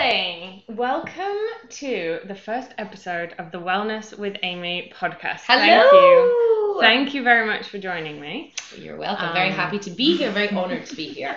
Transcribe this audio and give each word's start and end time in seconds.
Sally, 0.00 0.64
welcome 0.66 1.36
to 1.68 2.20
the 2.24 2.34
first 2.34 2.70
episode 2.78 3.34
of 3.38 3.52
the 3.52 3.58
Wellness 3.58 4.16
with 4.16 4.34
Amy 4.42 4.90
podcast. 4.98 5.40
Hello. 5.46 5.60
Thank 5.60 5.92
you. 5.92 6.78
Thank 6.80 7.14
you 7.14 7.22
very 7.22 7.46
much 7.46 7.68
for 7.68 7.76
joining 7.78 8.18
me. 8.18 8.54
You're 8.78 8.96
welcome. 8.96 9.34
Very 9.34 9.50
Um, 9.50 9.54
happy 9.54 9.78
to 9.80 9.90
be 9.90 10.16
here. 10.16 10.30
Very 10.30 10.48
honored 10.48 10.86
to 10.86 10.96
be 10.96 11.04
here. 11.18 11.36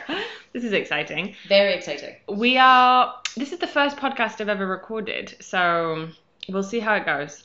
This 0.53 0.63
is 0.63 0.71
exciting. 0.71 1.35
Very 1.49 1.73
exciting. 1.73 2.15
We 2.29 2.57
are, 2.57 3.13
this 3.35 3.51
is 3.51 3.59
the 3.59 3.67
first 3.67 3.97
podcast 3.97 4.39
I've 4.39 4.47
ever 4.47 4.65
recorded, 4.65 5.35
so 5.41 6.07
we'll 6.47 6.63
see 6.63 6.79
how 6.79 6.95
it 6.95 7.05
goes. 7.05 7.43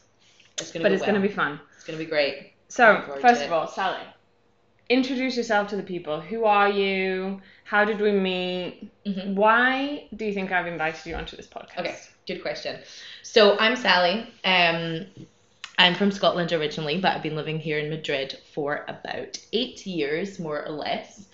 It's 0.59 0.71
gonna 0.71 0.85
But 0.85 0.93
it's 0.93 1.03
going 1.03 1.21
to 1.21 1.21
be 1.21 1.35
fun. 1.35 1.59
It's 1.75 1.85
gonna 1.85 1.99
be 1.99 2.07
great. 2.07 2.53
So, 2.69 3.03
first 3.21 3.41
to 3.41 3.47
of 3.47 3.53
all, 3.53 3.67
Sally, 3.67 3.99
introduce 4.89 5.37
yourself 5.37 5.69
to 5.69 5.77
the 5.77 5.83
people. 5.83 6.21
Who 6.21 6.45
are 6.45 6.69
you? 6.69 7.41
How 7.65 7.85
did 7.85 8.01
we 8.01 8.13
meet? 8.13 8.91
Mhm. 9.05 9.35
Why 9.35 10.09
do 10.17 10.25
you 10.25 10.33
think 10.33 10.51
I've 10.53 10.67
invited 10.67 11.05
you 11.07 11.15
onto 11.15 11.37
this 11.37 11.47
podcast? 11.47 11.79
Okay, 11.79 11.95
good 12.27 12.43
question. 12.43 12.81
So 13.23 13.57
I'm 13.59 13.77
Sally. 13.77 14.27
Um, 14.45 15.07
I'm 15.79 15.95
from 15.95 16.11
Scotland 16.11 16.53
originally, 16.53 16.99
but 16.99 17.15
I've 17.15 17.23
been 17.23 17.37
living 17.37 17.61
here 17.61 17.79
in 17.79 17.89
Madrid 17.91 18.37
for 18.53 18.85
about 18.89 19.39
eight 19.53 19.87
years, 19.87 20.39
more 20.39 20.67
or 20.67 20.73
less. 20.73 21.29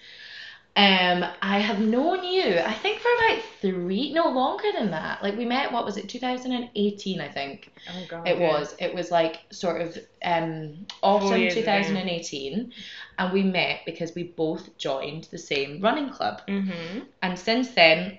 Um, 0.77 1.25
I 1.41 1.61
have 1.61 1.79
known 1.79 2.25
you, 2.25 2.59
I 2.59 2.73
think, 2.75 3.01
for 3.01 3.09
about 3.09 3.43
three, 3.61 4.13
no 4.13 4.29
longer 4.29 4.73
than 4.77 4.91
that. 4.91 5.23
Like 5.23 5.37
we 5.37 5.45
met, 5.45 5.71
what 5.71 5.85
was 5.85 5.97
it, 5.97 6.09
2018, 6.09 7.21
I 7.21 7.29
think. 7.29 7.73
Oh, 7.89 8.05
God. 8.09 8.27
It 8.27 8.39
yeah. 8.39 8.49
was. 8.49 8.75
It 8.81 8.93
was 8.93 9.13
like 9.13 9.43
sort 9.51 9.81
of 9.81 9.97
um, 10.25 10.87
autumn 11.01 11.41
years 11.41 11.55
ago. 11.55 11.81
2018, 11.81 12.73
and 13.19 13.33
we 13.33 13.45
met 13.45 13.83
because 13.87 14.17
we 14.17 14.25
both 14.25 14.77
joined 14.77 15.29
the 15.31 15.39
same 15.39 15.81
running 15.81 16.11
club. 16.11 16.43
Mm-hmm. 16.49 17.01
And 17.23 17.39
since 17.39 17.71
then, 17.71 18.19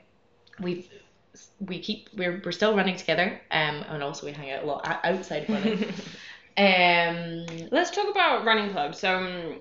we've 0.61 0.87
we 1.59 1.79
keep 1.79 2.09
we're 2.15 2.41
we're 2.43 2.51
still 2.51 2.75
running 2.75 2.95
together. 2.95 3.41
Um, 3.51 3.83
and 3.89 4.01
also 4.01 4.25
we 4.25 4.31
hang 4.31 4.51
out 4.51 4.63
a 4.63 4.65
lot 4.65 4.99
outside 5.03 5.49
running. 5.49 5.83
um, 6.57 7.67
Let's 7.71 7.91
talk 7.91 8.09
about 8.09 8.45
running 8.45 8.71
clubs. 8.71 8.99
So, 8.99 9.17
um, 9.17 9.59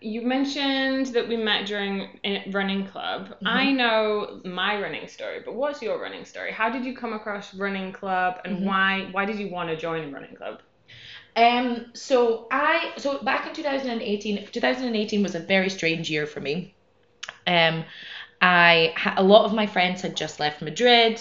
you 0.00 0.22
mentioned 0.22 1.06
that 1.06 1.28
we 1.28 1.36
met 1.36 1.66
during 1.66 2.20
a 2.24 2.48
running 2.50 2.86
club. 2.86 3.28
Mm-hmm. 3.28 3.46
I 3.46 3.72
know 3.72 4.40
my 4.44 4.80
running 4.80 5.08
story, 5.08 5.40
but 5.44 5.54
what's 5.54 5.82
your 5.82 6.00
running 6.00 6.24
story? 6.24 6.52
How 6.52 6.68
did 6.70 6.84
you 6.84 6.96
come 6.96 7.12
across 7.12 7.54
running 7.54 7.92
club, 7.92 8.40
and 8.44 8.58
Mhm. 8.58 8.64
why 8.64 9.08
why 9.12 9.24
did 9.24 9.38
you 9.38 9.48
want 9.48 9.68
to 9.70 9.76
join 9.76 10.08
a 10.08 10.12
running 10.12 10.34
club? 10.34 10.60
Um, 11.36 11.90
so 11.94 12.46
I 12.50 12.92
so 12.96 13.18
back 13.22 13.46
in 13.46 13.54
2018, 13.54 14.46
2018 14.46 15.22
was 15.22 15.34
a 15.34 15.40
very 15.40 15.70
strange 15.70 16.10
year 16.10 16.26
for 16.26 16.40
me. 16.40 16.74
Um, 17.46 17.84
I 18.40 18.94
a 19.16 19.22
lot 19.22 19.44
of 19.44 19.52
my 19.52 19.66
friends 19.66 20.02
had 20.02 20.16
just 20.16 20.40
left 20.40 20.62
Madrid. 20.62 21.20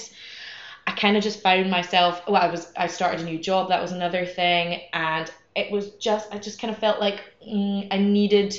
I 0.87 0.91
kind 0.91 1.17
of 1.17 1.23
just 1.23 1.41
found 1.41 1.69
myself. 1.69 2.21
Well, 2.27 2.41
I 2.41 2.47
was 2.47 2.71
I 2.77 2.87
started 2.87 3.21
a 3.21 3.25
new 3.25 3.37
job. 3.39 3.69
That 3.69 3.81
was 3.81 3.91
another 3.91 4.25
thing, 4.25 4.81
and 4.93 5.29
it 5.57 5.71
was 5.71 5.91
just 5.95 6.33
I 6.33 6.37
just 6.37 6.59
kind 6.61 6.73
of 6.73 6.79
felt 6.79 6.99
like 6.99 7.23
mm, 7.47 7.87
I 7.91 7.97
needed 7.97 8.55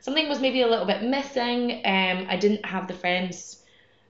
something 0.00 0.28
was 0.28 0.40
maybe 0.40 0.62
a 0.62 0.66
little 0.68 0.86
bit 0.86 1.02
missing. 1.02 1.82
Um, 1.84 2.26
I 2.28 2.36
didn't 2.36 2.64
have 2.64 2.88
the 2.88 2.94
friends 2.94 3.64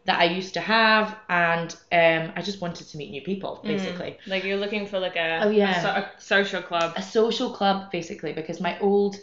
that 0.05 0.19
I 0.21 0.25
used 0.25 0.55
to 0.55 0.61
have, 0.61 1.17
and 1.29 1.71
um, 1.93 2.33
I 2.37 2.41
just 2.43 2.61
wanted 2.63 2.87
to 2.89 2.97
meet 2.97 3.11
new 3.11 3.21
people, 3.23 3.63
basically 3.67 4.17
Like 4.27 4.45
you're 4.45 4.57
looking 4.57 4.87
for 4.87 4.99
like 4.99 5.17
a, 5.17 5.41
Oh, 5.45 5.51
yeah. 5.51 5.79
a, 5.79 5.83
so- 5.83 5.89
a 5.89 6.11
social 6.19 6.63
club. 6.63 6.93
a 6.97 7.03
social 7.03 7.51
club 7.53 7.91
basically 7.93 8.33
because 8.33 8.61
my 8.61 8.79
old 8.81 9.17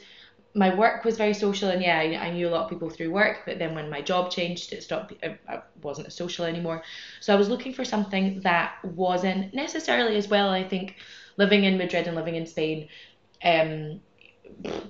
my 0.54 0.74
work 0.74 1.04
was 1.04 1.18
very 1.18 1.34
social 1.34 1.70
and 1.70 1.82
yeah 1.82 2.00
I, 2.00 2.28
I 2.28 2.32
knew 2.32 2.48
a 2.48 2.52
lot 2.52 2.64
of 2.64 2.70
people 2.70 2.90
through 2.90 3.12
work 3.12 3.40
but 3.46 3.60
then 3.60 3.76
when 3.76 3.90
my 3.90 4.02
job 4.02 4.32
changed 4.32 4.72
it 4.74 4.84
stopped 4.84 5.14
I, 5.24 5.38
I 5.50 5.62
wasn't 5.82 6.08
as 6.08 6.16
social 6.16 6.46
anymore 6.46 6.84
so 7.20 7.34
I 7.34 7.38
was 7.38 7.50
looking 7.50 7.74
for 7.74 7.84
something 7.84 8.42
that 8.42 8.74
wasn't 8.84 9.54
necessarily 9.54 10.16
as 10.18 10.30
well 10.30 10.50
I 10.50 10.64
think 10.68 10.96
living 11.38 11.64
in 11.64 11.78
Madrid 11.78 12.08
and 12.08 12.16
living 12.16 12.36
in 12.36 12.46
Spain 12.46 12.88
um 13.44 14.02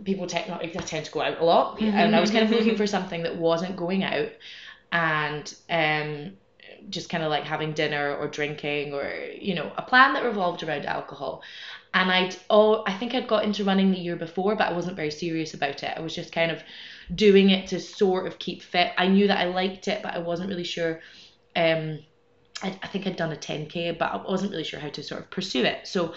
people 0.03 0.27
tend 0.27 0.47
not, 0.47 0.61
tend 0.85 1.05
to 1.05 1.11
go 1.11 1.21
out 1.21 1.39
a 1.39 1.45
lot. 1.45 1.79
And 1.93 2.15
I 2.15 2.19
was 2.19 2.31
kind 2.31 2.45
of 2.45 2.51
looking 2.51 2.75
for 2.75 2.87
something 2.87 3.23
that 3.23 3.37
wasn't 3.37 3.75
going 3.75 4.03
out 4.03 4.29
and 4.91 5.53
um 5.69 6.37
just 6.89 7.09
kind 7.09 7.23
of 7.23 7.29
like 7.29 7.43
having 7.43 7.73
dinner 7.73 8.15
or 8.15 8.27
drinking 8.27 8.93
or 8.93 9.11
you 9.39 9.55
know 9.55 9.71
a 9.77 9.81
plan 9.81 10.13
that 10.13 10.23
revolved 10.23 10.63
around 10.63 10.85
alcohol. 10.85 11.41
And 11.93 12.11
I'd 12.11 12.35
oh 12.49 12.83
I 12.85 12.93
think 12.93 13.15
I'd 13.15 13.27
got 13.27 13.43
into 13.43 13.63
running 13.63 13.91
the 13.91 13.99
year 13.99 14.15
before 14.15 14.55
but 14.55 14.69
I 14.69 14.73
wasn't 14.73 14.95
very 14.95 15.11
serious 15.11 15.53
about 15.53 15.83
it. 15.83 15.93
I 15.97 16.01
was 16.01 16.15
just 16.15 16.31
kind 16.31 16.51
of 16.51 16.61
doing 17.13 17.49
it 17.49 17.67
to 17.67 17.79
sort 17.79 18.27
of 18.27 18.39
keep 18.39 18.61
fit. 18.61 18.91
I 18.97 19.07
knew 19.07 19.27
that 19.27 19.39
I 19.39 19.45
liked 19.45 19.87
it 19.87 20.01
but 20.03 20.13
I 20.13 20.19
wasn't 20.19 20.49
really 20.49 20.63
sure 20.63 21.01
um 21.55 21.99
I, 22.63 22.77
I 22.81 22.87
think 22.87 23.05
I'd 23.05 23.17
done 23.17 23.31
a 23.31 23.35
10k 23.37 23.91
but 23.97 24.11
I 24.11 24.17
wasn't 24.17 24.51
really 24.51 24.63
sure 24.63 24.79
how 24.79 24.89
to 24.89 25.03
sort 25.03 25.21
of 25.21 25.29
pursue 25.29 25.63
it. 25.63 25.87
So 25.87 26.13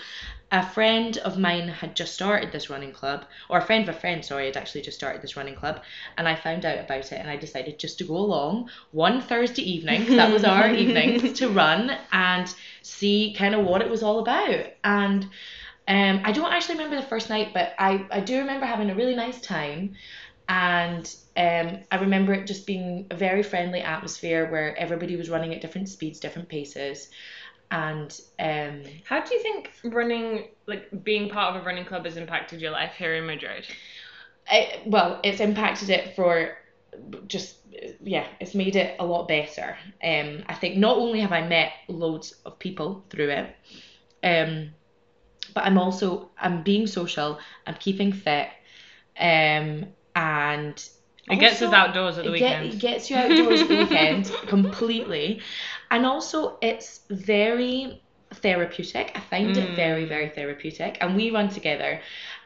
a 0.50 0.62
friend 0.62 1.19
of 1.19 1.37
mine 1.38 1.69
had 1.69 1.94
just 1.94 2.15
started 2.15 2.53
this 2.53 2.71
running 2.71 2.93
club 2.93 3.26
or 3.50 3.59
a 3.59 3.62
friend 3.62 3.87
of 3.88 3.94
a 3.94 3.99
friend 3.99 4.25
sorry 4.25 4.47
had 4.47 4.56
actually 4.56 4.81
just 4.82 4.97
started 4.97 5.21
this 5.21 5.37
running 5.37 5.54
club 5.54 5.82
and 6.16 6.26
I 6.28 6.34
found 6.37 6.65
out 6.65 6.78
about 6.78 7.12
it 7.12 7.21
and 7.21 7.28
I 7.28 7.37
decided 7.37 7.78
just 7.78 7.99
to 7.99 8.04
go 8.04 8.16
along 8.16 8.71
one 8.93 9.21
Thursday 9.21 9.62
evening 9.62 10.06
'cause 10.06 10.16
that 10.16 10.32
was 10.32 10.44
our 10.44 10.71
evening, 10.84 11.34
to 11.34 11.49
run 11.49 11.91
and 12.12 12.55
see 12.82 13.34
kind 13.37 13.55
of 13.55 13.65
what 13.66 13.82
it 13.82 13.91
was 13.91 14.03
all 14.03 14.20
about. 14.20 14.66
And 14.84 15.25
um, 15.88 16.20
I 16.25 16.32
don't 16.32 16.53
actually 16.53 16.75
remember 16.76 16.97
the 16.97 17.06
first 17.06 17.31
night 17.31 17.53
but 17.55 17.75
I, 17.78 18.06
I 18.10 18.20
do 18.20 18.38
remember 18.38 18.66
having 18.66 18.91
a 18.91 18.94
really 18.94 19.15
nice 19.16 19.41
time 19.41 19.94
and 20.48 21.14
um, 21.36 21.78
I 21.91 21.97
remember 21.97 22.32
it 22.32 22.47
just 22.47 22.66
being 22.66 23.06
a 23.10 23.16
very 23.16 23.42
friendly 23.42 23.81
atmosphere 23.81 24.50
where 24.50 24.76
everybody 24.76 25.16
was 25.16 25.31
running 25.31 25.54
at 25.54 25.60
different 25.60 25.88
speeds 25.88 26.20
different 26.20 26.48
paces 26.48 27.09
and 27.70 28.19
um, 28.38 28.82
How 29.04 29.22
do 29.22 29.34
you 29.34 29.42
think 29.42 29.70
running, 29.84 30.48
like 30.66 30.88
being 31.04 31.28
part 31.28 31.54
of 31.54 31.62
a 31.62 31.66
running 31.66 31.84
club, 31.84 32.04
has 32.06 32.16
impacted 32.16 32.60
your 32.60 32.70
life 32.70 32.94
here 32.97 33.14
in 33.14 33.26
Madrid? 33.26 33.66
I, 34.50 34.82
well, 34.87 35.20
it's 35.22 35.41
impacted 35.41 35.91
it 35.91 36.14
for 36.16 36.56
just 37.26 37.56
yeah, 38.03 38.26
it's 38.41 38.54
made 38.54 38.76
it 38.76 38.97
a 38.98 39.04
lot 39.04 39.28
better. 39.28 39.76
Um, 40.03 40.42
I 40.47 40.54
think 40.54 40.76
not 40.78 40.97
only 40.97 41.20
have 41.20 41.32
I 41.32 41.47
met 41.47 41.72
loads 41.88 42.34
of 42.47 42.58
people 42.58 43.04
through 43.10 43.31
it, 43.31 43.54
um, 44.25 44.70
but 45.54 45.64
I'm 45.64 45.78
also 45.78 46.31
I'm 46.38 46.62
being 46.62 46.87
social, 46.87 47.38
I'm 47.66 47.75
keeping 47.75 48.12
fit, 48.12 48.48
um, 49.20 49.87
and 50.19 50.77
It 51.31 51.37
gets 51.41 51.62
us 51.62 51.73
outdoors 51.73 52.19
at 52.19 52.25
the 52.25 52.33
it, 52.34 52.39
get- 52.39 52.61
weekend. 52.62 52.75
it 52.75 52.79
gets 52.81 53.11
you 53.11 53.17
outdoors 53.17 53.61
at 53.62 53.69
the 53.69 53.77
weekend 53.77 54.25
completely, 54.55 55.41
and 55.91 56.05
also 56.06 56.59
it's 56.61 57.01
very 57.11 58.03
therapeutic. 58.43 59.06
I 59.15 59.21
find 59.21 59.56
it 59.56 59.69
Mm. 59.71 59.77
very 59.77 60.05
very 60.15 60.29
therapeutic, 60.39 60.99
and 61.01 61.17
we 61.17 61.31
run 61.31 61.49
together, 61.59 62.01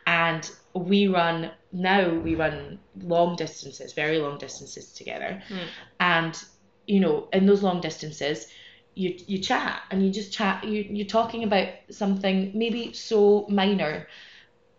and 0.07 0.43
we 0.75 1.07
run 1.09 1.51
now 1.73 2.05
we 2.27 2.35
run 2.35 2.79
long 3.15 3.37
distances, 3.37 3.93
very 3.95 4.19
long 4.25 4.37
distances 4.39 4.93
together, 5.01 5.31
Mm. 5.49 5.69
and 6.01 6.45
you 6.87 7.01
know 7.01 7.29
in 7.33 7.47
those 7.47 7.63
long 7.69 7.81
distances. 7.81 8.47
You, 8.95 9.11
you 9.27 9.39
chat 9.39 9.81
and 9.91 10.05
you 10.05 10.11
just 10.13 10.35
chat 10.35 10.65
you, 10.65 10.81
you're 10.97 11.07
talking 11.19 11.45
about 11.45 11.69
something 11.91 12.53
maybe 12.63 12.93
so 12.93 13.47
minor 13.49 14.07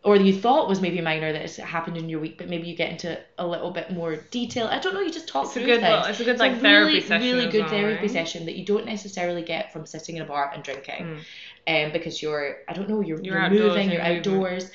or 0.03 0.17
you 0.17 0.33
thought 0.33 0.67
was 0.67 0.81
maybe 0.81 0.99
minor 0.99 1.31
that 1.31 1.41
has 1.41 1.55
happened 1.55 1.95
in 1.97 2.09
your 2.09 2.19
week, 2.19 2.37
but 2.37 2.49
maybe 2.49 2.67
you 2.67 2.75
get 2.75 2.91
into 2.91 3.17
a 3.37 3.47
little 3.47 3.71
bit 3.71 3.89
more 3.91 4.17
detail. 4.31 4.67
I 4.67 4.79
don't 4.79 4.93
know. 4.93 4.99
You 4.99 5.11
just 5.11 5.29
talk 5.29 5.45
It's 5.45 5.51
a 5.55 5.59
through 5.59 5.65
good, 5.67 5.79
things. 5.81 6.07
it's 6.09 6.19
a 6.19 6.23
good 6.25 6.31
It's 6.31 6.39
like 6.41 6.53
a 6.53 6.59
therapy 6.59 6.95
really, 6.95 7.01
session. 7.07 7.37
really 7.37 7.49
good 7.51 7.61
well, 7.61 7.69
therapy 7.69 8.01
right? 8.01 8.11
session 8.11 8.45
that 8.45 8.55
you 8.55 8.65
don't 8.65 8.85
necessarily 8.85 9.43
get 9.43 9.71
from 9.71 9.85
sitting 9.85 10.17
in 10.17 10.21
a 10.21 10.25
bar 10.25 10.51
and 10.53 10.61
drinking, 10.63 11.21
Mm. 11.67 11.85
um, 11.85 11.91
because 11.93 12.21
you're 12.21 12.57
I 12.67 12.73
don't 12.73 12.89
know 12.89 12.99
you're 13.01 13.21
You're 13.23 13.39
you're, 13.39 13.49
moving, 13.49 13.89
you're 13.91 14.01
moving. 14.03 14.17
outdoors, 14.17 14.71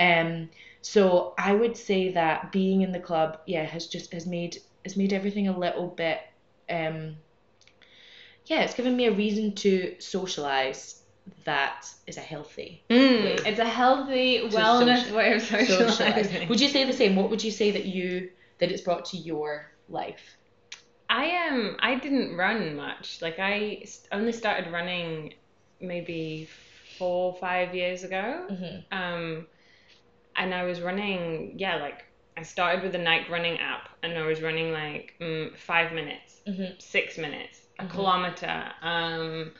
um. 0.00 0.48
So 0.82 1.34
I 1.36 1.52
would 1.52 1.76
say 1.76 2.12
that 2.12 2.52
being 2.52 2.80
in 2.80 2.90
the 2.90 3.00
club, 3.00 3.38
yeah, 3.46 3.64
has 3.64 3.86
just 3.86 4.14
has 4.14 4.26
made 4.26 4.58
has 4.84 4.96
made 4.96 5.12
everything 5.12 5.48
a 5.48 5.58
little 5.58 5.88
bit, 5.88 6.20
um. 6.70 7.16
Yeah, 8.46 8.62
it's 8.62 8.74
given 8.74 8.96
me 8.96 9.06
a 9.06 9.12
reason 9.12 9.54
to 9.56 9.94
socialize 9.98 10.99
that 11.44 11.86
is 12.06 12.16
a 12.16 12.20
healthy 12.20 12.82
Mm, 12.90 13.46
it's 13.46 13.58
a 13.58 13.64
healthy 13.64 14.40
wellness 14.48 15.02
social- 15.02 15.16
way 15.16 15.34
of 15.34 15.42
socialize. 15.42 15.96
socializing. 15.98 16.48
Would 16.48 16.60
you 16.60 16.68
say 16.68 16.84
the 16.84 16.92
same? 16.92 17.16
What 17.16 17.30
would 17.30 17.42
you 17.44 17.50
say 17.50 17.70
that 17.72 17.84
you 17.86 18.30
that 18.58 18.70
it's 18.70 18.82
brought 18.82 19.04
to 19.06 19.16
your 19.16 19.70
life? 19.88 20.36
I 21.08 21.24
am. 21.26 21.54
Um, 21.70 21.76
I 21.80 21.96
didn't 21.96 22.36
run 22.36 22.76
much. 22.76 23.20
Like 23.22 23.38
I 23.38 23.84
only 24.12 24.32
started 24.32 24.70
running 24.72 25.34
maybe 25.80 26.48
four, 26.98 27.34
five 27.36 27.74
years 27.74 28.04
ago. 28.04 28.46
Mm-hmm. 28.50 28.94
Um, 28.96 29.46
and 30.36 30.54
I 30.54 30.62
was 30.64 30.80
running. 30.80 31.58
Yeah, 31.58 31.76
like 31.76 32.04
I 32.36 32.42
started 32.42 32.82
with 32.82 32.92
the 32.92 32.98
Nike 32.98 33.30
running 33.30 33.58
app, 33.58 33.88
and 34.02 34.16
I 34.16 34.24
was 34.26 34.40
running 34.40 34.72
like 34.72 35.14
mm, 35.20 35.56
five 35.56 35.92
minutes, 35.92 36.40
Mm-hmm. 36.46 36.78
six 36.78 37.18
minutes, 37.18 37.60
a 37.78 37.84
Mhm. 37.84 37.90
kilometer. 37.90 38.72
Um, 38.82 39.52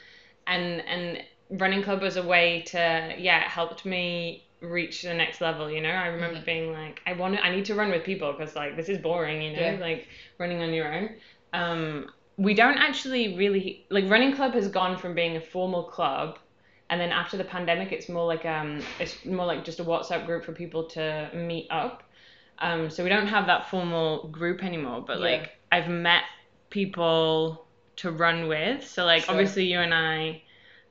and 0.46 0.81
and 0.82 1.22
running 1.50 1.82
club 1.82 2.02
was 2.02 2.17
a 2.17 2.23
way 2.23 2.62
to 2.69 2.79
yeah, 3.19 3.41
it 3.44 3.49
helped 3.49 3.85
me 3.85 4.47
reach 4.61 5.02
the 5.02 5.14
next 5.14 5.41
level. 5.41 5.70
You 5.70 5.81
know, 5.81 5.91
I 5.91 6.06
remember 6.08 6.38
Mhm. 6.41 6.44
being 6.44 6.73
like, 6.73 7.00
I 7.06 7.14
want 7.14 7.35
to, 7.37 7.43
I 7.44 7.50
need 7.55 7.64
to 7.67 7.75
run 7.75 7.91
with 7.91 8.05
people 8.05 8.32
because 8.32 8.55
like 8.55 8.76
this 8.76 8.88
is 8.88 8.99
boring. 8.99 9.43
You 9.43 9.52
know, 9.56 9.62
Yeah. 9.73 9.79
like 9.81 10.06
running 10.38 10.62
on 10.62 10.73
your 10.73 10.93
own. 10.93 11.17
Um, 11.52 12.11
we 12.37 12.55
don't 12.55 12.79
actually 12.79 13.37
really 13.37 13.87
like 13.91 14.08
running 14.08 14.35
club 14.35 14.55
has 14.55 14.69
gone 14.69 14.97
from 14.97 15.14
being 15.14 15.37
a 15.37 15.41
formal 15.41 15.85
club 15.85 16.38
and 16.88 17.00
then 17.00 17.12
after 17.12 17.37
the 17.37 17.44
pandemic 17.44 17.93
it's 17.93 18.08
more 18.08 18.26
like 18.26 18.46
um 18.46 18.82
it's 18.99 19.25
more 19.26 19.44
like 19.44 19.62
just 19.64 19.79
a 19.81 19.85
whatsapp 19.85 20.25
group 20.25 20.44
for 20.44 20.53
people 20.53 20.85
to 20.88 21.31
meet 21.35 21.67
up 21.70 22.03
um 22.61 22.88
so 22.88 23.03
we 23.03 23.11
don't 23.11 23.26
have 23.26 23.46
that 23.46 23.69
formal 23.69 24.29
group 24.29 24.64
anymore 24.64 25.05
but 25.06 25.19
Yeah. 25.19 25.25
like 25.25 25.50
i've 25.70 25.88
met 25.88 26.23
people 26.70 27.67
to 27.96 28.11
run 28.11 28.49
with 28.49 28.87
so 28.87 29.05
like 29.05 29.25
Sure. 29.25 29.32
obviously 29.35 29.64
you 29.67 29.81
and 29.81 29.93
i 29.93 30.43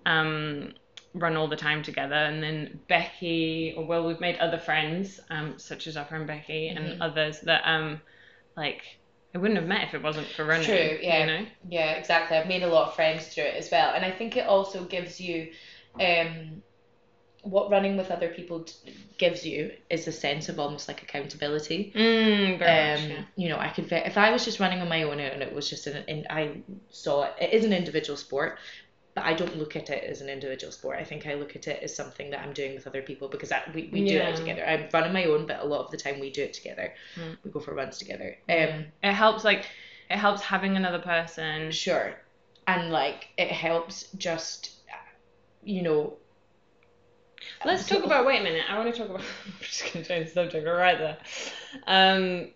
um 0.06 0.74
run 1.16 1.36
all 1.36 1.48
the 1.48 1.56
time 1.56 1.82
together 1.82 2.16
and 2.16 2.42
then 2.44 2.80
becky 2.88 3.74
or 3.76 3.86
well 3.86 4.06
we've 4.06 4.20
made 4.20 4.38
other 4.38 4.60
friends 4.60 5.20
um 5.30 5.58
such 5.58 5.88
as 5.88 5.98
our 5.98 6.06
friend 6.06 6.28
becky 6.28 6.72
Mhm. 6.72 6.78
and 6.78 7.02
others 7.02 7.40
that 7.42 7.62
um 7.66 8.00
like 8.56 8.84
I 9.34 9.38
wouldn't 9.38 9.60
have 9.60 9.68
met 9.68 9.84
if 9.88 9.94
it 9.94 10.02
wasn't 10.02 10.26
for 10.28 10.44
running. 10.44 10.66
True, 10.66 10.98
yeah. 11.04 11.20
You 11.20 11.26
know? 11.28 11.46
Yeah, 11.70 11.92
exactly. 11.92 12.36
I've 12.36 12.48
made 12.48 12.64
a 12.64 12.68
lot 12.68 12.88
of 12.88 12.96
friends 12.96 13.28
through 13.28 13.44
it 13.44 13.56
as 13.56 13.70
well, 13.72 13.94
and 13.94 14.04
I 14.04 14.10
think 14.10 14.36
it 14.36 14.48
also 14.48 14.86
gives 14.86 15.22
you, 15.22 15.52
um, 16.00 16.64
what 17.44 17.70
running 17.70 17.96
with 17.96 18.12
other 18.12 18.30
people 18.30 18.66
gives 19.18 19.46
you 19.46 19.72
is 19.90 20.08
a 20.08 20.12
sense 20.12 20.50
of 20.50 20.60
almost 20.60 20.88
like 20.88 21.04
accountability. 21.04 21.94
Mm, 21.96 22.58
very 22.60 22.72
Um, 22.96 23.10
much, 23.10 23.18
yeah. 23.20 23.26
you 23.36 23.50
know, 23.50 23.58
I 23.60 23.70
could 23.70 23.92
if 23.92 24.18
I 24.18 24.32
was 24.32 24.44
just 24.44 24.60
running 24.60 24.82
on 24.82 24.90
my 24.90 25.04
own 25.04 25.20
and 25.20 25.42
it 25.42 25.54
was 25.54 25.70
just 25.70 25.88
an, 25.88 26.04
in, 26.08 26.26
I 26.30 26.62
saw 26.90 27.24
it. 27.24 27.34
It 27.40 27.54
is 27.54 27.66
an 27.66 27.72
individual 27.72 28.18
sport, 28.18 28.58
but 29.20 29.28
I 29.28 29.34
don't 29.34 29.58
look 29.58 29.76
at 29.76 29.90
it 29.90 30.06
as 30.06 30.22
an 30.22 30.30
individual 30.30 30.72
sport. 30.72 30.98
I 30.98 31.04
think 31.04 31.28
I 31.28 31.34
look 31.34 31.54
at 31.58 31.68
it 31.68 31.84
as 31.84 31.94
something 31.94 32.30
that 32.30 32.40
I'm 32.40 32.54
doing 32.54 32.74
with 32.74 32.88
other 32.88 33.02
people 33.02 33.28
because 33.28 33.52
I, 33.52 33.62
we 33.74 33.90
we 33.92 34.08
do 34.08 34.18
it 34.18 34.38
together. 34.38 34.66
I 34.66 34.88
run 34.94 35.04
on 35.04 35.12
my 35.12 35.26
own, 35.26 35.46
but 35.46 35.60
a 35.60 35.66
lot 35.66 35.84
of 35.84 35.92
the 35.92 35.98
time 35.98 36.22
we 36.22 36.30
do 36.30 36.44
it 36.44 36.54
together. 36.54 36.94
Mm. 37.16 37.38
We 37.44 37.52
go 37.52 37.60
for 37.60 37.74
runs 37.74 37.98
together. 37.98 38.38
Yeah. 38.48 38.78
Um, 38.78 38.86
It 39.04 39.14
helps 39.14 39.44
like 39.44 39.66
it 40.10 40.16
helps 40.16 40.42
having 40.42 40.78
another 40.78 41.00
person. 41.00 41.72
Sure. 41.72 42.16
And 42.66 42.92
like 42.92 43.28
it 43.38 43.52
helps 43.52 44.04
just 44.18 44.72
you 45.64 45.82
know 45.82 46.14
Let's 47.66 47.88
talk 47.88 48.06
about 48.06 48.26
wait 48.26 48.40
a 48.40 48.44
minute. 48.44 48.64
I 48.70 48.78
want 48.78 48.94
to 48.94 48.98
talk 48.98 49.10
about 49.10 49.22
I'm 49.46 49.54
just 49.60 49.92
gonna 49.92 50.06
change 50.06 50.28
the 50.28 50.34
subject 50.34 50.66
right 50.66 50.98
there. 50.98 51.18
Um 51.88 52.52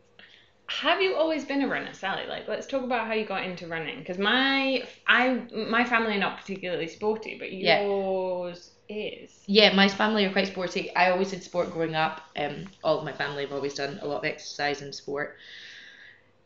have 0.81 1.01
you 1.01 1.15
always 1.15 1.45
been 1.45 1.61
a 1.61 1.67
runner, 1.67 1.93
Sally? 1.93 2.25
Like, 2.27 2.47
let's 2.47 2.67
talk 2.67 2.83
about 2.83 3.07
how 3.07 3.13
you 3.13 3.25
got 3.25 3.43
into 3.43 3.67
running. 3.67 3.99
Because 3.99 4.17
my, 4.17 4.83
I, 5.07 5.41
my 5.53 5.83
family 5.83 6.15
are 6.15 6.19
not 6.19 6.37
particularly 6.39 6.87
sporty, 6.87 7.37
but 7.37 7.51
Yeah. 7.51 7.81
yours 7.81 8.71
is. 8.89 9.31
yeah, 9.47 9.73
my 9.75 9.87
family 9.87 10.25
are 10.25 10.31
quite 10.31 10.47
sporty. 10.47 10.93
I 10.95 11.11
always 11.11 11.31
did 11.31 11.43
sport 11.43 11.71
growing 11.71 11.95
up. 11.95 12.21
Um 12.35 12.67
all 12.83 12.99
of 12.99 13.05
my 13.05 13.13
family 13.13 13.43
have 13.43 13.53
always 13.53 13.73
done 13.75 13.99
a 14.01 14.05
lot 14.07 14.17
of 14.17 14.25
exercise 14.25 14.81
and 14.81 14.93
sport. 14.93 15.37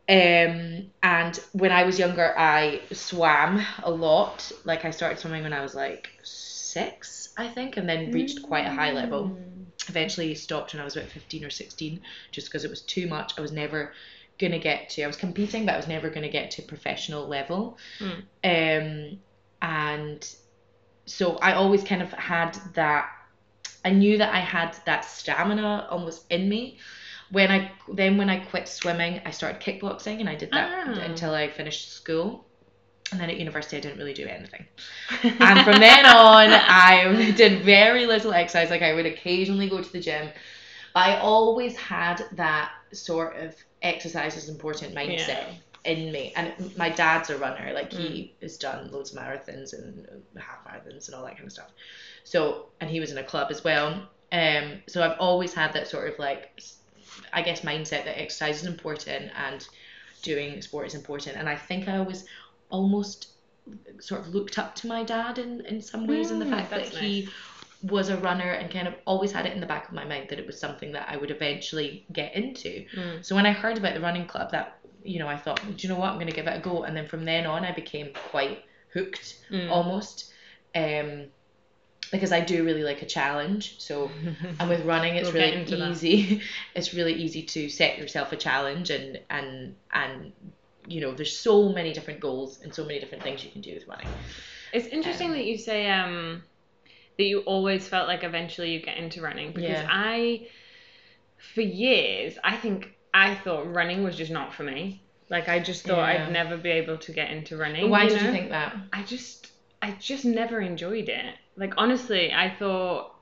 Um 0.08 0.90
and 1.02 1.38
when 1.52 1.70
I 1.70 1.84
was 1.84 1.98
younger 1.98 2.34
I 2.38 2.80
swam 2.92 3.62
a 3.82 3.90
lot. 3.90 4.50
Like 4.64 4.84
I 4.84 4.90
started 4.90 5.18
swimming 5.18 5.42
when 5.42 5.52
I 5.52 5.60
was 5.60 5.74
like 5.74 6.08
six, 6.22 7.28
I 7.36 7.48
think, 7.48 7.76
and 7.76 7.88
then 7.88 8.10
reached 8.12 8.42
quite 8.42 8.66
a 8.66 8.70
high 8.70 8.92
level. 8.92 9.24
Mm. 9.30 9.66
eventually 9.88 10.34
stopped 10.34 10.72
when 10.74 10.80
I 10.80 10.84
was 10.84 10.96
about 10.96 11.10
15 11.10 11.44
or 11.44 11.50
16 11.50 12.00
just 12.32 12.48
because 12.48 12.64
it 12.64 12.70
was 12.70 12.82
too 12.82 13.06
much. 13.06 13.34
I 13.38 13.42
was 13.42 13.52
never 13.52 13.92
going 14.38 14.52
to 14.52 14.58
get 14.58 14.88
to, 14.90 15.02
I 15.02 15.06
was 15.06 15.16
competing, 15.16 15.66
but 15.66 15.74
I 15.74 15.76
was 15.76 15.88
never 15.88 16.08
going 16.08 16.22
to 16.22 16.28
get 16.28 16.50
to 16.52 16.62
professional 16.62 17.26
level. 17.26 17.76
Mm. 18.00 19.12
Um, 19.12 19.18
and 19.62 20.34
so 21.06 21.36
I 21.36 21.52
always 21.54 21.82
kind 21.84 22.02
of 22.02 22.12
had 22.12 22.58
that, 22.74 23.10
I 23.84 23.90
knew 23.90 24.18
that 24.18 24.32
I 24.32 24.40
had 24.40 24.76
that 24.86 25.04
stamina 25.04 25.88
almost 25.90 26.24
in 26.30 26.48
me. 26.48 26.78
When 27.30 27.50
I 27.50 27.70
then 27.92 28.16
when 28.16 28.30
I 28.30 28.38
quit 28.38 28.68
swimming, 28.68 29.20
I 29.26 29.30
started 29.32 29.60
kickboxing 29.60 30.20
and 30.20 30.28
I 30.30 30.34
did 30.34 30.50
that 30.52 30.88
Ah. 30.88 31.00
until 31.02 31.34
I 31.34 31.50
finished 31.50 31.92
school. 31.92 32.46
And 33.12 33.20
then 33.20 33.28
at 33.30 33.36
university, 33.38 33.76
I 33.76 33.80
didn't 33.80 33.98
really 33.98 34.14
do 34.14 34.26
anything 34.26 34.66
and 35.22 35.60
from 35.64 35.80
then 35.80 36.04
on 36.06 36.48
i 36.50 37.32
did 37.32 37.62
very 37.64 38.04
little 38.06 38.32
exercise 38.34 38.68
like 38.70 38.82
i 38.82 38.92
would 38.92 39.06
occasionally 39.06 39.68
go 39.68 39.82
to 39.82 39.92
the 39.92 40.00
gym 40.00 40.28
i 40.94 41.16
always 41.16 41.74
had 41.76 42.22
that 42.32 42.70
sort 42.92 43.36
of 43.36 43.54
exercise 43.82 44.36
is 44.36 44.48
important 44.48 44.94
mindset 44.94 45.44
in 45.84 46.12
me. 46.12 46.32
And 46.36 46.54
my 46.76 46.90
dad's 46.90 47.30
a 47.30 47.38
runner. 47.38 47.72
Like 47.74 47.92
he 47.92 48.36
has 48.42 48.58
done 48.58 48.90
loads 48.90 49.12
of 49.14 49.18
marathons 49.22 49.72
and 49.72 50.06
half 50.38 50.64
marathons 50.64 51.06
and 51.08 51.14
all 51.14 51.24
that 51.24 51.36
kind 51.36 51.46
of 51.46 51.52
stuff. 51.52 51.70
So 52.24 52.70
and 52.80 52.90
he 52.90 53.00
was 53.00 53.12
in 53.12 53.18
a 53.18 53.24
club 53.24 53.48
as 53.50 53.64
well. 53.64 54.08
Um 54.32 54.82
so 54.88 55.02
i've 55.02 55.18
always 55.20 55.54
had 55.54 55.72
that 55.74 55.88
sort 55.88 56.08
of 56.12 56.18
like 56.18 56.60
I 57.32 57.42
guess 57.42 57.62
mindset 57.62 58.04
that 58.04 58.20
exercise 58.20 58.60
is 58.62 58.66
important 58.66 59.30
and 59.36 59.66
doing 60.22 60.60
sport 60.62 60.86
is 60.86 60.94
important. 60.94 61.36
And 61.36 61.48
i 61.48 61.56
think 61.56 61.88
i 61.88 62.00
was 62.00 62.24
almost 62.70 63.28
sort 64.00 64.20
of 64.22 64.28
looked 64.34 64.58
up 64.58 64.74
to 64.76 64.86
my 64.86 65.04
dad 65.04 65.38
in 65.38 65.60
in 65.66 65.80
some 65.80 66.06
ways 66.06 66.30
in 66.30 66.38
the 66.38 66.44
Mm, 66.44 66.50
fact 66.50 66.70
that 66.70 66.80
that's 66.80 66.96
he 66.98 67.28
was 67.82 68.08
a 68.08 68.16
runner 68.16 68.50
and 68.52 68.70
kind 68.72 68.88
of 68.88 68.94
always 69.06 69.30
had 69.32 69.46
it 69.46 69.52
in 69.52 69.60
the 69.60 69.66
back 69.66 69.88
of 69.88 69.94
my 69.94 70.04
mind 70.04 70.28
that 70.30 70.38
it 70.38 70.46
was 70.46 70.58
something 70.58 70.92
that 70.92 71.08
I 71.08 71.16
would 71.16 71.30
eventually 71.30 72.06
get 72.12 72.34
into. 72.34 72.84
Mm. 72.96 73.24
So 73.24 73.34
when 73.36 73.46
I 73.46 73.52
heard 73.52 73.78
about 73.78 73.94
the 73.94 74.00
running 74.00 74.26
club, 74.26 74.50
that 74.50 74.78
you 75.04 75.20
know, 75.20 75.28
I 75.28 75.36
thought, 75.36 75.60
do 75.64 75.74
you 75.78 75.88
know 75.88 75.98
what, 75.98 76.10
I'm 76.10 76.16
going 76.16 76.26
to 76.26 76.34
give 76.34 76.48
it 76.48 76.56
a 76.56 76.60
go. 76.60 76.82
And 76.82 76.96
then 76.96 77.06
from 77.06 77.24
then 77.24 77.46
on, 77.46 77.64
I 77.64 77.72
became 77.72 78.12
quite 78.30 78.64
hooked 78.92 79.36
Mm. 79.50 79.70
almost, 79.70 80.30
um, 80.74 81.26
because 82.10 82.32
I 82.32 82.40
do 82.40 82.64
really 82.64 82.82
like 82.82 83.02
a 83.02 83.06
challenge. 83.06 83.80
So 83.80 84.10
and 84.60 84.68
with 84.68 84.84
running, 84.84 85.14
it's 85.16 85.32
We'll 85.32 85.42
really 85.42 85.90
easy. 85.90 86.42
It's 86.74 86.94
really 86.94 87.14
easy 87.14 87.42
to 87.42 87.68
set 87.68 87.98
yourself 87.98 88.32
a 88.32 88.36
challenge 88.36 88.90
and 88.90 89.20
and 89.30 89.76
and 89.92 90.32
you 90.86 91.00
know, 91.02 91.12
there's 91.12 91.38
so 91.38 91.68
many 91.68 91.92
different 91.92 92.20
goals 92.20 92.60
and 92.62 92.74
so 92.74 92.84
many 92.84 92.98
different 92.98 93.22
things 93.22 93.44
you 93.44 93.50
can 93.50 93.60
do 93.60 93.74
with 93.74 93.86
running. 93.86 94.08
It's 94.72 94.86
interesting 94.86 95.30
Um, 95.30 95.36
that 95.36 95.44
you 95.44 95.58
say 95.58 95.90
um, 95.90 96.42
that 97.18 97.24
you 97.24 97.40
always 97.40 97.86
felt 97.86 98.06
like 98.08 98.22
eventually 98.24 98.72
you 98.72 98.80
get 98.80 98.96
into 98.96 99.20
running 99.20 99.48
because 99.52 99.70
Yeah. 99.70 99.88
I, 99.90 100.46
for 101.54 101.60
years, 101.62 102.38
I 102.42 102.56
think 102.56 102.94
I 103.12 103.34
thought 103.34 103.72
running 103.72 104.04
was 104.04 104.16
just 104.16 104.30
not 104.30 104.54
for 104.54 104.62
me. 104.62 105.02
Like 105.28 105.48
I 105.48 105.58
just 105.58 105.84
thought 105.84 105.98
Yeah. 105.98 106.24
I'd 106.26 106.32
never 106.32 106.56
be 106.56 106.70
able 106.70 106.96
to 106.98 107.12
get 107.12 107.30
into 107.30 107.56
running. 107.56 107.82
But 107.82 107.90
why 107.90 108.02
you 108.04 108.10
did 108.10 108.22
you 108.22 108.30
think 108.30 108.50
that? 108.50 108.74
I 108.92 109.02
just 109.02 109.48
I 109.82 109.92
just 110.00 110.24
never 110.24 110.60
enjoyed 110.60 111.08
it. 111.08 111.34
Like 111.56 111.74
honestly, 111.76 112.32
I 112.32 112.54
thought 112.56 113.14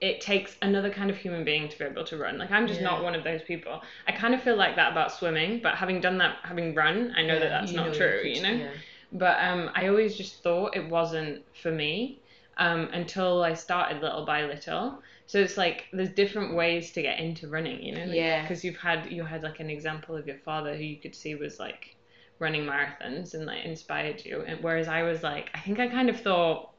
it 0.00 0.20
takes 0.20 0.56
another 0.62 0.90
kind 0.90 1.10
of 1.10 1.16
human 1.16 1.44
being 1.44 1.68
to 1.68 1.78
be 1.78 1.84
able 1.84 2.04
to 2.04 2.16
run. 2.16 2.38
Like 2.38 2.50
I'm 2.50 2.66
just 2.66 2.80
Yeah. 2.80 2.86
not 2.88 3.04
one 3.04 3.14
of 3.14 3.24
those 3.24 3.42
people. 3.42 3.82
I 4.06 4.12
kind 4.12 4.34
of 4.34 4.42
feel 4.42 4.56
like 4.56 4.76
that 4.76 4.92
about 4.92 5.12
swimming, 5.12 5.60
but 5.62 5.74
having 5.74 6.00
done 6.00 6.16
that, 6.18 6.36
having 6.44 6.74
run, 6.74 7.12
I 7.16 7.22
know 7.22 7.38
that 7.38 7.48
that's 7.50 7.72
not 7.72 7.88
know 7.88 7.94
true. 7.94 8.22
You 8.24 8.42
know. 8.42 8.52
yeah. 8.52 8.70
But 9.12 9.38
um, 9.42 9.70
I 9.74 9.88
always 9.88 10.16
just 10.16 10.42
thought 10.42 10.76
it 10.76 10.88
wasn't 10.88 11.42
for 11.62 11.70
me 11.70 12.20
um, 12.58 12.88
until 12.92 13.42
I 13.42 13.54
started 13.54 14.02
little 14.02 14.24
by 14.24 14.44
little. 14.44 15.02
So 15.26 15.38
it's 15.38 15.56
like 15.56 15.84
there's 15.92 16.10
different 16.10 16.54
ways 16.54 16.92
to 16.92 17.02
get 17.02 17.18
into 17.18 17.48
running, 17.48 17.82
you 17.82 17.94
know? 17.94 18.04
Yeah. 18.04 18.42
Because 18.42 18.64
you've 18.64 18.76
had 18.76 19.10
you 19.10 19.24
had 19.24 19.42
like 19.42 19.60
an 19.60 19.70
example 19.70 20.16
of 20.16 20.26
your 20.26 20.38
father 20.38 20.74
who 20.76 20.82
you 20.82 20.96
could 20.96 21.14
see 21.14 21.34
was 21.34 21.58
like 21.58 21.96
running 22.38 22.64
marathons 22.64 23.34
and 23.34 23.46
like 23.46 23.64
inspired 23.64 24.24
you, 24.24 24.42
and 24.42 24.62
whereas 24.62 24.88
I 24.88 25.02
was 25.02 25.22
like, 25.22 25.50
I 25.54 25.60
think 25.60 25.78
I 25.78 25.88
kind 25.88 26.08
of 26.08 26.20
thought, 26.20 26.70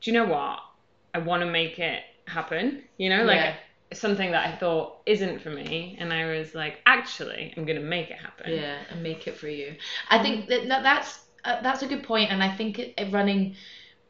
do 0.00 0.10
you 0.10 0.16
know 0.18 0.26
what? 0.26 0.60
I 1.14 1.18
want 1.18 1.42
to 1.42 1.50
make 1.50 1.78
it 1.78 2.02
happen, 2.26 2.82
you 2.96 3.10
know, 3.10 3.24
like. 3.24 3.36
Yeah. 3.36 3.54
Something 3.92 4.32
that 4.32 4.44
I 4.44 4.56
thought 4.56 5.02
isn't 5.06 5.40
for 5.40 5.50
me, 5.50 5.96
and 6.00 6.12
I 6.12 6.36
was 6.36 6.52
like, 6.52 6.78
actually, 6.84 7.54
I'm 7.56 7.64
gonna 7.64 7.78
make 7.78 8.10
it 8.10 8.16
happen. 8.16 8.50
Yeah, 8.50 8.78
and 8.90 9.02
make 9.02 9.28
it 9.28 9.36
for 9.36 9.46
you. 9.46 9.76
I 10.10 10.20
think 10.20 10.48
that, 10.48 10.66
that 10.66 10.82
that's 10.82 11.20
uh, 11.44 11.60
that's 11.62 11.82
a 11.82 11.86
good 11.86 12.02
point, 12.02 12.32
and 12.32 12.42
I 12.42 12.56
think 12.56 12.80
it, 12.80 12.94
it 12.98 13.12
running, 13.12 13.54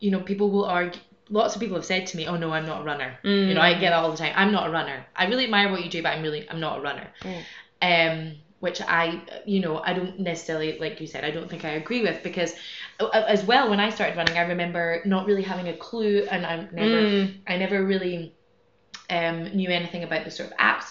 you 0.01 0.11
know, 0.11 0.21
people 0.21 0.51
will 0.51 0.65
argue. 0.65 1.01
Lots 1.31 1.55
of 1.55 1.61
people 1.61 1.77
have 1.77 1.87
said 1.87 2.07
to 2.09 2.17
me, 2.17 2.27
"Oh 2.27 2.37
no, 2.37 2.53
I'm 2.53 2.67
not 2.67 2.83
a 2.83 2.85
runner." 2.85 3.19
You 3.23 3.55
know, 3.55 3.61
I 3.63 3.75
Mm. 3.75 3.81
get 3.81 3.91
that 3.91 3.95
all 3.95 4.11
the 4.11 4.17
time. 4.17 4.33
I'm 4.37 4.53
not 4.53 4.67
a 4.67 4.71
runner. 4.71 5.07
I 5.17 5.25
really 5.27 5.45
admire 5.45 5.71
what 5.71 5.83
you 5.83 5.91
do, 5.91 6.03
but 6.03 6.13
I'm 6.13 6.23
really 6.23 6.49
I'm 6.51 6.61
not 6.61 6.79
a 6.79 6.81
runner. 6.83 7.09
Um, 7.81 8.37
which 8.61 8.81
I, 8.81 9.21
you 9.45 9.61
know, 9.61 9.79
I 9.79 9.93
don't 9.93 10.21
necessarily 10.21 10.79
like 10.79 11.01
you 11.01 11.07
said. 11.07 11.23
I 11.25 11.31
don't 11.31 11.51
think 11.51 11.65
I 11.65 11.71
agree 11.71 12.01
with 12.03 12.23
because, 12.23 12.55
as 13.13 13.45
well, 13.45 13.69
when 13.69 13.79
I 13.81 13.91
started 13.91 14.17
running, 14.17 14.39
I 14.39 14.43
remember 14.43 15.03
not 15.05 15.27
really 15.27 15.43
having 15.43 15.69
a 15.69 15.77
clue, 15.77 16.27
and 16.31 16.47
I 16.47 16.67
never 16.73 17.03
Mm. 17.03 17.35
I 17.47 17.57
never 17.57 17.85
really 17.85 18.33
um, 19.11 19.45
knew 19.55 19.71
anything 19.71 20.03
about 20.05 20.25
the 20.25 20.31
sort 20.31 20.51
of 20.51 20.57
apps 20.57 20.87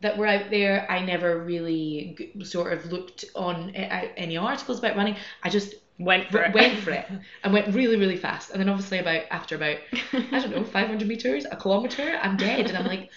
that 0.00 0.18
were 0.18 0.26
out 0.26 0.50
there. 0.50 0.86
I 0.90 1.00
never 1.00 1.42
really 1.44 2.36
sort 2.42 2.72
of 2.74 2.92
looked 2.92 3.24
on 3.34 3.74
uh, 3.74 4.08
any 4.16 4.36
articles 4.36 4.78
about 4.78 4.96
running. 4.96 5.16
I 5.42 5.48
just 5.48 5.74
Went 5.98 6.30
for 6.30 6.42
it. 6.42 6.52
went 6.52 6.80
for 6.80 6.90
it 6.90 7.06
and 7.44 7.52
went 7.52 7.72
really, 7.74 7.96
really 7.96 8.16
fast. 8.16 8.50
And 8.50 8.60
then 8.60 8.68
obviously 8.68 8.98
about 8.98 9.22
after 9.30 9.54
about 9.54 9.76
I 10.12 10.40
don't 10.40 10.50
know 10.50 10.64
500 10.64 11.06
meters, 11.06 11.46
a 11.50 11.56
kilometer, 11.56 12.18
I'm 12.20 12.36
dead. 12.36 12.66
And 12.66 12.76
I'm 12.76 12.86
like, 12.86 13.10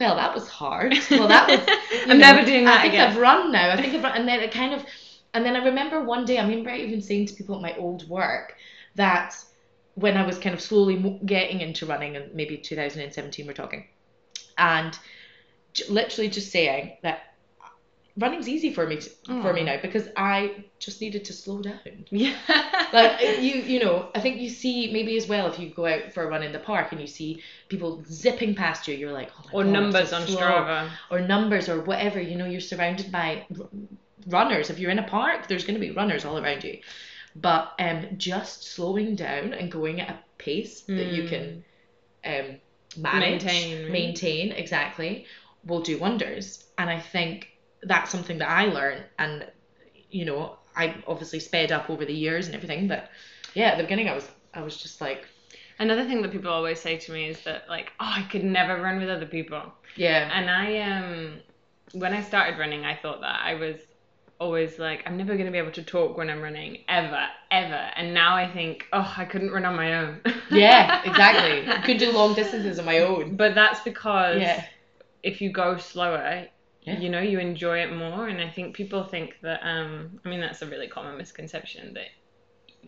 well, 0.00 0.16
that 0.16 0.34
was 0.34 0.48
hard. 0.48 0.94
Well, 1.10 1.28
that 1.28 1.48
was. 1.48 1.60
I'm 2.10 2.18
know, 2.18 2.32
never 2.32 2.44
doing 2.44 2.64
that 2.64 2.78
I 2.78 2.82
think 2.82 2.94
again. 2.94 3.10
I've 3.10 3.18
run 3.18 3.52
now. 3.52 3.70
I 3.70 3.80
think 3.80 3.94
I've 3.94 4.02
run, 4.02 4.16
and 4.16 4.28
then 4.28 4.40
it 4.40 4.50
kind 4.50 4.74
of, 4.74 4.84
and 5.34 5.44
then 5.44 5.54
I 5.56 5.64
remember 5.64 6.02
one 6.02 6.24
day. 6.24 6.38
I 6.38 6.42
remember 6.42 6.70
even 6.70 7.00
saying 7.00 7.26
to 7.26 7.34
people 7.34 7.54
at 7.56 7.62
my 7.62 7.76
old 7.76 8.08
work 8.08 8.56
that 8.94 9.34
when 9.94 10.16
I 10.16 10.26
was 10.26 10.38
kind 10.38 10.54
of 10.54 10.60
slowly 10.60 11.20
getting 11.26 11.60
into 11.60 11.86
running, 11.86 12.16
and 12.16 12.34
maybe 12.34 12.56
2017 12.56 13.46
we're 13.46 13.52
talking, 13.52 13.86
and 14.58 14.98
literally 15.88 16.28
just 16.28 16.50
saying 16.50 16.96
that 17.02 17.31
running's 18.18 18.48
easy 18.48 18.72
for 18.72 18.86
me 18.86 18.96
to, 18.96 19.10
for 19.40 19.52
me 19.52 19.62
now 19.64 19.76
because 19.80 20.08
I 20.16 20.64
just 20.78 21.00
needed 21.00 21.24
to 21.26 21.32
slow 21.32 21.62
down. 21.62 21.78
Yeah. 22.10 22.36
Like 22.92 23.20
you, 23.40 23.54
you 23.62 23.80
know, 23.82 24.10
I 24.14 24.20
think 24.20 24.38
you 24.38 24.50
see 24.50 24.92
maybe 24.92 25.16
as 25.16 25.26
well 25.26 25.46
if 25.46 25.58
you 25.58 25.70
go 25.70 25.86
out 25.86 26.12
for 26.12 26.24
a 26.24 26.28
run 26.28 26.42
in 26.42 26.52
the 26.52 26.58
park 26.58 26.92
and 26.92 27.00
you 27.00 27.06
see 27.06 27.42
people 27.70 28.04
zipping 28.06 28.54
past 28.54 28.86
you, 28.86 28.94
you're 28.94 29.12
like, 29.12 29.30
oh 29.38 29.44
my 29.46 29.50
or 29.52 29.64
God, 29.64 29.72
numbers 29.72 30.10
so 30.10 30.16
on 30.16 30.26
slow. 30.26 30.40
Strava. 30.40 30.90
or 31.10 31.20
numbers 31.20 31.70
or 31.70 31.80
whatever. 31.80 32.20
You 32.20 32.36
know, 32.36 32.44
you're 32.44 32.60
surrounded 32.60 33.10
by 33.10 33.46
r- 33.58 33.66
runners. 34.26 34.68
If 34.68 34.78
you're 34.78 34.90
in 34.90 34.98
a 34.98 35.08
park, 35.08 35.48
there's 35.48 35.64
going 35.64 35.74
to 35.74 35.80
be 35.80 35.90
runners 35.90 36.26
all 36.26 36.36
around 36.36 36.64
you. 36.64 36.80
But 37.34 37.72
um, 37.78 38.08
just 38.18 38.64
slowing 38.64 39.16
down 39.16 39.54
and 39.54 39.72
going 39.72 40.02
at 40.02 40.10
a 40.10 40.18
pace 40.36 40.82
that 40.82 41.06
you 41.12 41.28
can 41.28 41.64
um, 42.26 42.56
manage, 42.98 43.44
Maintain, 43.44 43.90
maintain 43.90 44.52
exactly, 44.52 45.24
will 45.64 45.80
do 45.80 45.98
wonders. 45.98 46.64
And 46.76 46.90
I 46.90 47.00
think 47.00 47.48
that's 47.82 48.10
something 48.10 48.38
that 48.38 48.48
I 48.50 48.64
learned. 48.66 49.04
And 49.18 49.46
you 50.10 50.24
know, 50.24 50.56
I 50.76 50.94
obviously 51.06 51.40
sped 51.40 51.72
up 51.72 51.90
over 51.90 52.04
the 52.04 52.14
years 52.14 52.46
and 52.46 52.54
everything. 52.54 52.88
But 52.88 53.08
yeah, 53.54 53.68
at 53.70 53.76
the 53.78 53.84
beginning, 53.84 54.08
I 54.08 54.14
was 54.14 54.30
I 54.54 54.62
was 54.62 54.76
just 54.76 55.00
like, 55.00 55.26
Another 55.78 56.04
thing 56.04 56.22
that 56.22 56.32
people 56.32 56.50
always 56.50 56.80
say 56.80 56.96
to 56.98 57.12
me 57.12 57.28
is 57.28 57.42
that 57.44 57.68
like, 57.68 57.92
oh, 58.00 58.12
I 58.16 58.22
could 58.30 58.44
never 58.44 58.80
run 58.80 58.98
with 59.00 59.08
other 59.08 59.26
people. 59.26 59.62
yeah, 59.96 60.30
And 60.32 60.50
I 60.50 60.78
um 60.80 61.40
when 61.92 62.12
I 62.14 62.22
started 62.22 62.58
running, 62.58 62.84
I 62.84 62.94
thought 62.96 63.20
that 63.22 63.40
I 63.42 63.54
was 63.54 63.76
always 64.38 64.78
like, 64.78 65.02
I'm 65.06 65.16
never 65.16 65.36
gonna 65.36 65.50
be 65.52 65.58
able 65.58 65.72
to 65.72 65.82
talk 65.82 66.16
when 66.16 66.28
I'm 66.30 66.40
running 66.42 66.78
ever, 66.88 67.26
ever. 67.50 67.90
And 67.96 68.14
now 68.14 68.34
I 68.34 68.50
think, 68.50 68.86
oh, 68.92 69.14
I 69.16 69.24
couldn't 69.24 69.50
run 69.50 69.64
on 69.64 69.76
my 69.76 69.94
own. 69.94 70.20
yeah, 70.50 71.02
exactly. 71.04 71.68
Could 71.84 71.98
do 71.98 72.12
long 72.12 72.34
distances 72.34 72.78
on 72.78 72.84
my 72.84 73.00
own. 73.00 73.36
But 73.36 73.54
that's 73.54 73.80
because 73.80 74.40
Yeah. 74.40 74.64
if 75.22 75.40
you 75.40 75.52
go 75.52 75.76
slower, 75.76 76.46
Yeah. 76.82 76.98
you 76.98 77.08
know, 77.10 77.20
you 77.20 77.38
enjoy 77.38 77.78
it 77.80 77.92
more. 77.94 78.28
And 78.28 78.40
I 78.40 78.50
think 78.50 78.74
people 78.74 79.04
think 79.04 79.34
that, 79.42 79.60
um, 79.62 80.18
I 80.24 80.28
mean, 80.28 80.40
that's 80.40 80.62
a 80.62 80.66
really 80.66 80.88
common 80.88 81.16
misconception 81.16 81.94
that 81.94 82.06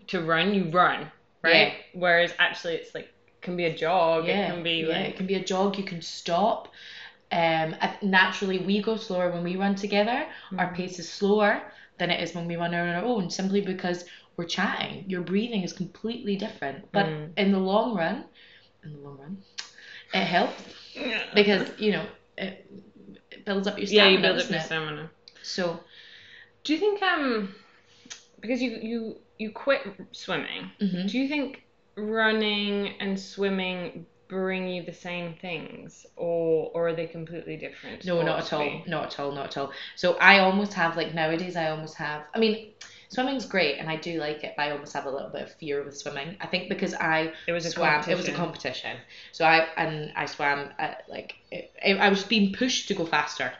to 0.08 0.20
run, 0.20 0.54
you 0.54 0.70
run, 0.70 1.10
right? 1.42 1.72
Whereas 1.92 2.34
actually, 2.38 2.74
it's 2.74 2.94
like, 2.94 3.08
can 3.42 3.56
be 3.56 3.64
a 3.66 3.74
jog, 3.74 4.28
it 4.28 4.44
can 4.46 4.62
be 4.62 4.82
yeah, 4.82 4.88
like, 4.88 5.08
it 5.10 5.16
can 5.16 5.26
be 5.26 5.34
a 5.34 5.44
jog. 5.44 5.78
You 5.78 5.84
can 5.84 6.00
stop. 6.02 6.68
Um, 7.32 7.74
naturally, 8.02 8.58
we 8.58 8.80
go 8.82 8.96
slower 8.96 9.30
when 9.30 9.42
we 9.44 9.56
run 9.56 9.74
together. 9.74 10.26
Our 10.58 10.68
Mm. 10.68 10.74
pace 10.76 10.98
is 10.98 11.10
slower 11.10 11.62
than 11.98 12.10
it 12.10 12.20
is 12.22 12.34
when 12.34 12.46
we 12.46 12.56
run 12.56 12.74
on 12.74 12.88
our 12.94 13.04
own, 13.04 13.30
simply 13.30 13.60
because 13.60 14.04
we're 14.36 14.44
chatting. 14.46 15.04
Your 15.08 15.22
breathing 15.22 15.62
is 15.62 15.72
completely 15.72 16.36
different. 16.36 16.90
But 16.92 17.06
Mm. 17.06 17.32
in 17.36 17.52
the 17.52 17.58
long 17.58 17.94
run, 17.96 18.24
in 18.84 18.92
the 18.92 18.98
long 18.98 19.18
run, 19.18 19.38
it 20.14 20.24
helps 20.24 20.62
because 21.34 21.70
you 21.78 21.92
know 21.92 22.06
it, 22.36 22.66
it 23.44 23.50
builds 23.50 23.66
up 23.66 23.78
your 23.78 23.86
yeah, 23.86 24.02
stamina. 24.02 24.16
you 24.16 24.22
build 24.22 24.40
up 24.40 24.50
your 24.50 24.60
stamina. 24.60 25.10
So 25.42 25.80
Do 26.64 26.72
you 26.72 26.78
think, 26.78 27.02
um, 27.02 27.54
because 28.40 28.62
you, 28.62 28.78
you, 28.82 29.16
you 29.38 29.50
quit 29.50 29.80
swimming, 30.12 30.70
mhm. 30.80 31.10
do 31.10 31.18
you 31.18 31.28
think 31.28 31.62
running 31.96 32.94
and 33.00 33.18
swimming 33.18 34.06
bring 34.26 34.66
you 34.68 34.82
the 34.82 34.92
same 34.92 35.34
things 35.34 36.06
or 36.16 36.70
or 36.74 36.88
are 36.88 36.94
they 36.94 37.06
completely 37.06 37.56
different 37.56 38.04
No, 38.04 38.22
not 38.22 38.38
at 38.40 38.52
all. 38.52 38.82
Not 38.86 39.04
at 39.06 39.20
all. 39.20 39.32
Not 39.32 39.46
at 39.48 39.56
all. 39.58 39.72
So 39.96 40.14
I 40.14 40.38
almost 40.40 40.72
have 40.74 40.96
like 40.96 41.14
nowadays. 41.14 41.56
I 41.56 41.70
almost 41.70 41.94
have. 41.96 42.22
I 42.34 42.38
mean, 42.38 42.72
swimming's 43.14 43.46
great 43.46 43.78
and 43.78 43.88
I 43.88 43.96
do 43.96 44.18
like 44.20 44.44
it, 44.44 44.54
but 44.56 44.62
I 44.64 44.70
almost 44.70 44.92
have 44.94 45.06
a 45.06 45.10
little 45.10 45.30
bit 45.30 45.42
of 45.42 45.52
fear 45.52 45.82
with 45.84 45.96
swimming. 45.96 46.36
I 46.40 46.46
think 46.46 46.68
because 46.68 46.94
I 46.94 47.32
it 47.46 47.52
was 47.52 47.64
a 47.66 47.70
swam. 47.70 48.04
It 48.08 48.16
was 48.16 48.28
a 48.28 48.32
competition. 48.32 48.96
So 49.32 49.44
I 49.44 49.66
and 49.76 50.12
I 50.16 50.26
swam 50.26 50.70
at, 50.78 51.04
like 51.08 51.34
it, 51.50 51.70
it- 51.82 51.98
I 51.98 52.08
was 52.08 52.24
being 52.24 52.52
pushed 52.52 52.88
to 52.88 52.94
go 52.94 53.04
faster. 53.06 53.52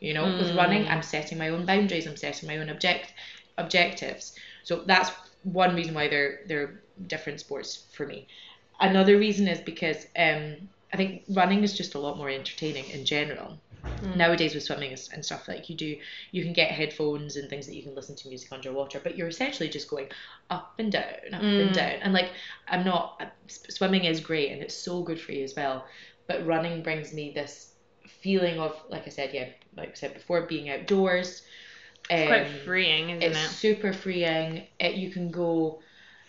You 0.00 0.14
know, 0.14 0.26
with 0.38 0.52
Mm. 0.52 0.56
running, 0.56 0.88
I'm 0.88 1.02
setting 1.02 1.38
my 1.38 1.48
own 1.48 1.64
boundaries. 1.66 2.06
I'm 2.06 2.16
setting 2.16 2.46
my 2.48 2.58
own 2.58 2.70
object 2.70 3.12
objectives. 3.58 4.34
So 4.62 4.84
that's 4.86 5.10
one 5.42 5.74
reason 5.74 5.94
why 5.94 6.08
they're 6.08 6.40
they're 6.46 6.82
different 7.06 7.40
sports 7.40 7.86
for 7.92 8.06
me. 8.06 8.26
Another 8.80 9.18
reason 9.18 9.48
is 9.48 9.60
because 9.60 10.06
um 10.16 10.68
I 10.92 10.96
think 10.96 11.22
running 11.28 11.62
is 11.64 11.76
just 11.76 11.94
a 11.94 11.98
lot 11.98 12.16
more 12.16 12.30
entertaining 12.30 12.90
in 12.90 13.04
general. 13.04 13.58
Mm. 13.84 14.16
Nowadays 14.16 14.54
with 14.54 14.62
swimming 14.64 14.96
and 15.12 15.24
stuff 15.24 15.48
like 15.48 15.68
you 15.68 15.76
do, 15.76 15.96
you 16.30 16.42
can 16.44 16.52
get 16.52 16.70
headphones 16.70 17.36
and 17.36 17.48
things 17.48 17.66
that 17.66 17.74
you 17.74 17.82
can 17.82 17.94
listen 17.94 18.14
to 18.16 18.28
music 18.28 18.52
underwater, 18.52 19.00
but 19.00 19.16
you're 19.16 19.28
essentially 19.28 19.68
just 19.68 19.88
going 19.90 20.08
up 20.50 20.74
and 20.78 20.92
down, 20.92 21.04
up 21.32 21.42
Mm. 21.42 21.60
and 21.60 21.74
down. 21.74 21.92
And 22.02 22.12
like 22.12 22.30
I'm 22.68 22.84
not 22.84 23.20
s- 23.48 23.64
swimming 23.70 24.04
is 24.04 24.20
great 24.20 24.52
and 24.52 24.62
it's 24.62 24.74
so 24.74 25.02
good 25.02 25.20
for 25.20 25.32
you 25.32 25.42
as 25.44 25.54
well, 25.56 25.84
but 26.26 26.46
running 26.46 26.82
brings 26.82 27.12
me 27.12 27.32
this 27.34 27.74
feeling 28.06 28.58
of 28.60 28.80
like 28.88 29.06
I 29.06 29.10
said, 29.10 29.32
yeah, 29.34 29.48
like 29.76 29.90
I 29.90 29.94
said 29.94 30.14
before, 30.14 30.42
being 30.42 30.70
outdoors. 30.70 31.42
it's 32.10 32.26
quite 32.26 32.46
um, 32.46 32.52
freeing 32.64 33.10
isn't 33.10 33.22
it's 33.22 33.38
it 33.38 33.56
super 33.56 33.92
freeing. 33.92 34.66
It, 34.78 34.94
you 34.94 35.10
can 35.10 35.30
go, 35.30 35.80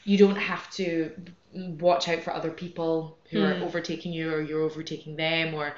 you 0.06 0.18
don't 0.18 0.36
have 0.38 0.70
to 0.72 1.12
watch 1.54 2.08
out 2.08 2.22
for 2.24 2.34
other 2.34 2.52
people 2.52 3.18
who 3.32 3.42
are 3.44 3.56
Hmm. 3.56 3.64
overtaking 3.64 4.14
you 4.14 4.32
or 4.32 4.42
you're 4.42 4.62
overtaking 4.64 5.16
them 5.16 5.54
or 5.54 5.74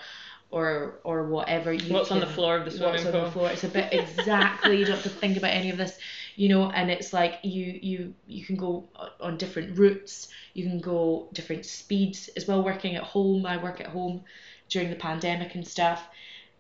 or 0.51 0.99
or 1.03 1.27
whatever. 1.27 1.73
You 1.73 1.93
what's 1.93 2.11
on 2.11 2.19
the 2.19 2.27
floor 2.27 2.57
of 2.57 2.65
the 2.65 2.71
swimming 2.71 2.91
what's 2.91 3.05
on 3.05 3.11
pool 3.11 3.25
the 3.25 3.31
floor. 3.31 3.49
It's 3.49 3.63
a 3.63 3.69
bit 3.69 3.93
exactly. 3.93 4.77
you 4.77 4.85
don't 4.85 4.95
have 4.95 5.03
to 5.03 5.09
think 5.09 5.37
about 5.37 5.51
any 5.51 5.69
of 5.69 5.77
this, 5.77 5.97
you 6.35 6.49
know. 6.49 6.69
And 6.69 6.91
it's 6.91 7.13
like 7.13 7.39
you 7.43 7.79
you 7.81 8.13
you 8.27 8.45
can 8.45 8.55
go 8.55 8.87
on 9.19 9.37
different 9.37 9.77
routes. 9.77 10.27
You 10.53 10.65
can 10.65 10.79
go 10.79 11.29
different 11.33 11.65
speeds 11.65 12.29
as 12.35 12.47
well. 12.47 12.63
Working 12.63 12.95
at 12.95 13.03
home, 13.03 13.45
I 13.45 13.57
work 13.57 13.81
at 13.81 13.87
home 13.87 14.23
during 14.69 14.89
the 14.89 14.95
pandemic 14.95 15.55
and 15.55 15.67
stuff. 15.67 16.03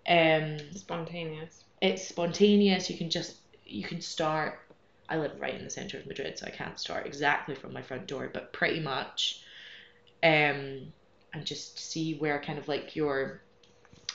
Um, 0.07 0.57
spontaneous 0.73 1.63
it's 1.81 2.07
spontaneous. 2.07 2.89
You 2.89 2.97
can 2.97 3.09
just 3.09 3.35
you 3.65 3.83
can 3.83 4.01
start. 4.01 4.59
I 5.09 5.17
live 5.17 5.33
right 5.39 5.55
in 5.55 5.63
the 5.63 5.69
center 5.69 5.97
of 5.97 6.05
Madrid, 6.05 6.37
so 6.37 6.45
I 6.45 6.51
can't 6.51 6.79
start 6.79 7.05
exactly 7.05 7.55
from 7.55 7.73
my 7.73 7.81
front 7.81 8.07
door, 8.07 8.29
but 8.31 8.53
pretty 8.53 8.79
much, 8.79 9.41
um, 10.23 10.93
and 11.33 11.43
just 11.43 11.79
see 11.79 12.15
where 12.15 12.39
kind 12.41 12.57
of 12.57 12.67
like 12.67 12.95
your 12.95 13.41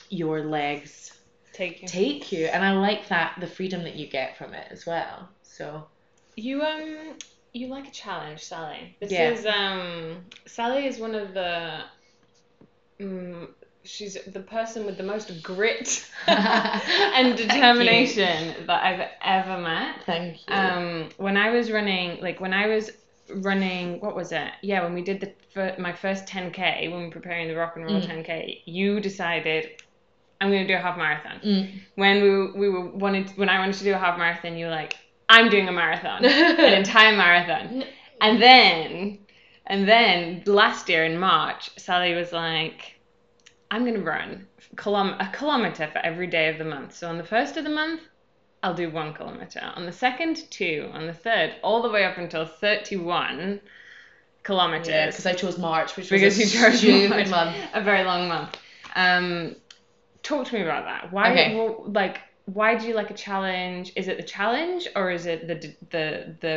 your 0.09 0.43
legs 0.43 1.11
take 1.53 1.81
you 1.81 1.89
take 1.89 2.31
you, 2.31 2.45
and 2.47 2.63
I 2.63 2.73
like 2.73 3.07
that 3.09 3.33
the 3.39 3.47
freedom 3.47 3.83
that 3.83 3.95
you 3.95 4.07
get 4.09 4.37
from 4.37 4.53
it 4.53 4.67
as 4.71 4.85
well. 4.85 5.29
So 5.43 5.83
you 6.35 6.61
um 6.63 7.15
you 7.53 7.67
like 7.67 7.87
a 7.87 7.91
challenge 7.91 8.41
Sally 8.41 8.95
this 8.99 9.11
Yeah. 9.11 9.19
is 9.19 9.45
um 9.45 10.23
Sally 10.47 10.85
is 10.85 10.99
one 10.99 11.15
of 11.15 11.33
the 11.33 11.81
um, 13.01 13.47
she's 13.83 14.17
the 14.33 14.41
person 14.41 14.85
with 14.85 14.97
the 14.97 15.03
most 15.03 15.41
grit 15.43 16.05
and 16.27 17.35
determination 17.37 18.65
that 18.67 18.83
I've 18.83 19.07
ever 19.23 19.57
met 19.57 19.95
Thank 20.05 20.47
you. 20.49 20.71
um 20.71 21.09
when 21.17 21.37
i 21.37 21.49
was 21.49 21.71
running 21.71 22.19
like 22.21 22.39
when 22.39 22.53
i 22.53 22.67
was 22.67 22.89
running 23.43 23.99
what 23.99 24.15
was 24.15 24.31
it 24.31 24.51
yeah 24.61 24.81
when 24.83 24.93
we 24.93 25.01
did 25.01 25.19
the 25.21 25.75
my 25.79 25.93
first 25.93 26.27
10k 26.27 26.87
when 26.87 26.99
we 26.99 27.05
were 27.05 27.11
preparing 27.11 27.47
the 27.47 27.55
rock 27.55 27.73
and 27.75 27.85
roll 27.85 27.99
Mm. 27.99 28.01
10k 28.01 28.61
you 28.65 28.99
decided 28.99 29.67
i'm 30.41 30.49
going 30.51 30.61
to 30.65 30.67
do 30.67 30.75
a 30.75 30.81
half 30.81 30.97
marathon 30.97 31.39
Mm. 31.43 31.79
when 31.95 32.21
we, 32.21 32.51
we 32.61 32.69
were 32.69 32.85
wanted 32.85 33.29
when 33.37 33.49
i 33.49 33.59
wanted 33.59 33.75
to 33.75 33.83
do 33.83 33.93
a 33.93 33.97
half 33.97 34.17
marathon 34.17 34.57
you 34.57 34.65
were 34.65 34.71
like 34.71 34.95
i'm 35.29 35.49
doing 35.49 35.67
a 35.67 35.71
marathon 35.71 36.23
an 36.25 36.73
entire 36.73 37.15
marathon 37.15 37.83
and 38.21 38.41
then 38.41 39.19
and 39.65 39.87
then 39.87 40.43
last 40.45 40.89
year 40.89 41.03
in 41.05 41.17
march 41.19 41.69
sally 41.77 42.13
was 42.13 42.31
like 42.31 42.99
i'm 43.71 43.81
going 43.83 43.93
to 43.95 44.01
run 44.01 44.45
kilom- 44.75 45.15
a 45.19 45.29
kilometer 45.35 45.87
for 45.91 45.99
every 45.99 46.27
day 46.27 46.49
of 46.49 46.57
the 46.57 46.63
month 46.65 46.95
so 46.95 47.07
on 47.09 47.17
the 47.17 47.23
first 47.23 47.57
of 47.57 47.63
the 47.63 47.69
month 47.69 48.01
I'll 48.63 48.73
do 48.73 48.89
one 48.89 49.13
kilometer. 49.13 49.61
On 49.75 49.85
the 49.85 49.91
second, 49.91 50.49
two. 50.49 50.89
On 50.91 51.05
the 51.05 51.13
third, 51.13 51.53
all 51.61 51.83
the 51.83 51.91
way 51.91 52.03
up 52.05 52.17
until 52.17 52.43
31 52.47 53.61
kilometers. 54.43 54.87
yeah, 54.87 55.05
because 55.05 55.27
I 55.27 55.33
chose 55.33 55.59
March, 55.59 55.95
which 55.95 56.09
was 56.09 56.19
Because 56.21 56.37
a 56.39 56.41
you 56.41 56.47
chose 56.47 56.79
stupid 56.79 57.09
March. 57.11 57.29
month. 57.29 57.55
a 57.75 57.81
very 57.83 58.03
long 58.03 58.27
month. 58.27 58.57
Um, 58.95 59.55
talk 60.27 60.47
to 60.47 60.53
me 60.55 60.61
about 60.61 60.83
that. 60.85 61.11
Why, 61.13 61.31
Okay. 61.31 61.55
well, 61.55 61.85
like, 62.01 62.17
why 62.45 62.75
do 62.75 62.87
you 62.87 62.93
like 63.01 63.09
a 63.11 63.19
challenge? 63.27 63.91
Is 63.95 64.07
it 64.07 64.17
the 64.17 64.23
challenge 64.37 64.87
or 64.95 65.11
is 65.17 65.25
it 65.25 65.39
the 65.49 65.55
the 65.93 66.35
the 66.43 66.53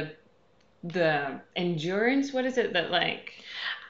the 0.83 1.41
endurance? 1.57 2.33
What 2.33 2.45
is 2.47 2.57
it 2.59 2.73
that 2.73 2.91
like 2.91 3.33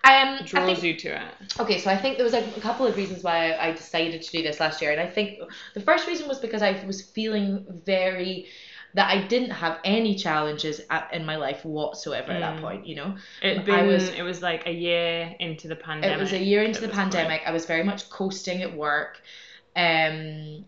Um, 0.02 0.38
I 0.40 0.42
draws 0.44 0.66
think 0.80 0.82
you 0.82 0.94
to 1.04 1.08
it? 1.22 1.60
Okay, 1.60 1.78
so 1.78 1.90
I 1.90 1.96
think 1.96 2.16
there 2.16 2.24
was 2.24 2.34
a, 2.34 2.40
a 2.56 2.60
couple 2.60 2.86
of 2.86 2.96
reasons 2.96 3.22
why 3.22 3.50
I, 3.52 3.68
I 3.68 3.72
decided 3.72 4.22
to 4.22 4.30
do 4.36 4.42
this 4.42 4.58
last 4.58 4.80
year, 4.82 4.92
and 4.92 5.00
I 5.00 5.06
think 5.16 5.38
the 5.74 5.80
first 5.80 6.06
reason 6.08 6.26
was 6.26 6.38
because 6.38 6.62
I 6.62 6.72
was 6.86 7.02
feeling 7.02 7.64
very 7.86 8.46
that 8.94 9.08
I 9.08 9.24
didn't 9.28 9.50
have 9.50 9.78
any 9.84 10.16
challenges 10.16 10.80
at, 10.90 11.10
in 11.12 11.24
my 11.24 11.36
life 11.36 11.64
whatsoever 11.64 12.32
at 12.32 12.40
that 12.40 12.56
Mm. 12.56 12.62
point. 12.62 12.86
You 12.88 12.96
know, 12.96 13.14
It 13.40 13.58
I 13.58 13.62
been 13.62 13.86
was- 13.86 14.08
it 14.08 14.22
was 14.22 14.42
like 14.42 14.66
a 14.66 14.72
year 14.72 15.32
into 15.38 15.68
the 15.68 15.76
pandemic. 15.76 16.16
it 16.16 16.20
was 16.20 16.32
a 16.32 16.38
year 16.50 16.62
into 16.64 16.80
the 16.80 16.88
this 16.88 16.96
point. 16.96 17.12
pandemic. 17.12 17.42
I 17.46 17.52
was 17.52 17.66
very 17.66 17.84
much 17.84 18.10
coasting 18.10 18.62
at 18.62 18.72
work, 18.74 19.20
um, 19.76 20.64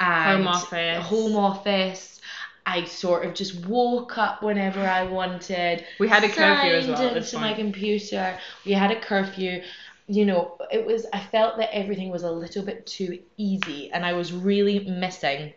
and 0.00 0.44
Home 0.44 0.46
office. 0.46 1.06
home 1.06 1.36
office. 1.36 2.20
I 2.66 2.84
sort 2.84 3.24
of 3.24 3.34
just 3.34 3.66
woke 3.66 4.16
up 4.18 4.42
whenever 4.42 4.80
I 4.80 5.04
wanted. 5.04 5.84
We 5.98 6.08
had 6.08 6.24
a 6.24 6.28
curfew 6.28 6.70
as 6.70 6.86
well 6.86 7.16
into 7.16 7.38
my 7.38 7.54
computer. 7.54 8.38
We 8.64 8.72
had 8.72 8.90
a 8.90 9.00
curfew. 9.00 9.62
You 10.06 10.26
know, 10.26 10.58
it 10.70 10.84
was. 10.84 11.06
I 11.12 11.20
felt 11.20 11.56
that 11.58 11.74
everything 11.74 12.10
was 12.10 12.22
a 12.22 12.30
little 12.30 12.64
bit 12.64 12.86
too 12.86 13.20
easy, 13.36 13.90
and 13.92 14.04
I 14.04 14.12
was 14.12 14.32
really 14.32 14.80
missing 14.80 15.54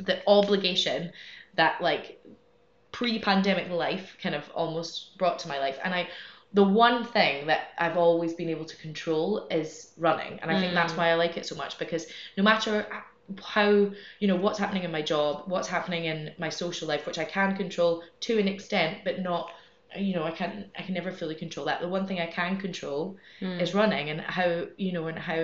the 0.00 0.20
obligation 0.26 1.12
that 1.56 1.80
like 1.80 2.22
pre-pandemic 2.92 3.70
life 3.70 4.16
kind 4.22 4.34
of 4.34 4.48
almost 4.54 5.18
brought 5.18 5.38
to 5.38 5.48
my 5.48 5.58
life 5.58 5.78
and 5.84 5.92
i 5.92 6.08
the 6.58 6.64
one 6.64 6.98
thing 7.16 7.46
that 7.50 7.62
i've 7.78 7.98
always 8.06 8.32
been 8.40 8.48
able 8.54 8.64
to 8.72 8.76
control 8.86 9.46
is 9.50 9.92
running 10.06 10.38
and 10.40 10.50
i 10.50 10.58
think 10.60 10.72
that's 10.74 10.94
Mm. 10.94 10.98
why 10.98 11.06
i 11.10 11.14
like 11.14 11.36
it 11.40 11.46
so 11.50 11.56
much 11.62 11.78
because 11.78 12.06
no 12.38 12.42
matter 12.50 12.74
how 13.56 13.68
you 14.20 14.28
know 14.30 14.36
what's 14.44 14.58
happening 14.64 14.84
in 14.88 14.92
my 14.98 15.02
job 15.02 15.32
what's 15.52 15.68
happening 15.76 16.04
in 16.12 16.18
my 16.44 16.50
social 16.62 16.86
life 16.92 17.04
which 17.06 17.18
i 17.24 17.24
can 17.36 17.56
control 17.56 17.92
to 18.26 18.38
an 18.42 18.48
extent 18.54 18.98
but 19.04 19.20
not 19.30 19.50
you 20.06 20.14
know 20.14 20.24
i 20.30 20.30
can 20.40 20.52
i 20.78 20.82
can 20.86 20.94
never 20.94 21.12
fully 21.12 21.34
control 21.34 21.66
that 21.66 21.80
the 21.80 21.88
one 21.96 22.06
thing 22.06 22.20
i 22.20 22.26
can 22.38 22.56
control 22.66 23.16
Mm. 23.42 23.60
is 23.60 23.74
running 23.74 24.08
and 24.12 24.20
how 24.38 24.50
you 24.84 24.92
know 24.92 25.06
and 25.08 25.18
how 25.18 25.42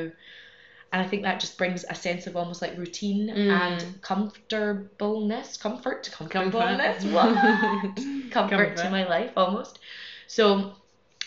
and 0.95 1.00
I 1.04 1.09
think 1.09 1.23
that 1.23 1.40
just 1.40 1.57
brings 1.57 1.87
a 1.88 1.95
sense 1.95 2.26
of 2.26 2.37
almost 2.37 2.61
like 2.62 2.76
routine 2.76 3.28
Mm. 3.35 3.50
and 3.59 3.78
comfortableness, 4.02 5.57
comfort, 5.57 6.11
Comfort. 6.12 6.33
comfortableness, 6.33 7.04
what? 7.07 8.31
comfort 8.31 8.76
to 8.76 8.90
my 8.90 9.04
life 9.09 9.33
almost. 9.37 9.78
So 10.26 10.75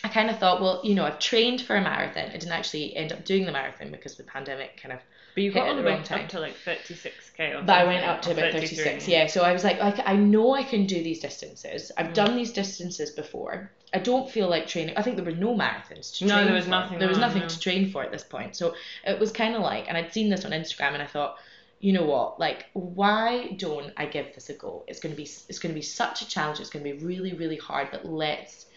I 0.05 0.07
kind 0.07 0.29
of 0.29 0.37
thought, 0.37 0.61
well, 0.61 0.81
you 0.83 0.93
know, 0.93 1.03
I've 1.03 1.17
trained 1.17 1.61
for 1.61 1.75
a 1.75 1.81
marathon. 1.81 2.25
I 2.29 2.33
didn't 2.37 2.51
actually 2.51 2.95
end 2.95 3.11
up 3.11 3.25
doing 3.25 3.47
the 3.47 3.51
marathon 3.51 3.89
because 3.89 4.15
the 4.15 4.23
pandemic 4.23 4.79
kind 4.79 4.93
of 4.93 4.99
But 5.33 5.41
you 5.41 5.51
got 5.51 5.67
all 5.67 5.75
the 5.75 5.81
way 5.81 5.93
up 5.93 6.29
to 6.29 6.39
like 6.39 6.55
36k 6.63 7.55
or 7.55 7.63
but 7.63 7.75
I 7.75 7.85
went 7.85 8.05
up 8.05 8.21
to 8.21 8.31
about 8.31 8.51
33. 8.51 8.77
36. 8.83 9.07
Yeah, 9.07 9.25
so 9.25 9.41
I 9.41 9.51
was 9.51 9.63
like, 9.63 9.81
I, 9.81 10.13
I 10.13 10.15
know 10.15 10.53
I 10.53 10.61
can 10.61 10.85
do 10.85 11.01
these 11.01 11.21
distances. 11.21 11.91
I've 11.97 12.09
Mm. 12.09 12.13
done 12.13 12.35
these 12.35 12.53
distances 12.53 13.09
before. 13.09 13.71
I 13.95 13.97
don't 13.97 14.29
feel 14.29 14.47
like 14.47 14.67
training. 14.67 14.95
I 14.95 15.01
think 15.01 15.15
there 15.15 15.25
were 15.25 15.31
no 15.31 15.55
marathons 15.57 16.15
to 16.19 16.25
No, 16.27 16.45
there 16.45 16.53
was 16.53 16.65
for. 16.65 16.69
nothing 16.69 16.99
There 16.99 17.09
was 17.09 17.17
nothing 17.17 17.41
no. 17.41 17.47
to 17.47 17.59
train 17.59 17.89
for 17.89 18.03
at 18.03 18.11
this 18.11 18.23
point. 18.23 18.55
So 18.55 18.75
it 19.07 19.19
was 19.19 19.31
kind 19.31 19.55
of 19.55 19.63
like, 19.63 19.85
and 19.87 19.97
I'd 19.97 20.13
seen 20.13 20.29
this 20.29 20.45
on 20.45 20.51
Instagram, 20.51 20.93
and 20.93 21.01
I 21.01 21.07
thought, 21.07 21.35
you 21.79 21.93
know 21.93 22.05
what? 22.05 22.39
Like, 22.39 22.65
why 22.73 23.53
don't 23.57 23.91
I 23.97 24.05
give 24.05 24.35
this 24.35 24.49
a 24.51 24.53
go? 24.53 24.83
It's 24.87 24.99
gonna 24.99 25.15
be, 25.15 25.27
it's 25.49 25.57
gonna 25.57 25.73
be 25.73 25.81
such 25.81 26.21
a 26.21 26.27
challenge. 26.27 26.59
It's 26.59 26.69
gonna 26.69 26.83
be 26.83 26.93
really, 26.93 27.33
really 27.33 27.57
hard. 27.57 27.87
But 27.91 28.05
let's 28.05 28.67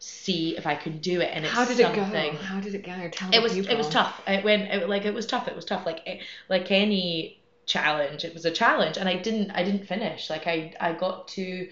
see 0.00 0.56
if 0.56 0.66
I 0.66 0.74
could 0.74 1.02
do 1.02 1.20
it. 1.20 1.30
And 1.32 1.44
it's 1.44 1.54
How 1.54 1.64
did 1.64 1.76
something 1.76 2.02
it 2.02 2.32
go? 2.32 2.38
How 2.38 2.58
did 2.58 2.74
it 2.74 2.84
go? 2.84 3.08
Tell 3.12 3.30
it 3.32 3.42
was 3.42 3.56
it 3.56 3.76
was 3.76 3.88
tough. 3.88 4.20
It 4.26 4.42
went 4.42 4.62
it, 4.72 4.88
like 4.88 5.04
it 5.04 5.14
was 5.14 5.26
tough. 5.26 5.46
It 5.46 5.54
was 5.54 5.64
tough. 5.64 5.86
Like 5.86 6.02
it- 6.06 6.22
like 6.48 6.70
any 6.70 7.38
challenge, 7.66 8.24
it 8.24 8.34
was 8.34 8.44
a 8.44 8.50
challenge, 8.50 8.96
and 8.96 9.08
I 9.08 9.16
didn't 9.16 9.50
I 9.52 9.62
didn't 9.62 9.86
finish. 9.86 10.30
Like 10.30 10.46
I 10.46 10.74
I 10.80 10.94
got 10.94 11.28
to 11.28 11.68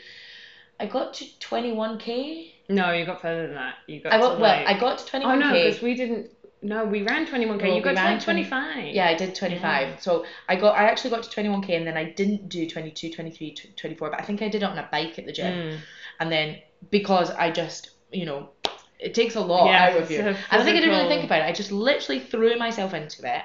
I 0.79 0.87
got 0.87 1.15
to 1.15 1.39
twenty 1.41 1.73
one 1.73 1.99
k. 1.99 2.55
No, 2.69 2.93
you 2.93 3.07
got 3.07 3.23
further 3.23 3.47
than 3.47 3.57
that. 3.57 3.77
You 3.87 4.01
got 4.01 4.13
I 4.13 4.17
to 4.17 4.23
got 4.23 4.41
well 4.41 4.51
like... 4.51 4.67
I 4.67 4.79
got 4.79 4.99
to 4.99 5.07
twenty 5.07 5.25
Oh 5.25 5.31
one 5.31 5.41
no, 5.41 5.53
because 5.53 5.81
we 5.83 5.95
didn't. 5.95 6.31
No, 6.61 6.85
we 6.85 7.03
ran 7.03 7.25
21k. 7.25 7.63
Well, 7.63 7.77
you 7.77 7.81
got 7.81 7.95
to 7.95 8.03
like 8.03 8.21
20 8.21 8.49
25. 8.49 8.93
Yeah, 8.93 9.07
I 9.07 9.15
did 9.15 9.37
25. 9.37 10.03
So 10.03 10.27
I 10.49 10.57
got 10.57 10.77
I 10.77 10.89
actually 10.89 11.11
got 11.11 11.23
to 11.23 11.31
21k 11.31 11.77
and 11.77 11.87
then 11.87 11.97
I 11.97 12.11
didn't 12.11 12.49
do 12.49 12.69
22, 12.69 13.13
23, 13.13 13.55
24, 13.77 14.11
but 14.11 14.21
I 14.21 14.25
think 14.25 14.43
I 14.43 14.49
did 14.49 14.65
it 14.65 14.67
on 14.67 14.77
a 14.77 14.89
bike 14.91 15.21
at 15.21 15.25
the 15.25 15.33
gym. 15.33 15.55
Mm. 15.55 15.79
And 16.19 16.33
then 16.33 16.59
because 16.91 17.31
I 17.31 17.53
just, 17.53 17.91
you 18.13 18.27
know, 18.27 18.51
it 18.99 19.15
takes 19.15 19.37
a 19.37 19.41
lot 19.41 19.67
Yeah, 19.67 19.85
out 19.91 20.03
of 20.03 20.11
you. 20.11 20.21
I 20.21 20.23
don't 20.23 20.35
think 20.35 20.77
I 20.77 20.81
didn't 20.81 20.91
really 20.91 21.09
think 21.09 21.25
about 21.25 21.41
it. 21.41 21.45
I 21.45 21.53
just 21.53 21.73
literally 21.73 22.21
threw 22.21 22.57
myself 22.59 22.95
into 22.95 23.27
it. 23.33 23.43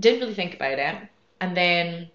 Didn't 0.00 0.20
really 0.20 0.34
think 0.34 0.54
about 0.54 0.78
it. 0.78 0.96
And 1.40 1.56
then 1.56 2.10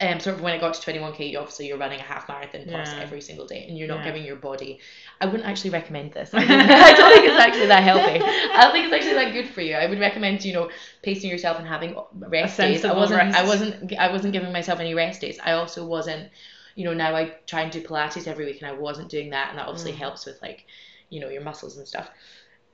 um, 0.00 0.20
sort 0.20 0.36
of 0.36 0.42
when 0.42 0.52
I 0.52 0.58
got 0.58 0.74
to 0.74 0.92
21k, 0.92 1.30
you 1.30 1.38
obviously 1.38 1.68
you're 1.68 1.78
running 1.78 1.98
a 2.00 2.02
half 2.02 2.28
marathon 2.28 2.64
plus 2.68 2.92
Yeah. 2.92 3.00
every 3.00 3.20
single 3.22 3.46
day, 3.46 3.64
and 3.66 3.78
you're 3.78 3.88
not 3.88 3.98
Yeah. 4.00 4.04
giving 4.04 4.24
your 4.24 4.36
body. 4.36 4.78
I 5.20 5.26
wouldn't 5.26 5.44
actually 5.48 5.70
recommend 5.70 6.12
this. 6.12 6.34
I 6.34 6.40
don't, 6.46 6.50
I 6.70 6.92
don't 6.92 7.12
think 7.14 7.26
it's 7.26 7.40
actually 7.40 7.66
that 7.68 7.82
healthy. 7.82 8.20
I 8.22 8.62
don't 8.62 8.72
think 8.72 8.84
it's 8.86 8.94
actually 8.94 9.14
that 9.14 9.32
good 9.32 9.48
for 9.48 9.62
you. 9.62 9.74
I 9.74 9.86
would 9.86 9.98
recommend 9.98 10.44
you 10.44 10.52
know 10.52 10.70
pacing 11.02 11.30
yourself 11.30 11.58
and 11.58 11.66
having 11.66 11.96
rest 12.12 12.58
days. 12.58 12.84
I 12.84 12.92
wasn't. 12.92 13.34
I 13.34 13.42
wasn't. 13.44 13.92
I 13.98 14.12
wasn't 14.12 14.32
giving 14.34 14.52
myself 14.52 14.80
any 14.80 14.92
rest 14.94 15.20
days. 15.22 15.38
I 15.42 15.52
also 15.52 15.86
wasn't. 15.86 16.28
You 16.76 16.84
know, 16.84 16.94
now 16.94 17.16
I 17.16 17.34
try 17.46 17.62
and 17.62 17.72
do 17.72 17.82
Pilates 17.82 18.28
every 18.28 18.44
week, 18.44 18.62
and 18.62 18.70
I 18.70 18.74
wasn't 18.74 19.08
doing 19.08 19.30
that, 19.30 19.50
and 19.50 19.58
that 19.58 19.66
obviously 19.66 19.92
Mm. 19.92 19.96
helps 19.96 20.24
with 20.26 20.40
like, 20.42 20.66
you 21.10 21.20
know, 21.20 21.28
your 21.28 21.42
muscles 21.42 21.76
and 21.78 21.88
stuff. 21.88 22.08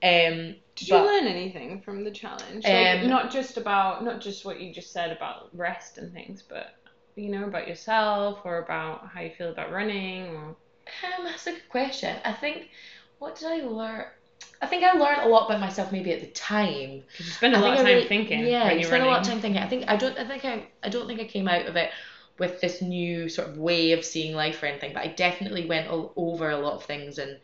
Um, 0.03 0.57
Did 0.75 0.89
but- 0.91 0.99
you 0.99 1.07
learn 1.07 1.27
anything 1.29 1.81
from 1.81 2.03
the 2.05 2.11
challenge? 2.11 2.65
Like, 2.65 3.01
Um, 3.03 3.09
not 3.09 3.31
just 3.31 3.57
about 3.57 4.05
not 4.05 4.21
just 4.21 4.45
what 4.45 4.61
you 4.61 4.75
just 4.75 4.93
said 4.93 5.13
about 5.17 5.49
rest 5.57 5.99
and 5.99 6.13
things, 6.13 6.43
but 6.43 6.75
you 7.15 7.29
know 7.31 7.45
about 7.45 7.69
yourself 7.69 8.41
or 8.45 8.59
about 8.59 9.07
how 9.15 9.21
you 9.21 9.31
feel 9.31 9.51
about 9.51 9.71
running 9.71 10.27
or 10.37 10.57
Um, 11.05 11.25
that's 11.25 11.47
a 11.47 11.53
good 11.53 11.69
question. 11.69 12.17
I 12.25 12.33
think, 12.33 12.71
what 13.21 13.37
did 13.37 13.47
I 13.49 13.59
learn? 13.65 14.07
I 14.61 14.67
think 14.67 14.83
I 14.83 14.93
learned 14.95 15.23
a 15.23 15.29
lot 15.29 15.47
about 15.47 15.61
myself 15.61 15.93
maybe 15.93 16.13
at 16.13 16.21
the 16.21 16.27
time. 16.29 17.05
you 17.19 17.25
spend 17.25 17.55
a 17.55 17.59
I 17.59 17.61
lot 17.61 17.71
of 17.75 17.77
time 17.79 17.87
really- 17.87 18.09
thinking 18.09 18.45
Yeah, 18.47 18.65
when 18.67 18.79
you 18.79 18.85
spend 18.85 19.03
running. 19.03 19.09
a 19.09 19.11
lot 19.13 19.21
of 19.21 19.29
time 19.29 19.41
thinking. 19.41 19.63
I 19.63 19.69
think 19.69 19.85
I 19.89 19.97
don't. 19.97 20.19
I 20.19 20.25
think 20.25 20.45
I. 20.45 20.67
I 20.83 20.89
don't 20.89 21.07
think 21.07 21.21
I 21.21 21.25
came 21.25 21.47
out 21.47 21.67
of 21.67 21.77
it 21.77 21.91
with 22.39 22.61
this 22.61 22.81
new 22.83 23.29
sort 23.29 23.49
of 23.49 23.57
way 23.59 23.93
of 23.93 24.05
seeing 24.05 24.35
life 24.35 24.63
or 24.63 24.67
anything. 24.67 24.93
But 24.93 25.03
I 25.05 25.09
definitely 25.09 25.65
went 25.65 25.89
all 25.89 26.13
over 26.17 26.51
a 26.51 26.57
lot 26.57 26.75
of 26.75 26.85
things 26.85 27.19
and. 27.19 27.39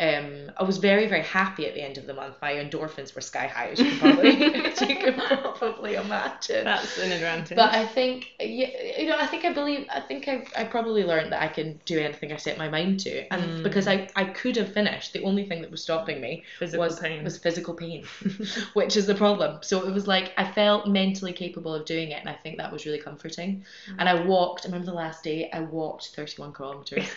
Um, 0.00 0.50
I 0.56 0.64
was 0.64 0.78
very, 0.78 1.06
very 1.06 1.22
happy 1.22 1.66
at 1.68 1.74
the 1.74 1.80
end 1.80 1.98
of 1.98 2.06
the 2.06 2.14
month. 2.14 2.34
My 2.42 2.54
endorphins 2.54 3.14
were 3.14 3.20
sky 3.20 3.46
high, 3.46 3.68
as 3.68 3.78
you 3.78 3.84
can 3.90 3.98
probably, 3.98 4.44
as 4.54 4.80
you 4.80 4.96
can 4.96 5.14
probably 5.14 5.94
imagine. 5.94 6.64
That's 6.64 6.98
an 6.98 7.12
advantage. 7.12 7.56
But 7.56 7.72
I 7.72 7.86
think, 7.86 8.32
yeah, 8.40 8.70
you 8.98 9.06
know, 9.06 9.16
I 9.16 9.26
think 9.26 9.44
I 9.44 9.52
believe, 9.52 9.86
I 9.94 10.00
think 10.00 10.26
I, 10.26 10.44
I 10.56 10.64
probably 10.64 11.04
learned 11.04 11.30
that 11.30 11.42
I 11.42 11.46
can 11.46 11.80
do 11.84 12.00
anything 12.00 12.32
I 12.32 12.36
set 12.38 12.58
my 12.58 12.68
mind 12.68 13.00
to, 13.00 13.32
and 13.32 13.44
Mm. 13.44 13.62
because 13.62 13.86
I, 13.86 14.08
I 14.16 14.24
could 14.24 14.56
have 14.56 14.72
finished. 14.72 15.12
The 15.12 15.22
only 15.22 15.44
thing 15.46 15.62
that 15.62 15.70
was 15.70 15.82
stopping 15.82 16.20
me 16.20 16.42
physical 16.58 16.84
was 16.84 16.98
pain. 16.98 17.22
was 17.22 17.38
physical 17.38 17.74
pain, 17.74 18.04
which 18.72 18.96
is 18.96 19.06
the 19.06 19.14
problem. 19.14 19.58
So 19.62 19.86
it 19.86 19.92
was 19.92 20.06
like 20.08 20.32
I 20.36 20.50
felt 20.50 20.88
mentally 20.88 21.32
capable 21.32 21.74
of 21.74 21.84
doing 21.84 22.10
it, 22.10 22.20
and 22.20 22.28
I 22.28 22.34
think 22.34 22.56
that 22.58 22.72
was 22.72 22.84
really 22.84 22.98
comforting. 22.98 23.64
Mm. 23.90 23.96
And 23.98 24.08
I 24.08 24.24
walked. 24.24 24.64
I 24.64 24.68
remember 24.68 24.86
the 24.86 24.96
last 24.96 25.22
day 25.22 25.50
I 25.52 25.60
walked 25.60 26.08
31 26.16 26.52
kilometers. 26.52 27.06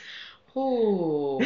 Oh, 0.60 1.40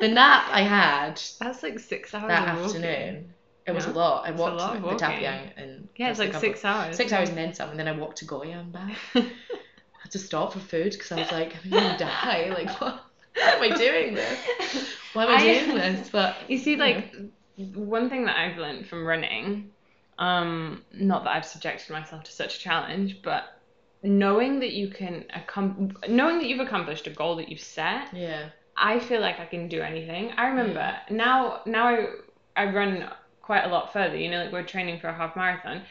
the 0.00 0.08
nap 0.08 0.48
I 0.50 0.62
had 0.62 1.20
That's 1.38 1.62
like 1.62 1.78
six 1.78 2.12
hours 2.12 2.28
that 2.28 2.46
walking. 2.48 2.64
afternoon. 2.64 3.34
It 3.66 3.72
was 3.72 3.84
Yeah, 3.84 3.92
a 3.92 3.94
lot. 3.94 4.26
I 4.26 4.30
it's 4.30 4.40
walked 4.40 4.56
lot 4.58 4.82
the. 4.82 4.88
Tapiang 5.06 5.52
and 5.56 5.88
Yeah, 5.96 6.10
it's 6.10 6.18
like 6.18 6.34
six 6.34 6.64
hours. 6.64 6.96
Six 6.96 7.12
hours 7.12 7.28
and 7.28 7.38
then 7.38 7.54
some, 7.54 7.70
and 7.70 7.78
then 7.78 7.86
I 7.86 7.92
walked 7.92 8.18
to 8.18 8.24
Goya 8.24 8.58
and 8.58 8.72
back. 8.72 8.96
I 9.14 9.20
had 10.02 10.10
to 10.10 10.18
stop 10.18 10.52
for 10.52 10.58
food 10.58 10.90
because 10.92 11.12
I 11.12 11.18
was 11.20 11.30
like, 11.30 11.54
I'm 11.64 11.70
gonna 11.70 11.98
die. 11.98 12.50
Like, 12.50 12.70
what? 12.80 13.04
Why 13.36 13.42
am 13.52 13.62
I 13.72 13.76
doing 13.76 14.14
this? 14.14 14.38
Why 15.12 15.24
am 15.24 15.30
I, 15.30 15.34
I- 15.36 15.64
doing 15.64 15.76
this? 15.76 16.08
But 16.10 16.36
You 16.48 16.58
see, 16.58 16.72
you 16.72 16.76
like 16.78 17.14
one 17.74 18.10
thing 18.10 18.24
that 18.24 18.36
I've 18.36 18.58
learned 18.58 18.88
from 18.88 19.06
running, 19.06 19.70
um, 20.18 20.82
not 20.92 21.24
that 21.24 21.30
I've 21.36 21.44
subjected 21.44 21.92
myself 21.92 22.24
to 22.24 22.32
such 22.32 22.56
a 22.56 22.58
challenge, 22.58 23.22
but 23.22 23.44
knowing 24.02 24.60
that 24.60 24.72
you 24.72 24.88
can 24.88 25.24
accom- 25.34 26.08
knowing 26.08 26.38
that 26.38 26.46
you've 26.46 26.60
accomplished 26.60 27.06
a 27.06 27.10
goal 27.10 27.36
that 27.36 27.48
you've 27.48 27.60
set, 27.60 28.08
yeah, 28.12 28.48
I 28.76 28.98
feel 28.98 29.20
like 29.20 29.38
I 29.40 29.46
can 29.46 29.68
do 29.68 29.80
anything. 29.80 30.32
I 30.36 30.48
remember 30.48 30.96
now 31.10 31.60
now 31.66 31.86
I 31.86 32.06
I 32.56 32.64
run 32.66 33.08
quite 33.40 33.64
a 33.64 33.68
lot 33.68 33.92
further. 33.92 34.16
You 34.16 34.30
know, 34.30 34.44
like 34.44 34.52
we're 34.52 34.62
training 34.64 34.98
for 35.00 35.08
a 35.08 35.14
half 35.14 35.36
marathon, 35.36 35.82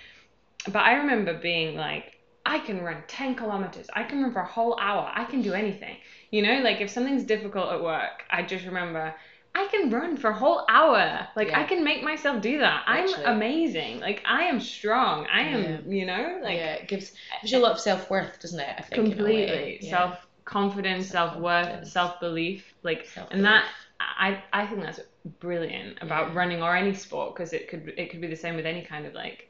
but 0.65 0.79
I 0.79 0.93
remember 0.95 1.33
being 1.39 1.75
like. 1.75 2.17
I 2.43 2.57
can 2.57 2.81
run 2.81 3.03
10 3.07 3.35
kilometers. 3.35 3.85
I 3.93 4.01
can 4.03 4.19
run 4.23 4.33
for 4.33 4.39
a 4.39 4.47
whole 4.47 4.75
hour. 4.79 5.11
I 5.13 5.25
can 5.25 5.43
do 5.43 5.53
anything. 5.53 5.97
You 6.31 6.41
know, 6.41 6.59
like 6.61 6.81
if 6.81 6.89
something's 6.89 7.23
difficult 7.23 7.71
at 7.71 7.83
work, 7.83 8.23
I 8.31 8.41
just 8.41 8.65
remember 8.65 9.13
I 9.53 9.67
can 9.67 9.89
run 9.89 10.15
for 10.17 10.29
a 10.29 10.33
whole 10.37 10.65
hour. 10.69 11.27
Like 11.35 11.49
Yeah. 11.49 11.59
I 11.59 11.63
can 11.65 11.83
make 11.83 12.03
myself 12.03 12.41
do 12.41 12.59
that. 12.59 12.85
Literally. 12.87 13.25
I'm 13.25 13.35
amazing. 13.35 13.99
Like 13.99 14.21
I 14.25 14.43
am 14.43 14.59
strong. 14.61 15.25
I 15.27 15.41
am, 15.41 15.91
you 15.91 16.05
know, 16.05 16.39
like 16.41 16.57
yeah, 16.57 16.73
it 16.75 16.87
gives 16.87 17.11
gives 17.41 17.51
you 17.51 17.59
a 17.59 17.61
lot 17.61 17.73
of 17.73 17.79
self 17.79 18.09
worth, 18.09 18.39
doesn't 18.39 18.59
it? 18.59 18.75
I 18.77 18.81
think 18.81 18.93
in 18.93 19.05
a 19.05 19.07
way. 19.07 19.15
completely 19.15 19.79
Yeah. 19.81 19.89
self 19.89 20.27
confidence, 20.45 21.07
self 21.07 21.35
worth, 21.37 21.65
Self-confidence. 21.65 21.91
self 21.91 22.19
belief. 22.19 22.73
Like 22.83 23.05
Self-belief. 23.05 23.31
and 23.31 23.45
that 23.45 23.65
I 23.99 24.43
I 24.53 24.65
think 24.67 24.81
that's 24.83 25.01
brilliant 25.39 25.97
about 26.01 26.29
Yeah. 26.29 26.37
running 26.39 26.63
or 26.63 26.75
any 26.75 26.93
sport 26.93 27.35
because 27.35 27.53
it 27.53 27.67
could 27.69 27.93
it 27.97 28.09
could 28.09 28.21
be 28.21 28.27
the 28.27 28.35
same 28.35 28.55
with 28.55 28.65
any 28.65 28.83
kind 28.83 29.05
of 29.05 29.13
like 29.13 29.49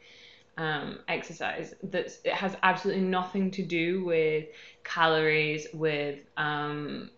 um 0.57 0.99
exercise 1.07 1.73
that 1.83 2.07
it 2.25 2.33
has 2.33 2.55
absolutely 2.63 3.03
nothing 3.03 3.51
to 3.51 3.63
do 3.63 4.03
with 4.03 4.45
calories 4.83 5.67
with 5.73 6.19
um 6.37 7.09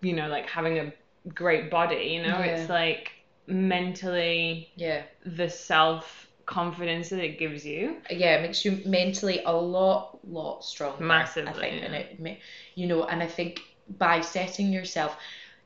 you 0.00 0.14
know 0.14 0.28
like 0.28 0.48
having 0.48 0.78
a 0.78 0.92
great 1.34 1.70
body 1.70 2.04
you 2.16 2.22
know 2.22 2.40
it's 2.40 2.68
like 2.68 3.10
mentally 3.46 4.68
Yeah, 4.76 5.02
the 5.24 5.48
self 5.48 6.28
confidence 6.46 7.10
that 7.10 7.20
it 7.20 7.38
gives 7.38 7.64
you 7.64 7.96
yeah, 8.10 8.36
it 8.36 8.42
makes 8.42 8.64
you 8.64 8.82
mentally 8.84 9.40
a 9.44 9.52
lot, 9.52 10.18
lot 10.26 10.64
stronger. 10.64 11.24
I 11.46 11.52
Massively, 11.54 11.62
think, 11.62 11.82
and 11.82 11.94
it, 11.94 12.38
you 12.74 12.86
know, 12.86 13.04
and 13.04 13.22
I 13.22 13.26
think 13.26 13.60
by 13.98 14.20
setting 14.20 14.72
yourself, 14.72 15.16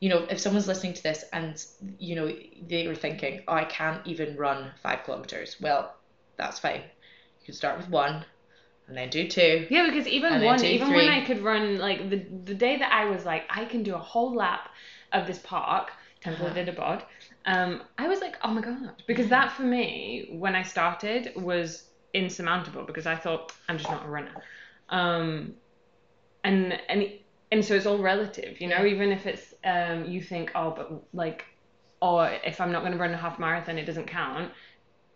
you 0.00 0.08
know, 0.08 0.26
if 0.30 0.38
someone's 0.40 0.68
listening 0.68 0.94
to 0.94 1.02
this 1.02 1.24
and 1.32 1.62
you 1.98 2.14
know 2.16 2.30
they 2.68 2.86
were 2.86 2.94
thinking, 2.94 3.40
oh, 3.48 3.54
I 3.54 3.64
can't 3.64 4.06
even 4.06 4.36
run 4.36 4.72
five 4.82 5.04
kilometers. 5.04 5.56
Well, 5.60 5.94
that's 6.36 6.58
fine. 6.60 6.82
You 6.82 7.44
can 7.46 7.54
start 7.54 7.78
with 7.78 7.88
one, 7.88 8.24
and 8.86 8.96
then 8.96 9.10
do 9.10 9.28
two. 9.28 9.66
Yeah, 9.70 9.86
because 9.86 10.06
even 10.06 10.40
one, 10.40 10.64
even 10.64 10.88
three. 10.88 10.96
when 10.96 11.08
I 11.08 11.20
could 11.24 11.40
run, 11.42 11.78
like 11.78 12.08
the 12.10 12.16
the 12.44 12.54
day 12.54 12.76
that 12.76 12.92
I 12.92 13.06
was 13.06 13.24
like, 13.24 13.44
I 13.50 13.64
can 13.64 13.82
do 13.82 13.94
a 13.94 13.98
whole 13.98 14.34
lap 14.34 14.68
of 15.16 15.26
this 15.26 15.38
park, 15.40 15.90
Temple 16.20 16.46
Uh-huh. 16.46 16.64
Debod, 16.64 17.02
um, 17.46 17.82
I 17.98 18.08
was 18.08 18.20
like, 18.20 18.36
oh 18.42 18.50
my 18.52 18.60
god, 18.60 19.02
because 19.06 19.28
that 19.28 19.52
for 19.52 19.62
me, 19.62 20.28
when 20.32 20.54
I 20.54 20.62
started, 20.62 21.32
was 21.36 21.84
insurmountable 22.14 22.84
because 22.84 23.06
I 23.06 23.16
thought 23.16 23.52
I'm 23.68 23.78
just 23.78 23.90
not 23.90 24.04
a 24.04 24.08
runner. 24.08 24.42
Um, 24.88 25.54
and 26.44 26.78
and 26.88 27.00
and 27.52 27.64
so 27.64 27.74
it's 27.74 27.86
all 27.86 27.98
relative, 27.98 28.60
you 28.60 28.68
know. 28.68 28.82
Yeah. 28.82 28.94
Even 28.94 29.12
if 29.12 29.26
it's 29.26 29.54
um, 29.64 30.04
you 30.06 30.20
think, 30.22 30.52
oh, 30.54 30.70
but 30.76 30.86
like, 31.12 31.44
or 32.00 32.30
if 32.44 32.60
I'm 32.60 32.72
not 32.72 32.80
going 32.80 32.92
to 32.92 32.98
run 32.98 33.12
a 33.14 33.16
half 33.16 33.38
marathon, 33.38 33.78
it 33.78 33.86
doesn't 33.86 34.06
count. 34.06 34.52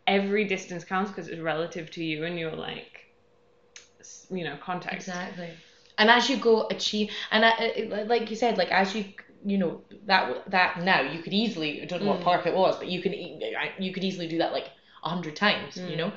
Every 0.07 0.45
distance 0.45 0.85
counts 0.85 1.11
because 1.11 1.29
it's 1.29 1.41
relative 1.41 1.91
to 1.93 2.05
you 2.05 2.25
and 2.25 2.39
your 2.39 2.53
like, 2.53 2.93
you 4.31 4.45
know, 4.45 4.57
context. 4.63 5.09
Exactly. 5.09 5.51
And 5.99 6.11
as 6.11 6.29
you 6.31 6.37
go 6.37 6.67
achieve, 6.71 7.11
and 7.31 7.45
I- 7.45 8.05
like 8.07 8.31
you 8.31 8.37
said, 8.37 8.57
like 8.59 8.71
as 8.73 8.95
you, 8.95 9.05
you 9.45 9.59
know, 9.59 9.83
that 10.07 10.51
that 10.51 10.83
now 10.83 11.01
you 11.01 11.21
could 11.23 11.33
easily, 11.33 11.83
I 11.83 11.85
don't 11.87 12.01
know 12.01 12.07
what 12.09 12.21
Mm. 12.21 12.25
park 12.25 12.47
it 12.47 12.55
was, 12.55 12.77
but 12.77 12.89
you 12.89 13.01
can 13.01 13.13
you 13.79 13.93
could 13.93 14.05
easily 14.05 14.27
do 14.29 14.39
that 14.39 14.53
like 14.53 14.69
a 15.03 15.09
hundred 15.09 15.37
times, 15.37 15.81
you 15.85 15.97
Mm. 15.97 15.99
know. 15.99 16.13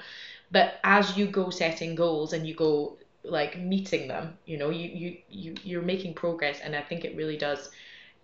But 0.52 0.76
as 0.84 1.18
you 1.18 1.28
go 1.28 1.50
setting 1.50 1.96
goals 1.96 2.34
and 2.34 2.46
you 2.48 2.54
go 2.56 2.98
like 3.24 3.58
meeting 3.60 4.08
them, 4.08 4.38
you 4.46 4.58
know, 4.58 4.70
you 4.70 4.90
you 4.90 5.18
you 5.28 5.56
you're 5.64 5.82
making 5.82 6.16
progress, 6.16 6.60
and 6.62 6.76
I 6.76 6.82
think 6.82 7.06
it 7.06 7.16
really 7.16 7.38
does. 7.38 7.70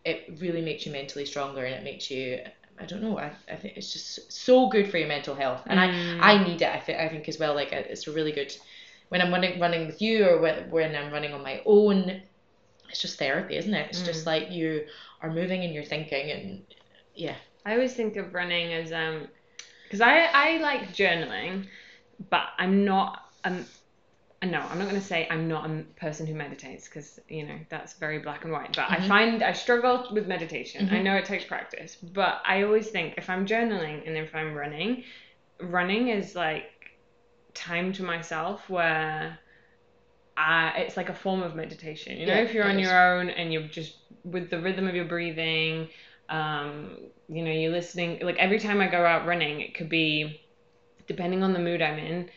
It 0.06 0.26
really 0.40 0.62
makes 0.62 0.86
you 0.86 0.92
mentally 0.92 1.26
stronger, 1.26 1.64
and 1.66 1.76
it 1.76 1.84
makes 1.84 2.10
you. 2.10 2.40
I 2.80 2.86
don't 2.86 3.02
know. 3.02 3.18
I, 3.18 3.32
I 3.52 3.56
think 3.58 3.74
it's 3.78 3.92
just 3.92 4.32
so 4.32 4.68
good 4.68 4.88
for 4.88 4.98
your 4.98 5.08
mental 5.08 5.36
health, 5.36 5.64
and 5.68 5.80
Mm. 5.80 6.20
I 6.20 6.34
I 6.34 6.38
need 6.38 6.62
it. 6.62 6.70
I 6.70 6.80
think 6.80 7.00
I 7.00 7.08
think 7.10 7.28
as 7.28 7.40
well. 7.40 7.54
Like 7.56 7.72
it's 7.74 8.08
a 8.08 8.12
really 8.12 8.32
good 8.32 8.54
when 9.10 9.22
I'm 9.22 9.32
running 9.32 9.60
running 9.60 9.86
with 9.86 10.02
you 10.02 10.26
or 10.26 10.40
when, 10.40 10.70
when 10.70 10.96
I'm 10.96 11.12
running 11.12 11.34
on 11.34 11.42
my 11.44 11.62
own. 11.66 12.22
It's 12.90 13.02
just 13.02 13.20
therapy, 13.20 13.58
isn't 13.58 13.74
it? 13.74 13.88
It's 13.90 14.02
just 14.02 14.26
like 14.26 14.52
you 14.52 14.86
are 15.22 15.32
moving 15.32 15.64
and 15.64 15.74
you're 15.74 15.84
thinking, 15.84 16.32
and 16.32 16.64
yeah, 17.16 17.36
I 17.66 17.74
always 17.74 17.94
think 17.94 18.16
of 18.18 18.34
running 18.34 18.74
as 18.74 18.92
um, 18.92 19.28
because 19.84 20.02
I 20.02 20.26
I 20.34 20.58
like 20.60 20.94
journaling, 20.94 21.68
but 22.30 22.44
I'm 22.58 22.86
not 22.86 23.22
um. 23.44 23.66
No, 24.42 24.62
I'm 24.62 24.80
not 24.80 24.88
going 24.90 25.02
to 25.02 25.06
say 25.06 25.28
I'm 25.30 25.50
not 25.50 25.70
a 25.70 25.84
person 25.98 26.26
who 26.26 26.34
meditates 26.34 26.88
because 26.88 27.20
you 27.28 27.46
know 27.46 27.58
that's 27.70 27.94
very 27.96 28.20
black 28.20 28.44
and 28.46 28.54
white. 28.54 28.74
But 28.74 28.90
I 28.90 29.00
Mhm. 29.00 29.08
find 29.08 29.44
I 29.44 29.52
struggle 29.54 30.08
with 30.14 30.28
meditation. 30.28 30.88
I 30.90 31.00
Mhm. 31.00 31.04
know 31.04 31.16
it 31.18 31.26
takes 31.26 31.44
practice, 31.44 31.96
but 31.98 32.42
I 32.46 32.64
always 32.64 32.90
think 32.90 33.16
if 33.18 33.30
I'm 33.30 33.46
journaling 33.46 34.08
and 34.08 34.16
if 34.18 34.34
I'm 34.34 34.54
running, 34.54 35.04
running 35.60 36.08
is 36.10 36.36
like 36.36 36.92
time 37.54 37.94
to 37.94 38.04
myself 38.04 38.70
where 38.70 39.40
It's 40.78 40.98
like 40.98 41.10
a 41.10 41.14
form 41.14 41.42
of 41.42 41.56
meditation. 41.56 42.18
You 42.18 42.28
know, 42.28 42.34
Yeah, 42.34 42.40
if 42.40 42.54
you're 42.54 42.66
on 42.66 42.80
your 42.80 42.98
own 42.98 43.30
and 43.30 43.52
you're 43.52 43.68
just 43.68 43.98
with 44.24 44.50
the 44.50 44.60
rhythm 44.60 44.88
of 44.88 44.96
your 44.96 45.06
breathing, 45.06 45.90
um, 46.30 46.98
you 47.28 47.44
know, 47.44 47.52
you're 47.52 47.72
listening. 47.72 48.20
Like 48.22 48.38
every 48.38 48.60
time 48.60 48.82
I 48.82 48.88
go 48.88 49.06
out 49.06 49.26
running, 49.26 49.62
it 49.62 49.74
could 49.76 49.90
be, 49.90 50.42
depending 51.08 51.44
on 51.44 51.54
the 51.54 51.60
mood 51.60 51.82
I'm 51.82 52.00
in, 52.00 52.30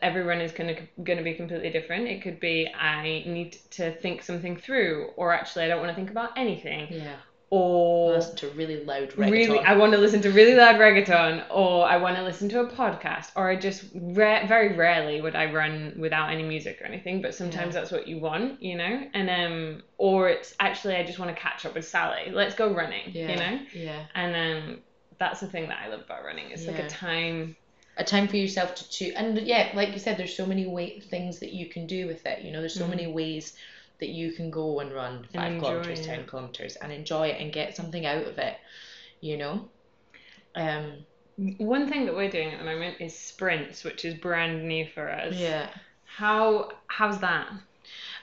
every 0.00 0.22
run 0.22 0.40
is 0.40 0.52
gonna 0.52 0.76
gonna 1.02 1.22
be 1.22 1.34
completely 1.34 1.70
different. 1.70 2.08
It 2.08 2.22
could 2.22 2.40
be 2.40 2.68
I 2.72 3.24
need 3.26 3.52
to 3.72 3.92
think 3.92 4.22
something 4.22 4.56
through, 4.56 5.10
or 5.16 5.32
actually 5.32 5.64
I 5.64 5.68
don't 5.68 5.80
want 5.80 5.90
to 5.90 5.96
think 5.96 6.10
about 6.10 6.30
anything, 6.36 6.88
yeah. 6.90 7.16
Or 7.56 8.12
Listen 8.14 8.36
to 8.36 8.48
really 8.50 8.82
loud 8.82 9.10
reggaeton. 9.10 9.30
really 9.30 9.58
I 9.58 9.76
want 9.76 9.92
to 9.92 9.98
listen 9.98 10.22
to 10.22 10.30
really 10.30 10.54
loud 10.54 10.76
reggaeton, 10.76 11.44
or 11.50 11.84
I 11.86 11.98
want 11.98 12.16
to 12.16 12.22
listen 12.22 12.48
to 12.48 12.60
a 12.60 12.66
podcast, 12.66 13.30
or 13.36 13.50
I 13.50 13.56
just 13.56 13.84
ra- 13.94 14.46
very 14.46 14.74
rarely 14.74 15.20
would 15.20 15.36
I 15.36 15.52
run 15.52 15.94
without 15.98 16.30
any 16.30 16.44
music 16.44 16.80
or 16.80 16.86
anything, 16.86 17.20
but 17.20 17.34
sometimes 17.34 17.74
Yeah. 17.74 17.80
that's 17.80 17.92
what 17.92 18.08
you 18.08 18.18
want, 18.18 18.62
you 18.62 18.74
know, 18.76 19.06
and 19.12 19.28
um, 19.28 19.82
or 19.98 20.30
it's 20.30 20.54
actually 20.60 20.96
I 20.96 21.04
just 21.04 21.18
want 21.18 21.34
to 21.34 21.40
catch 21.40 21.66
up 21.66 21.74
with 21.74 21.86
Sally. 21.86 22.30
Let's 22.32 22.54
go 22.54 22.72
running, 22.72 23.10
yeah, 23.12 23.28
you 23.30 23.36
know, 23.36 23.60
yeah. 23.74 24.04
and 24.14 24.34
um, 24.34 24.78
that's 25.18 25.40
the 25.40 25.46
thing 25.46 25.68
that 25.68 25.78
I 25.84 25.88
love 25.88 26.00
about 26.00 26.24
running. 26.24 26.50
It's 26.52 26.66
like 26.66 26.78
a 26.78 26.88
time. 26.88 27.54
a 27.98 28.04
time 28.04 28.26
for 28.28 28.38
yourself 28.38 28.74
to 28.76 28.88
choose 28.88 29.12
and 29.14 29.36
yeah 29.40 29.70
like 29.74 29.90
you 29.92 29.98
said 29.98 30.16
there's 30.16 30.34
so 30.34 30.46
many 30.46 30.66
way 30.66 30.98
things 30.98 31.40
that 31.40 31.52
you 31.52 31.66
can 31.68 31.86
do 31.86 32.06
with 32.06 32.24
it 32.24 32.42
you 32.42 32.50
know 32.50 32.60
there's 32.60 32.72
so 32.74 32.86
Mhm. 32.86 32.94
many 32.96 33.06
ways 33.06 33.52
that 34.02 34.10
you 34.10 34.32
can 34.34 34.50
go 34.52 34.80
and 34.80 34.92
run 34.94 35.24
five 35.34 35.54
enjoy 35.54 35.80
kilometers 35.80 36.00
it. 36.00 36.06
10 36.06 36.26
kilometers 36.26 36.76
and 36.82 36.92
enjoy 36.92 37.28
it 37.28 37.40
and 37.40 37.54
get 37.54 37.76
something 37.76 38.06
out 38.06 38.26
of 38.28 38.38
it 38.38 38.56
you 39.22 39.38
know 39.38 39.70
um 40.56 41.06
One 41.58 41.88
thing 41.88 42.06
that 42.06 42.14
we're 42.16 42.30
doing 42.30 42.52
at 42.52 42.58
the 42.58 42.64
moment 42.64 43.00
is 43.00 43.18
sprints, 43.18 43.84
which 43.84 44.04
is 44.04 44.14
brand 44.14 44.68
new 44.68 44.86
for 44.86 45.10
us. 45.10 45.36
yeah 45.36 45.70
How 46.06 46.70
how's 46.88 47.20
that? 47.20 47.48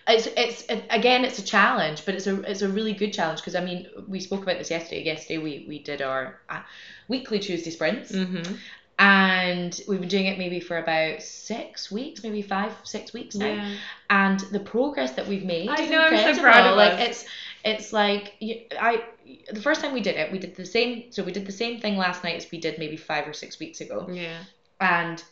it's 0.08 0.28
it's 0.38 0.64
again 0.92 1.26
it's 1.26 1.40
a 1.40 1.46
challenge 1.46 2.06
but 2.06 2.16
it's 2.16 2.28
a 2.28 2.42
it's 2.44 2.62
a 2.64 2.70
really 2.70 2.94
good 2.94 3.14
challenge 3.14 3.40
because 3.42 3.56
i 3.56 3.62
mean 3.64 3.88
we 4.08 4.20
spoke 4.20 4.44
about 4.44 4.58
this 4.58 4.72
yesterday 4.72 5.04
yesterday 5.04 5.38
we 5.38 5.66
we 5.68 5.84
did 5.84 6.02
our 6.02 6.40
uh, 6.50 6.62
weekly 7.10 7.40
tuesday 7.40 7.72
sprints 7.72 8.14
Mm-hmm. 8.14 8.56
And 9.00 9.82
we've 9.88 10.02
been 10.02 10.10
doing 10.10 10.26
it 10.26 10.38
maybe 10.38 10.60
for 10.60 10.78
about 10.78 11.22
six 11.22 11.90
weeks 11.90 12.22
maybe 12.22 12.42
five 12.42 12.74
six 12.84 13.14
weeks 13.14 13.34
now 13.36 13.46
Yeah. 13.48 13.76
and 14.10 14.40
the 14.52 14.60
progress 14.60 15.12
that 15.14 15.26
we've 15.26 15.46
made 15.46 15.70
I 15.70 15.86
know, 15.88 16.02
I'm 16.02 16.36
so 16.36 16.42
proud 16.42 16.70
of 16.70 16.76
like 16.78 16.94
us. 17.00 17.08
it's 17.08 17.26
it's 17.64 17.94
like 17.94 18.34
you- 18.40 18.62
I 18.80 19.04
the 19.54 19.62
first 19.62 19.82
time 19.82 19.94
we 19.94 20.02
did 20.02 20.18
it 20.18 20.32
we 20.32 20.38
did 20.38 20.56
the 20.56 20.66
same 20.66 21.12
so 21.12 21.24
we 21.24 21.32
did 21.32 21.46
the 21.46 21.52
same 21.52 21.80
thing 21.80 21.96
last 21.98 22.24
night 22.26 22.36
as 22.36 22.52
we 22.52 22.60
did 22.60 22.78
maybe 22.78 22.98
five 22.98 23.26
or 23.28 23.34
six 23.34 23.58
weeks 23.60 23.80
ago 23.82 24.08
Yeah. 24.12 24.38
and 24.82 25.24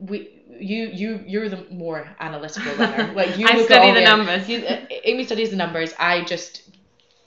we 0.00 0.42
you 0.58 0.88
you 0.88 1.22
you're 1.26 1.48
the 1.48 1.64
more 1.70 2.08
analytical 2.18 2.74
runner 2.74 3.12
like 3.20 3.38
you 3.38 3.46
I 3.48 3.62
study 3.64 3.92
the 3.92 4.00
numbers. 4.00 4.48
you, 4.48 4.58
uh, 4.66 4.84
Amy 5.04 5.24
studies 5.24 5.50
the 5.50 5.56
numbers 5.56 5.94
I 6.00 6.24
just 6.24 6.62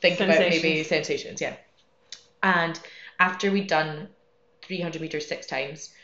think 0.02 0.20
about 0.20 0.38
maybe 0.40 0.84
Sensations. 0.84 0.88
sensations 0.88 1.42
yeah 1.42 1.56
and 2.44 2.78
after 3.20 3.52
we'd 3.52 3.68
done 3.68 4.10
300 4.72 5.02
meters 5.02 5.28
six 5.28 5.48
times 5.48 5.98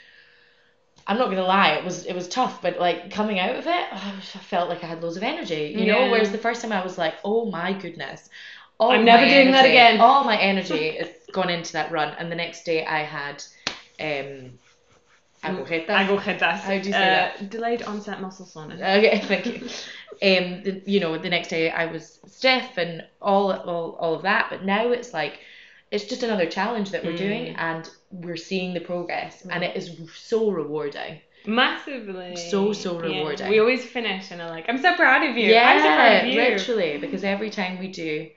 I'm 1.08 1.18
not 1.18 1.30
gonna 1.30 1.44
lie, 1.44 1.72
it 1.76 1.86
was 1.86 2.06
it 2.06 2.14
was 2.14 2.28
tough, 2.28 2.62
but 2.62 2.80
like 2.80 3.12
coming 3.12 3.40
out 3.40 3.56
of 3.56 3.66
it, 3.68 3.86
I 3.94 4.12
felt 4.22 4.70
like 4.70 4.84
I 4.84 4.88
had 4.88 5.02
loads 5.02 5.18
of 5.18 5.24
energy, 5.24 5.74
you 5.78 5.86
know. 5.86 6.10
Whereas 6.10 6.32
the 6.32 6.38
first 6.38 6.62
time 6.62 6.74
I 6.74 6.84
was 6.84 6.98
like, 6.98 7.16
oh 7.24 7.50
my 7.50 7.74
goodness, 7.74 8.30
all 8.80 8.92
I'm 8.92 9.06
my 9.06 9.06
never 9.06 9.26
doing 9.28 9.52
that 9.52 9.66
again. 9.66 10.00
All 10.08 10.24
my 10.26 10.38
energy 10.38 10.90
is 10.90 11.10
gone 11.32 11.50
into 11.50 11.74
that 11.74 11.92
run, 11.92 12.14
and 12.20 12.32
the 12.32 12.36
next 12.36 12.66
day 12.66 12.86
I 12.86 13.04
had 13.04 13.44
um, 14.00 14.60
agujetas. 15.44 15.88
Agujetas. 15.88 16.60
How 16.60 16.78
do 16.78 16.88
you 16.88 16.94
say 16.94 17.08
uh, 17.08 17.10
that? 17.10 17.50
Delayed 17.50 17.84
onset 17.84 18.22
muscle 18.22 18.46
soreness. 18.46 18.82
Okay, 18.82 19.20
thank 19.24 19.46
you. 19.46 19.62
Um, 20.22 20.64
the, 20.64 20.82
you 20.86 21.00
know, 21.00 21.18
the 21.18 21.30
next 21.30 21.50
day 21.50 21.70
I 21.70 21.86
was 21.86 22.20
stiff 22.28 22.78
and 22.78 23.06
all, 23.22 23.52
all 23.54 23.98
all 24.00 24.16
of 24.16 24.24
that, 24.24 24.48
but 24.50 24.66
now 24.66 24.92
it's 24.92 25.14
like 25.14 25.40
it's 25.92 26.06
just 26.06 26.24
another 26.24 26.46
challenge 26.46 26.92
that 26.92 27.06
we're 27.06 27.14
Mm. 27.14 27.18
doing, 27.18 27.56
and 27.56 27.90
we're 28.12 28.38
seeing 28.38 28.74
the 28.74 28.80
progress, 28.80 29.46
and 29.46 29.64
it 29.64 29.76
is 29.76 29.98
so 30.16 30.50
rewarding. 30.52 31.20
Massively. 31.46 32.36
So, 32.36 32.74
so 32.74 33.00
Yeah. 33.00 33.18
rewarding. 33.20 33.50
We 33.50 33.60
always 33.60 33.86
finish 33.86 34.32
and 34.32 34.42
are 34.42 34.50
like, 34.50 34.66
I'm 34.68 34.78
so 34.82 34.96
proud 34.96 35.24
of 35.30 35.38
you. 35.38 35.54
I'm 35.54 35.80
so 35.80 35.94
proud 35.94 36.24
of 36.24 36.28
you. 36.30 36.36
literally, 36.36 36.98
because 36.98 37.24
every 37.24 37.50
time 37.50 37.80
we 37.80 37.88
do, 37.90 38.30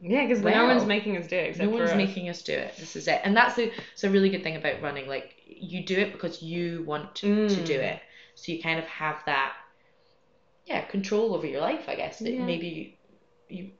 Yeah, 0.00 0.26
because 0.26 0.42
no 0.42 0.66
one's 0.66 0.84
making 0.86 1.16
us 1.16 1.26
do 1.28 1.36
it 1.36 1.58
no 1.58 1.68
one's 1.70 1.90
us. 1.90 1.96
making 1.96 2.28
us 2.28 2.42
do 2.42 2.54
it. 2.54 2.74
This 2.76 2.96
is 2.96 3.06
it, 3.08 3.20
and 3.24 3.36
that's 3.36 3.56
a, 3.58 3.70
it's 3.92 4.04
a 4.04 4.10
really 4.10 4.30
good 4.30 4.42
thing 4.42 4.56
about 4.56 4.82
running. 4.82 5.06
Like 5.08 5.34
you 5.46 5.84
do 5.84 5.96
it 5.98 6.12
because 6.12 6.42
you 6.42 6.82
want 6.84 7.14
to 7.16 7.26
Mm. 7.26 7.64
do 7.66 7.74
it, 7.80 8.00
so 8.34 8.52
you 8.52 8.62
kind 8.62 8.78
of 8.78 8.86
have 8.86 9.18
that, 9.26 9.52
yeah, 10.66 10.82
control 10.82 11.34
over 11.34 11.46
your 11.46 11.60
life. 11.60 11.88
I 11.88 11.94
guess 11.96 12.18
that 12.20 12.32
Yeah. 12.32 12.44
maybe 12.44 12.68
you 12.68 12.92
you 13.48 13.70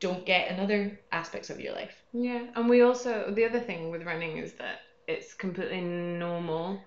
don't 0.00 0.24
get 0.26 0.50
in 0.50 0.60
other 0.60 1.00
aspects 1.12 1.50
of 1.50 1.60
your 1.60 1.74
life. 1.74 2.02
Yeah, 2.12 2.46
and 2.54 2.68
we 2.68 2.82
also 2.82 3.30
the 3.30 3.44
other 3.44 3.60
thing 3.60 3.90
with 3.90 4.04
running 4.04 4.38
is 4.38 4.54
that 4.54 4.78
it's 5.06 5.34
completely 5.34 5.80
normal 5.80 6.80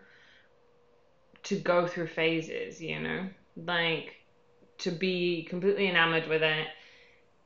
to 1.44 1.56
go 1.56 1.88
through 1.88 2.08
phases, 2.08 2.82
you 2.82 3.00
know? 3.00 3.30
Like 3.56 4.16
to 4.80 4.92
be 4.92 5.46
completely 5.50 5.88
enamored 5.88 6.28
with 6.28 6.44
it, 6.44 6.68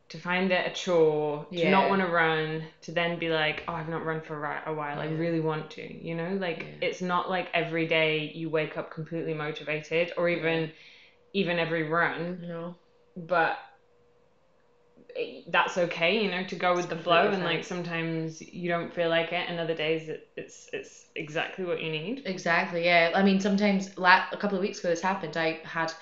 to 0.10 0.17
find 0.19 0.52
it 0.52 0.67
a 0.67 0.72
chore, 0.72 1.48
to 1.58 1.67
not 1.67 1.89
want 1.89 2.02
to 2.02 2.08
run, 2.08 2.63
to 2.82 2.91
then 2.91 3.17
be 3.19 3.30
like, 3.30 3.63
oh, 3.67 3.74
I've 3.74 3.89
not 3.89 4.06
run 4.06 4.22
for 4.22 4.36
a 4.65 4.74
while. 4.74 5.00
I 5.00 5.08
really 5.08 5.39
want 5.39 5.72
to, 5.72 5.82
you 6.08 6.15
know? 6.15 6.38
Like 6.39 6.60
Yeah. 6.63 6.88
it's 6.88 7.02
not 7.02 7.30
like 7.30 7.50
every 7.54 7.88
day 7.88 8.32
you 8.36 8.50
wake 8.50 8.78
up 8.78 8.91
completely 8.91 9.34
motivated 9.34 10.12
or 10.17 10.30
even 10.30 10.72
even 11.34 11.58
every 11.60 11.84
run 11.84 12.39
You 12.41 12.48
know. 12.48 12.76
but 13.15 13.58
that's 15.47 15.78
okay, 15.78 16.23
you 16.23 16.32
know, 16.32 16.43
to 16.45 16.56
go 16.56 16.76
with 16.76 16.89
the 16.89 16.95
flow. 16.97 17.30
And 17.30 17.43
like 17.43 17.63
sometimes 17.63 18.41
you 18.41 18.69
don't 18.69 18.93
feel 18.93 19.10
like 19.10 19.32
it, 19.32 19.49
and 19.49 19.60
other 19.60 19.76
days 19.76 20.10
it, 20.10 20.28
it's 20.36 20.69
it's 20.73 21.06
exactly 21.15 21.65
what 21.65 21.82
you 21.82 21.91
need. 21.91 22.23
Exactly. 22.26 22.86
Yeah. 22.86 23.12
I 23.15 23.23
mean, 23.23 23.39
sometimes 23.39 23.97
la- 23.97 24.26
a 24.32 24.38
couple 24.38 24.58
of 24.58 24.62
weeks 24.62 24.80
ago 24.80 24.89
this 24.89 25.02
happened. 25.02 25.38
I 25.38 25.62
had 25.63 25.93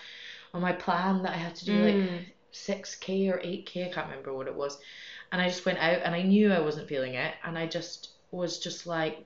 on 0.53 0.61
my 0.61 0.73
plan 0.73 1.23
that 1.23 1.33
I 1.33 1.37
had 1.37 1.55
to 1.55 1.65
do 1.65 1.81
like 1.83 1.95
Mm. 1.95 2.25
6k 2.51 3.29
or 3.29 3.39
8k, 3.43 3.85
I 3.85 3.89
can't 3.93 4.07
remember 4.09 4.33
what 4.33 4.47
it 4.47 4.55
was. 4.55 4.77
And 5.31 5.41
I 5.41 5.47
just 5.47 5.65
went 5.65 5.79
out 5.79 6.01
and 6.03 6.13
I 6.15 6.21
knew 6.23 6.51
I 6.51 6.59
wasn't 6.59 6.89
feeling 6.89 7.13
it. 7.15 7.33
And 7.43 7.57
I 7.57 7.67
just 7.67 8.09
was 8.31 8.59
just 8.59 8.85
like, 8.87 9.25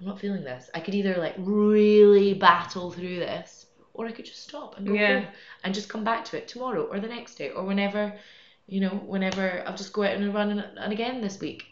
I'm 0.00 0.06
not 0.06 0.20
feeling 0.20 0.44
this. 0.44 0.70
I 0.74 0.80
could 0.80 0.94
either 0.94 1.16
like 1.16 1.34
really 1.38 2.34
battle 2.34 2.90
through 2.92 3.16
this 3.20 3.66
or 3.94 4.06
I 4.06 4.12
could 4.12 4.24
just 4.24 4.42
stop 4.42 4.76
and 4.76 4.86
go 4.86 4.94
Yeah. 4.94 5.20
home 5.20 5.28
and 5.62 5.74
just 5.74 5.88
come 5.88 6.04
back 6.04 6.24
to 6.26 6.36
it 6.36 6.48
tomorrow 6.48 6.82
or 6.82 7.00
the 7.00 7.08
next 7.08 7.36
day 7.36 7.50
or 7.50 7.64
whenever, 7.64 8.18
you 8.66 8.80
know, 8.80 8.90
whenever 8.90 9.62
I'll 9.66 9.76
just 9.76 9.92
go 9.92 10.02
out 10.02 10.12
and 10.12 10.34
run 10.34 10.50
and, 10.50 10.78
and 10.78 10.92
again 10.92 11.20
this 11.20 11.38
week. 11.40 11.64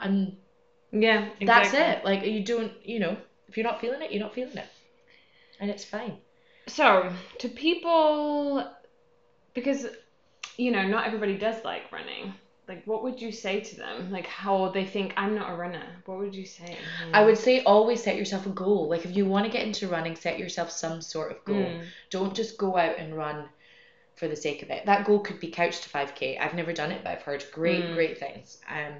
And 0.00 0.36
Yeah, 0.92 1.30
that's 1.40 1.72
it. 1.72 2.04
Like 2.04 2.24
you 2.24 2.44
don't, 2.44 2.72
you 2.84 2.98
know, 2.98 3.16
if 3.48 3.56
you're 3.56 3.64
not 3.64 3.80
feeling 3.80 4.02
it, 4.02 4.10
you're 4.10 4.22
not 4.22 4.34
feeling 4.34 4.56
it. 4.56 4.66
And 5.60 5.70
it's 5.70 5.84
fine. 5.84 6.18
So, 6.66 7.12
to 7.38 7.48
people, 7.48 8.68
because, 9.54 9.86
you 10.56 10.72
know, 10.72 10.86
not 10.86 11.06
everybody 11.06 11.36
does 11.38 11.62
like 11.64 11.92
running. 11.92 12.32
Like, 12.66 12.86
what 12.86 13.02
would 13.02 13.20
you 13.20 13.30
say 13.30 13.60
to 13.60 13.76
them? 13.76 14.10
Like, 14.10 14.26
how 14.26 14.68
they 14.68 14.84
think 14.86 15.12
I'm 15.16 15.34
not 15.34 15.50
a 15.50 15.54
runner. 15.54 15.84
What 16.06 16.18
would 16.18 16.34
you 16.34 16.46
say? 16.46 16.78
I 17.12 17.22
would 17.22 17.36
say 17.36 17.62
always 17.62 18.02
set 18.02 18.16
yourself 18.16 18.46
a 18.46 18.50
goal. 18.50 18.88
Like 18.88 19.04
if 19.04 19.14
you 19.16 19.26
want 19.26 19.44
to 19.44 19.50
get 19.52 19.66
into 19.66 19.88
running, 19.88 20.16
set 20.16 20.38
yourself 20.38 20.70
some 20.70 21.00
sort 21.02 21.30
of 21.30 21.44
goal. 21.44 21.66
Mm. 21.66 21.84
Don't 22.10 22.34
just 22.34 22.56
go 22.58 22.76
out 22.78 22.98
and 22.98 23.14
run 23.14 23.48
for 24.16 24.28
the 24.28 24.36
sake 24.36 24.62
of 24.62 24.70
it. 24.70 24.86
That 24.86 25.04
goal 25.04 25.20
could 25.20 25.40
be 25.40 25.48
couch 25.48 25.80
to 25.82 25.88
5k. 25.88 26.38
I've 26.38 26.54
never 26.54 26.72
done 26.72 26.92
it, 26.92 27.02
but 27.04 27.12
I've 27.12 27.22
heard 27.22 27.44
great, 27.52 27.82
Mm. 27.82 27.94
great 27.94 28.18
things. 28.18 28.58
Um, 28.68 28.94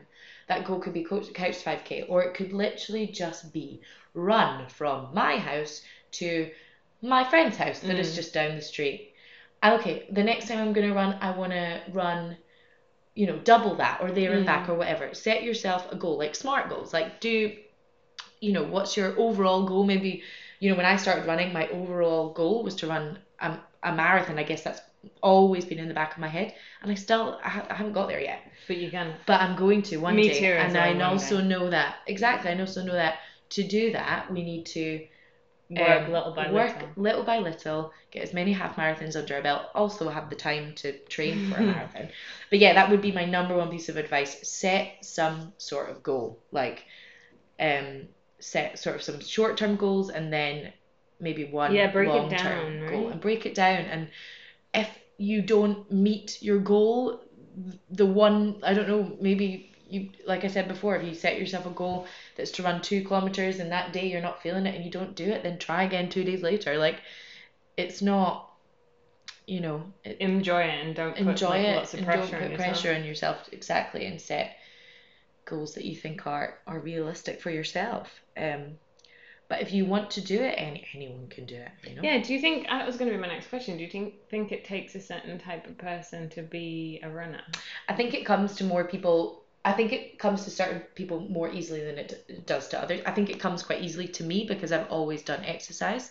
that 0.48 0.64
goal 0.64 0.78
could 0.80 0.92
be 0.92 1.04
couch 1.04 1.32
couch 1.34 1.58
to 1.58 1.64
5k, 1.64 2.02
or 2.08 2.22
it 2.22 2.34
could 2.34 2.52
literally 2.52 3.06
just 3.06 3.52
be 3.52 3.80
run 4.14 4.66
from 4.68 5.08
my 5.14 5.38
house 5.38 5.82
to 6.12 6.50
my 7.02 7.24
friend's 7.24 7.56
house 7.56 7.80
that 7.80 7.98
is 7.98 8.12
Mm. 8.12 8.14
just 8.16 8.34
down 8.34 8.56
the 8.56 8.62
street. 8.62 9.12
Okay, 9.64 10.06
the 10.10 10.22
next 10.22 10.48
time 10.48 10.58
I'm 10.58 10.72
gonna 10.72 10.92
run, 10.94 11.16
I 11.20 11.30
wanna 11.30 11.82
run, 11.88 12.36
you 13.14 13.26
know, 13.26 13.38
double 13.38 13.76
that 13.76 14.00
or 14.00 14.10
there 14.12 14.34
and 14.34 14.44
Mm. 14.44 14.46
back 14.46 14.68
or 14.68 14.74
whatever. 14.74 15.14
Set 15.14 15.42
yourself 15.42 15.90
a 15.92 15.96
goal, 15.96 16.18
like 16.18 16.34
smart 16.34 16.68
goals. 16.68 16.92
Like 16.92 17.20
do, 17.20 17.52
you 18.40 18.52
know, 18.52 18.62
what's 18.62 18.96
your 18.96 19.18
overall 19.18 19.64
goal? 19.64 19.84
Maybe, 19.84 20.22
you 20.60 20.70
know, 20.70 20.76
when 20.76 20.86
I 20.86 20.96
started 20.96 21.26
running, 21.26 21.52
my 21.52 21.66
overall 21.68 22.32
goal 22.32 22.62
was 22.62 22.74
to 22.76 22.86
run 22.86 23.18
a, 23.40 23.58
a 23.82 23.92
marathon. 23.92 24.38
I 24.38 24.42
guess 24.44 24.62
that's 24.62 24.80
always 25.22 25.64
been 25.64 25.78
in 25.78 25.88
the 25.88 25.94
back 25.94 26.12
of 26.12 26.18
my 26.18 26.28
head, 26.28 26.52
and 26.82 26.90
I 26.90 26.94
still 26.94 27.38
I, 27.42 27.48
ha- 27.48 27.66
I 27.70 27.74
haven't 27.74 27.92
got 27.92 28.08
there 28.08 28.20
yet. 28.20 28.40
But 28.66 28.76
you 28.78 28.90
can. 28.90 29.14
But 29.26 29.40
I'm 29.40 29.56
going 29.56 29.82
to 29.82 29.96
one 29.98 30.16
Me 30.16 30.22
day, 30.22 30.38
too, 30.38 30.44
and 30.44 30.76
I 30.76 30.92
also 31.00 31.40
day. 31.40 31.46
know 31.46 31.70
that 31.70 31.96
exactly. 32.06 32.50
I 32.50 32.58
also 32.58 32.82
know 32.82 32.92
that 32.94 33.16
to 33.50 33.62
do 33.62 33.92
that, 33.92 34.30
we 34.30 34.42
need 34.42 34.66
to 34.66 35.00
Work 35.68 36.06
um, 36.06 36.08
little 36.08 36.32
by 36.32 36.48
work 36.48 36.76
little. 36.78 36.96
little 36.96 37.24
by 37.24 37.38
little, 37.38 37.92
get 38.10 38.22
as 38.22 38.32
many 38.32 38.52
half 38.52 38.76
marathons 38.76 39.16
under 39.16 39.36
a 39.38 39.42
belt, 39.42 39.62
also 39.74 40.08
have 40.08 40.28
the 40.30 40.36
time 40.36 40.74
to 40.76 40.92
train 41.08 41.42
for 41.42 41.58
a 41.58 41.64
marathon. 41.66 42.08
But 42.50 42.58
yeah, 42.60 42.74
that 42.74 42.90
would 42.90 43.00
be 43.00 43.12
my 43.12 43.24
number 43.24 43.56
one 43.56 43.70
piece 43.70 43.88
of 43.88 43.96
advice. 43.96 44.36
Set 44.48 44.92
some 45.02 45.52
sort 45.58 45.90
of 45.90 46.02
goal. 46.02 46.40
Like 46.52 46.84
um 47.60 48.08
set 48.40 48.78
sort 48.78 48.96
of 48.96 49.02
some 49.02 49.20
short 49.20 49.56
term 49.56 49.76
goals 49.76 50.10
and 50.10 50.32
then 50.32 50.72
maybe 51.20 51.44
one 51.44 51.74
Yeah, 51.74 51.88
break 51.92 52.14
it 52.14 52.28
long 52.28 52.36
term 52.36 52.62
down, 52.62 52.80
goal 52.86 53.08
right? 53.08 53.08
and 53.08 53.20
break 53.20 53.46
it 53.46 53.54
down 53.54 53.84
and 53.86 54.08
if 54.74 54.88
you 55.18 55.42
don't 55.42 55.90
meet 55.90 56.38
your 56.42 56.58
goal, 56.58 57.20
the 57.90 58.06
one 58.06 58.60
I 58.62 58.74
don't 58.74 58.88
know, 58.88 59.16
maybe 59.20 59.73
you 59.88 60.10
like 60.26 60.44
I 60.44 60.48
said 60.48 60.68
before, 60.68 60.96
if 60.96 61.06
you 61.06 61.14
set 61.14 61.38
yourself 61.38 61.66
a 61.66 61.70
goal 61.70 62.06
that's 62.36 62.50
to 62.52 62.62
run 62.62 62.80
two 62.80 63.04
kilometers 63.04 63.58
and 63.58 63.72
that 63.72 63.92
day 63.92 64.08
you're 64.08 64.20
not 64.20 64.42
feeling 64.42 64.66
it 64.66 64.74
and 64.74 64.84
you 64.84 64.90
don't 64.90 65.14
do 65.14 65.24
it, 65.24 65.42
then 65.42 65.58
try 65.58 65.84
again 65.84 66.08
two 66.08 66.24
days 66.24 66.42
later. 66.42 66.78
Like 66.78 67.00
it's 67.76 68.02
not, 68.02 68.50
you 69.46 69.60
know, 69.60 69.84
it, 70.04 70.20
Enjoy 70.20 70.62
it 70.62 70.86
and 70.86 70.94
don't 70.94 71.16
put 71.16 71.26
enjoy 71.26 71.48
like, 71.48 71.66
it 71.66 71.76
lots 71.76 71.94
of 71.94 71.98
and 72.00 72.06
pressure 72.06 72.20
don't 72.22 72.34
on 72.34 72.40
put 72.40 72.50
yourself. 72.50 72.72
pressure 72.72 72.94
on 72.94 73.04
yourself 73.04 73.48
exactly 73.52 74.06
and 74.06 74.20
set 74.20 74.56
goals 75.44 75.74
that 75.74 75.84
you 75.84 75.94
think 75.94 76.26
are 76.26 76.58
are 76.66 76.80
realistic 76.80 77.40
for 77.40 77.50
yourself. 77.50 78.08
Um, 78.36 78.78
but 79.48 79.60
if 79.60 79.72
you 79.72 79.84
want 79.84 80.10
to 80.12 80.22
do 80.22 80.40
it, 80.40 80.54
any 80.56 80.86
anyone 80.94 81.28
can 81.28 81.44
do 81.44 81.56
it. 81.56 81.68
You 81.86 81.96
know. 81.96 82.02
Yeah, 82.02 82.22
do 82.22 82.32
you 82.32 82.40
think 82.40 82.66
that 82.66 82.86
was 82.86 82.96
going 82.96 83.10
to 83.10 83.16
be 83.16 83.20
my 83.20 83.28
next 83.28 83.48
question? 83.48 83.76
Do 83.76 83.84
you 83.84 83.90
think 83.90 84.14
think 84.30 84.52
it 84.52 84.64
takes 84.64 84.94
a 84.94 85.00
certain 85.00 85.38
type 85.38 85.66
of 85.66 85.76
person 85.76 86.30
to 86.30 86.42
be 86.42 87.00
a 87.02 87.10
runner? 87.10 87.42
I 87.88 87.94
think 87.94 88.14
it 88.14 88.24
comes 88.24 88.56
to 88.56 88.64
more 88.64 88.84
people. 88.84 89.43
I 89.64 89.72
think 89.72 89.92
it 89.92 90.18
comes 90.18 90.44
to 90.44 90.50
certain 90.50 90.82
people 90.94 91.20
more 91.20 91.50
easily 91.50 91.82
than 91.84 91.98
it 91.98 92.46
does 92.46 92.68
to 92.68 92.82
others. 92.82 93.00
I 93.06 93.12
think 93.12 93.30
it 93.30 93.40
comes 93.40 93.62
quite 93.62 93.82
easily 93.82 94.08
to 94.08 94.24
me 94.24 94.44
because 94.46 94.72
I've 94.72 94.90
always 94.90 95.22
done 95.22 95.42
exercise. 95.44 96.10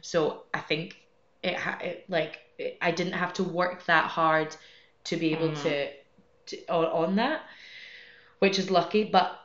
So 0.00 0.44
I 0.54 0.60
think 0.60 0.96
it, 1.42 1.56
ha- 1.56 1.78
it 1.82 2.04
like 2.08 2.38
it, 2.58 2.78
I 2.80 2.90
didn't 2.92 3.12
have 3.14 3.34
to 3.34 3.44
work 3.44 3.84
that 3.86 4.06
hard 4.06 4.56
to 5.04 5.16
be 5.16 5.32
able 5.32 5.50
Mhm. 5.50 5.62
to, 5.62 5.90
to 6.46 6.66
on, 6.68 6.86
on 6.86 7.16
that, 7.16 7.42
which 8.38 8.58
is 8.58 8.70
lucky. 8.70 9.04
But 9.04 9.38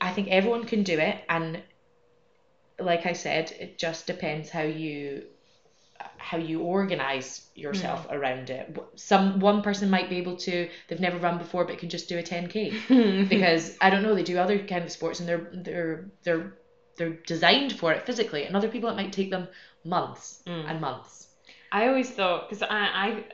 I 0.00 0.10
think 0.12 0.28
everyone 0.28 0.64
can 0.64 0.82
do 0.82 0.98
it, 0.98 1.24
and 1.28 1.62
like 2.78 3.06
I 3.06 3.12
said, 3.12 3.52
it 3.58 3.78
just 3.78 4.06
depends 4.06 4.50
how 4.50 4.62
you 4.62 5.24
how 6.16 6.38
you 6.38 6.60
organize 6.60 7.48
yourself 7.54 8.06
around 8.10 8.50
it. 8.50 8.76
Some 8.96 9.40
one 9.40 9.62
person 9.62 9.90
might 9.90 10.08
be 10.08 10.16
able 10.16 10.36
to 10.38 10.68
they've 10.88 11.00
never 11.00 11.18
run 11.18 11.38
before 11.38 11.64
but 11.64 11.78
can 11.78 11.88
just 11.88 12.08
do 12.08 12.18
a 12.18 12.22
10k 12.22 13.28
because 13.28 13.76
I 13.80 13.90
don't 13.90 14.02
know 14.02 14.14
they 14.14 14.22
do 14.22 14.38
other 14.38 14.58
kind 14.58 14.84
of 14.84 14.92
sports 14.92 15.20
and 15.20 15.28
they're 15.28 15.50
they're 15.52 16.04
they're 16.24 16.52
they're 16.96 17.18
designed 17.26 17.72
for 17.72 17.92
it 17.92 18.04
physically 18.06 18.44
and 18.44 18.56
other 18.56 18.68
people 18.68 18.90
it 18.90 18.96
might 18.96 19.12
take 19.12 19.30
them 19.30 19.48
months 19.84 20.42
Mm. 20.46 20.70
and 20.70 20.80
months 20.80 21.26
I 21.70 21.88
always 21.88 22.10
thought 22.10 22.48
because 22.48 22.62
I, 22.62 22.68
I 22.70 23.24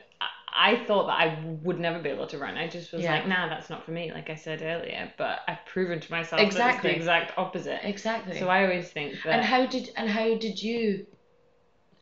I 0.57 0.85
thought 0.85 1.07
that 1.07 1.19
I 1.19 1.43
would 1.63 1.79
never 1.79 1.99
be 1.99 2.09
able 2.09 2.27
to 2.27 2.37
run. 2.37 2.55
I 2.57 2.69
just 2.69 2.93
was 2.93 3.01
Yeah. 3.01 3.15
like, 3.15 3.27
nah, 3.27 3.49
that's 3.49 3.69
not 3.69 3.83
for 3.83 3.91
me. 3.91 4.13
Like 4.13 4.29
I 4.29 4.35
said 4.35 4.61
earlier, 4.61 5.11
but 5.17 5.39
I've 5.49 5.65
proven 5.65 5.99
to 5.99 6.11
myself 6.11 6.39
that 6.39 6.45
Exactly. 6.45 6.91
it's 6.91 6.95
the 6.95 7.01
exact 7.01 7.37
opposite. 7.37 7.79
exactly 7.83 8.39
So 8.39 8.47
I 8.47 8.63
always 8.63 8.89
think 8.89 9.15
that 9.23 9.33
and 9.33 9.43
how 9.43 9.65
did 9.65 9.89
and 9.97 10.09
how 10.09 10.37
did 10.37 10.61
you 10.63 11.05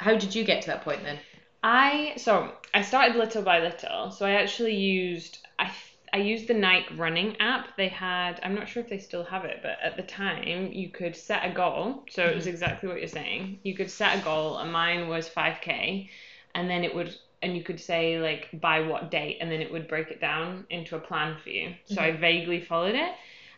how 0.04 0.16
did 0.16 0.36
you 0.36 0.44
get 0.44 0.62
to 0.62 0.68
that 0.68 0.84
point 0.84 1.04
then 1.04 1.20
I 1.64 2.14
so 2.18 2.52
I 2.74 2.82
started 2.82 3.16
little 3.16 3.42
by 3.42 3.60
little. 3.60 4.12
So 4.12 4.26
I 4.26 4.32
actually 4.32 4.76
used 4.76 5.40
I 5.58 5.72
I 6.12 6.18
used 6.18 6.48
the 6.48 6.54
Nike 6.54 6.94
running 6.96 7.38
app. 7.40 7.78
They 7.78 7.88
had 7.88 8.40
I'm 8.44 8.54
not 8.54 8.68
sure 8.68 8.84
if 8.84 8.90
they 8.90 9.00
still 9.00 9.24
have 9.24 9.46
it, 9.46 9.60
but 9.64 9.78
at 9.82 9.96
the 9.96 10.04
time 10.04 10.72
you 10.74 10.90
could 10.90 11.16
set 11.16 11.50
a 11.50 11.54
goal. 11.54 12.04
So 12.10 12.26
it 12.26 12.36
was 12.36 12.48
exactly 12.48 12.90
what 12.90 13.00
you're 13.00 13.08
saying. 13.08 13.60
You 13.64 13.76
could 13.76 13.90
set 13.90 14.20
a 14.20 14.24
goal, 14.24 14.58
and 14.58 14.72
mine 14.72 15.08
was 15.08 15.30
5k, 15.30 16.10
and 16.54 16.70
then 16.70 16.84
it 16.84 16.94
would 16.94 17.16
and 17.42 17.56
you 17.56 17.64
could 17.64 17.80
say 17.80 18.20
like 18.20 18.50
by 18.60 18.82
what 18.82 19.10
date, 19.10 19.38
and 19.40 19.50
then 19.50 19.62
it 19.62 19.72
would 19.72 19.88
break 19.88 20.12
it 20.12 20.20
down 20.20 20.66
into 20.70 20.98
a 20.98 21.00
plan 21.00 21.38
for 21.42 21.50
you. 21.50 21.76
So 21.86 22.02
I 22.02 22.12
vaguely 22.12 22.60
followed 22.60 22.96
it. 22.96 23.14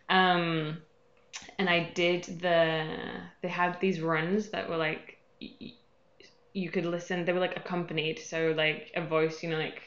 Um, 0.09 0.77
and 1.57 1.69
I 1.69 1.91
did 1.95 2.23
the 2.39 2.85
they 3.41 3.47
had 3.47 3.79
these 3.81 3.99
runs 3.99 4.49
that 4.49 4.69
were 4.69 4.77
like 4.77 5.17
you 6.61 6.69
could 6.69 6.85
listen 6.85 7.25
they 7.25 7.33
were 7.33 7.39
like 7.47 7.57
accompanied. 7.57 8.17
So 8.19 8.53
like 8.57 8.91
a 8.95 9.01
voice 9.05 9.43
you 9.43 9.49
know 9.49 9.57
like 9.57 9.81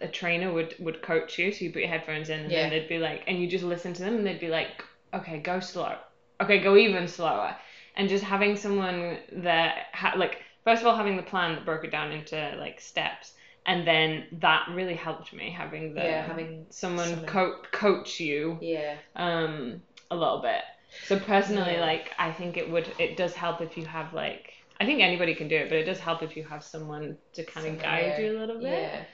a 0.00 0.08
trainer 0.08 0.52
would 0.52 0.74
would 0.78 1.02
coach 1.02 1.38
you 1.38 1.50
so 1.52 1.64
you 1.64 1.72
put 1.72 1.82
your 1.82 1.90
headphones 1.90 2.28
in 2.30 2.40
and 2.40 2.50
Yeah. 2.52 2.62
then 2.62 2.70
they'd 2.70 2.88
be 2.88 2.98
like 2.98 3.22
and 3.26 3.38
you 3.40 3.48
just 3.48 3.64
listen 3.64 3.92
to 3.94 4.02
them 4.04 4.14
and 4.16 4.24
they'd 4.26 4.40
be 4.40 4.48
like 4.48 4.84
okay 5.12 5.38
go 5.40 5.60
slow. 5.60 5.96
Okay 6.40 6.60
go 6.60 6.76
even 6.76 7.08
slower. 7.08 7.56
And 7.96 8.08
just 8.08 8.22
having 8.22 8.54
someone 8.56 9.18
there 9.32 9.74
ha- 9.92 10.14
like 10.16 10.38
first 10.64 10.82
of 10.82 10.86
all 10.88 10.96
having 10.96 11.16
the 11.16 11.22
plan 11.32 11.54
that 11.56 11.64
broke 11.64 11.84
it 11.84 11.90
down 11.90 12.12
into 12.12 12.36
like 12.60 12.80
steps 12.80 13.32
and 13.66 13.84
then 13.86 14.26
that 14.40 14.68
really 14.72 14.94
helped 14.94 15.32
me 15.32 15.50
having 15.50 15.94
the 15.94 16.00
Yeah, 16.04 16.26
having 16.26 16.66
someone, 16.70 17.08
someone- 17.08 17.26
co- 17.26 17.62
coach 17.72 18.20
you 18.20 18.56
yeah. 18.62 18.94
um 19.16 19.82
a 20.12 20.16
little 20.16 20.40
bit. 20.40 20.62
So 21.08 21.18
personally 21.18 21.72
Yeah. 21.74 21.80
like 21.90 22.12
i 22.18 22.30
think 22.32 22.56
it 22.56 22.70
would 22.70 22.88
it 23.00 23.16
does 23.16 23.34
help 23.34 23.60
if 23.60 23.76
you 23.76 23.84
have 23.84 24.14
like 24.14 24.52
i 24.80 24.84
think 24.84 25.00
anybody 25.00 25.34
can 25.34 25.48
do 25.48 25.56
it 25.56 25.68
but 25.68 25.78
it 25.78 25.84
does 25.84 25.98
help 26.00 26.22
if 26.22 26.36
you 26.36 26.44
have 26.44 26.62
someone 26.62 27.16
to 27.32 27.44
kind 27.44 27.66
of 27.66 27.78
guide 27.78 28.18
you 28.18 28.30
a 28.30 28.36
little 28.38 28.60
bit 28.60 28.90
yeah 28.90 29.04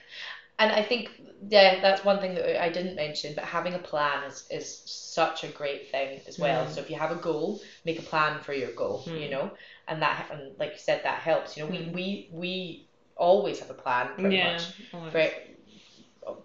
and 0.58 0.70
I 0.72 0.82
think 0.82 1.08
yeah 1.48 1.80
that's 1.80 2.04
one 2.04 2.20
thing 2.20 2.34
that 2.34 2.62
I 2.62 2.68
didn't 2.68 2.96
mention 2.96 3.34
but 3.34 3.44
having 3.44 3.74
a 3.74 3.78
plan 3.78 4.24
is 4.24 4.44
is 4.50 4.82
such 4.84 5.44
a 5.44 5.48
great 5.48 5.90
thing 5.90 6.20
as 6.26 6.38
well 6.38 6.66
Mm. 6.66 6.68
so 6.68 6.80
if 6.80 6.90
you 6.90 6.96
have 6.96 7.10
a 7.10 7.16
goal 7.16 7.60
make 7.84 7.98
a 7.98 8.02
plan 8.02 8.40
for 8.40 8.52
your 8.52 8.70
goal 8.72 9.02
you 9.14 9.28
Mm. 9.28 9.30
know 9.30 9.50
and 9.88 10.02
that 10.02 10.26
and 10.30 10.58
like 10.58 10.72
you 10.72 10.78
said 10.78 11.00
that 11.04 11.18
helps 11.18 11.56
you 11.56 11.62
know 11.64 11.70
Mm. 11.70 11.92
we 11.92 11.92
we 11.94 12.28
we 12.32 12.86
always 13.16 13.58
have 13.60 13.70
a 13.70 13.74
plan 13.74 14.08
pretty 14.18 14.36
yeah 14.36 14.46
much 14.48 14.70
always. 14.92 15.12
Pre- 15.12 15.30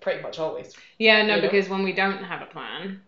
pretty 0.01 0.21
much 0.21 0.39
always 0.39 0.73
yeah 0.97 1.21
no 1.21 1.35
you 1.35 1.41
know? 1.41 1.49
because 1.49 1.69
when 1.69 1.83
we 1.83 1.93
don't 1.93 2.23
have 2.23 2.41
a 2.41 2.45
plan 2.45 3.01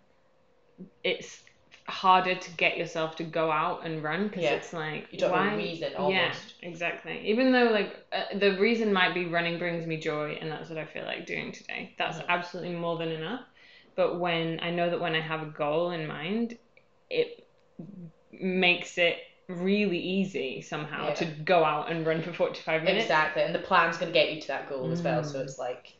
it's 1.04 1.44
harder 1.92 2.36
to 2.36 2.52
get 2.58 2.78
yourself 2.78 3.16
to 3.18 3.24
go 3.24 3.52
out 3.52 3.86
and 3.86 4.04
run 4.04 4.28
because 4.28 4.44
Yeah. 4.44 4.56
it's 4.56 4.74
like 4.74 5.08
you 5.12 5.20
don't 5.20 5.32
why 5.32 5.44
have 5.50 5.54
a 5.54 5.58
reason 5.58 5.96
almost. 5.96 6.56
yeah 6.64 6.70
exactly 6.70 7.28
even 7.28 7.52
though 7.52 7.66
like 7.72 7.96
uh, 8.12 8.38
the 8.40 8.58
reason 8.60 8.94
might 8.94 9.14
be 9.14 9.26
running 9.26 9.60
brings 9.60 9.86
me 9.86 9.98
joy 10.00 10.38
and 10.42 10.52
that's 10.52 10.70
what 10.70 10.78
i 10.80 10.86
feel 10.86 11.04
like 11.06 11.26
doing 11.26 11.52
today 11.52 11.94
that's 11.98 12.18
Mhm. 12.18 12.28
absolutely 12.30 12.74
more 12.76 12.98
than 12.98 13.10
enough 13.10 13.42
but 13.96 14.20
when 14.20 14.60
i 14.62 14.72
know 14.72 14.90
that 14.90 15.00
when 15.02 15.16
i 15.16 15.22
have 15.22 15.42
a 15.42 15.52
goal 15.52 15.92
in 15.92 16.08
mind 16.08 16.58
it 17.10 17.28
makes 18.32 18.98
it 18.98 19.18
really 19.50 20.00
easy 20.00 20.62
somehow 20.62 21.08
Yeah. 21.08 21.14
to 21.16 21.26
go 21.26 21.64
out 21.64 21.92
and 21.92 22.06
run 22.08 22.22
for 22.22 22.32
45 22.34 22.84
minutes 22.84 23.06
exactly 23.06 23.44
and 23.44 23.54
the 23.54 23.60
plan's 23.60 23.98
going 23.98 24.12
to 24.14 24.18
get 24.20 24.32
you 24.34 24.42
to 24.42 24.48
that 24.48 24.70
goal 24.70 24.92
as 24.92 25.02
well 25.02 25.24
so 25.24 25.40
Mm. 25.40 25.44
it's 25.44 25.60
like 25.60 25.94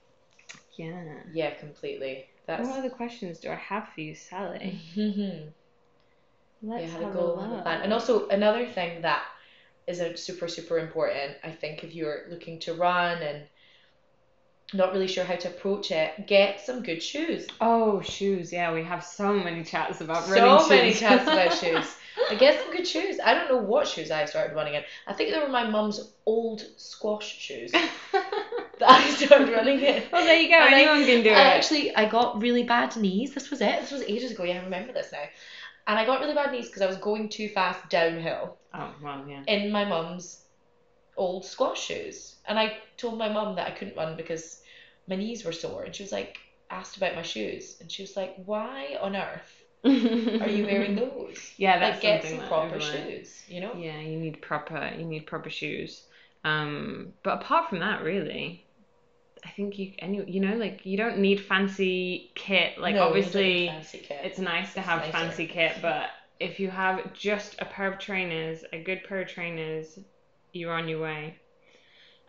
yeah 0.78 1.04
yeah 1.34 1.52
completely 1.56 2.26
that's 2.48 2.68
what 2.68 2.80
other 2.80 2.90
questions 2.90 3.40
do 3.40 3.50
i 3.50 3.56
have 3.56 3.88
for 3.94 4.02
you 4.02 4.16
sally 4.16 4.80
Mhm. 4.96 5.52
Let's 6.62 6.82
yeah, 6.84 6.90
have 6.90 7.02
a 7.02 7.06
have 7.06 7.14
goal, 7.14 7.38
a 7.40 7.42
have 7.44 7.52
a 7.52 7.62
plan. 7.62 7.82
And 7.82 7.94
also 7.94 8.28
another 8.30 8.66
thing 8.66 9.02
that 9.02 9.24
is 9.88 10.00
a 10.00 10.16
super 10.18 10.48
super 10.48 10.78
important, 10.80 11.38
I 11.44 11.52
think, 11.52 11.84
if 11.84 11.94
you're 11.96 12.24
looking 12.30 12.60
to 12.62 12.74
run 12.74 13.22
and 13.22 13.44
not 14.74 14.94
really 14.94 15.08
sure 15.08 15.26
how 15.26 15.36
to 15.36 15.50
approach 15.50 15.92
it, 15.92 16.28
get 16.28 16.62
some 16.62 16.82
good 16.82 17.04
shoes. 17.04 17.46
Oh, 17.60 18.00
shoes. 18.02 18.54
Yeah, 18.54 18.72
we 18.74 18.84
have 18.86 19.04
so 19.04 19.34
many 19.34 19.66
chats 19.66 20.00
about 20.00 20.30
running. 20.30 20.60
So 20.60 20.70
running 20.70 20.70
many 20.70 20.92
shoes. 20.92 21.00
chats 21.02 21.24
about 21.24 21.54
shoes. 21.60 21.94
I 22.30 22.36
get 22.36 22.58
some 22.62 22.72
good 22.72 22.88
shoes. 22.88 23.18
I 23.22 23.34
don't 23.34 23.50
know 23.50 23.58
what 23.58 23.86
shoes 23.86 24.12
I 24.12 24.24
started 24.26 24.56
running 24.56 24.76
in. 24.76 24.84
I 25.08 25.14
think 25.14 25.32
they 25.32 25.40
were 25.40 25.50
my 25.50 25.70
mum's 25.70 26.14
old 26.26 26.64
squash 26.78 27.38
shoes 27.38 27.72
that 28.12 28.90
I 28.90 29.10
started 29.10 29.50
running 29.50 29.82
in. 29.82 30.04
well, 30.12 30.24
there 30.24 30.40
you 30.40 30.48
go. 30.48 30.56
And 30.56 30.74
I- 30.74 30.82
Anyone 30.84 31.06
can 31.06 31.22
do 31.22 31.32
I 31.32 31.34
it. 31.34 31.58
actually 31.58 31.94
I 31.94 32.06
got 32.08 32.42
really 32.42 32.64
bad 32.64 32.96
knees. 32.96 33.34
This 33.34 33.50
was 33.50 33.60
it. 33.60 33.82
This 33.82 33.92
was 33.92 34.04
ages 34.04 34.32
ago. 34.32 34.44
Yeah, 34.46 34.60
I 34.62 34.64
remember 34.64 34.94
this 34.94 35.12
now. 35.12 35.24
And 35.88 36.00
I 36.00 36.06
got 36.06 36.22
really 36.22 36.34
bad 36.36 36.52
knees 36.52 36.68
because 36.68 36.82
I 36.82 36.88
was 36.88 36.98
going 36.98 37.30
too 37.30 37.50
fast 37.50 37.90
downhill 37.90 38.58
Oh, 38.74 38.94
well, 39.02 39.26
yeah. 39.28 39.44
in 39.48 39.72
my 39.72 39.86
mum's 39.86 40.42
old 41.18 41.46
squash 41.46 41.82
shoes. 41.82 42.36
And 42.48 42.60
I 42.60 42.78
told 42.98 43.18
my 43.18 43.30
mum 43.30 43.56
that 43.56 43.68
I 43.68 43.72
couldn't 43.72 43.98
run 43.98 44.16
because 44.16 44.62
my 45.08 45.16
knees 45.16 45.44
were 45.44 45.52
sore. 45.52 45.84
And 45.84 45.96
she 45.96 46.04
was 46.04 46.12
like, 46.12 46.38
asked 46.70 46.98
about 46.98 47.16
my 47.16 47.22
shoes. 47.22 47.78
And 47.82 47.92
she 47.92 48.04
was 48.04 48.16
like, 48.16 48.36
why 48.46 48.98
on 49.02 49.16
earth 49.16 49.64
Are 49.86 49.90
you 49.90 50.66
wearing 50.66 50.96
those? 50.96 51.38
Yeah, 51.58 51.80
that's 51.80 51.96
like, 51.96 52.02
get 52.02 52.22
something 52.22 52.40
some 52.40 52.48
proper 52.48 52.80
shoes, 52.80 53.42
you 53.48 53.62
know? 53.62 53.74
Yeah, 53.76 54.00
you 54.00 54.18
need 54.20 54.42
proper. 54.42 54.92
You 54.98 55.06
need 55.06 55.26
proper 55.26 55.50
shoes. 55.50 56.04
Um, 56.44 57.14
but 57.24 57.42
apart 57.42 57.70
from 57.70 57.80
that, 57.80 58.04
really, 58.04 58.66
I 59.44 59.50
think 59.50 59.80
you 59.80 59.94
any 60.00 60.24
you 60.32 60.40
know 60.40 60.56
like 60.56 60.86
you 60.86 60.98
don't 60.98 61.20
need 61.20 61.40
fancy 61.42 62.32
kit. 62.36 62.78
Like 62.78 62.96
No, 62.96 63.08
you 63.16 63.22
don't 63.24 63.34
need 63.36 63.70
obviously, 63.70 64.00
kit. 64.02 64.20
it's 64.24 64.40
nice 64.40 64.74
to 64.74 64.80
It's 64.80 64.88
have 64.88 65.00
nicer. 65.02 65.12
fancy 65.12 65.48
kit, 65.48 65.78
but 65.82 66.10
if 66.40 66.60
you 66.60 66.70
have 66.70 67.14
just 67.14 67.56
a 67.60 67.66
pair 67.66 67.92
of 67.92 68.00
trainers, 68.00 68.64
a 68.74 68.82
good 68.84 69.04
pair 69.04 69.22
of 69.22 69.28
trainers, 69.28 69.98
you're 70.54 70.74
on 70.74 70.88
your 70.88 71.02
way. 71.02 71.38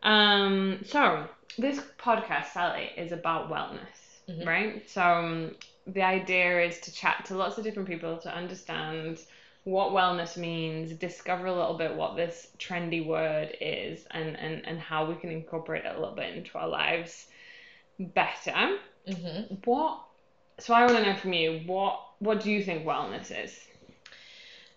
Um, 0.02 0.80
so 0.84 1.26
this 1.58 1.80
podcast, 1.98 2.46
Sally, 2.46 2.90
is 2.96 3.12
about 3.12 3.50
wellness, 3.50 4.20
Mhm. 4.28 4.46
right? 4.46 4.88
So 4.90 5.02
um, 5.02 5.56
the 5.86 6.02
idea 6.02 6.60
is 6.62 6.80
to 6.80 6.92
chat 6.92 7.24
to 7.26 7.36
lots 7.36 7.58
of 7.58 7.64
different 7.64 7.88
people 7.88 8.18
to 8.18 8.34
understand 8.34 9.20
what 9.64 9.90
wellness 9.92 10.36
means, 10.36 10.92
discover 10.94 11.46
a 11.46 11.52
little 11.54 11.76
bit 11.78 11.94
what 11.94 12.16
this 12.16 12.48
trendy 12.58 13.04
word 13.04 13.56
is, 13.60 14.04
and 14.10 14.38
and 14.38 14.66
and 14.66 14.80
how 14.80 15.06
we 15.06 15.14
can 15.16 15.30
incorporate 15.30 15.84
it 15.84 15.94
a 15.94 15.98
little 16.00 16.14
bit 16.16 16.36
into 16.36 16.58
our 16.58 16.68
lives 16.68 17.26
better. 17.98 18.78
hmm 19.06 19.42
What? 19.64 20.00
So 20.58 20.74
I 20.74 20.84
want 20.86 20.98
to 20.98 21.02
know 21.04 21.16
from 21.16 21.32
you 21.32 21.62
what 21.66 22.00
what 22.18 22.40
do 22.40 22.50
you 22.50 22.62
think 22.62 22.84
wellness 22.84 23.30
is? 23.44 23.58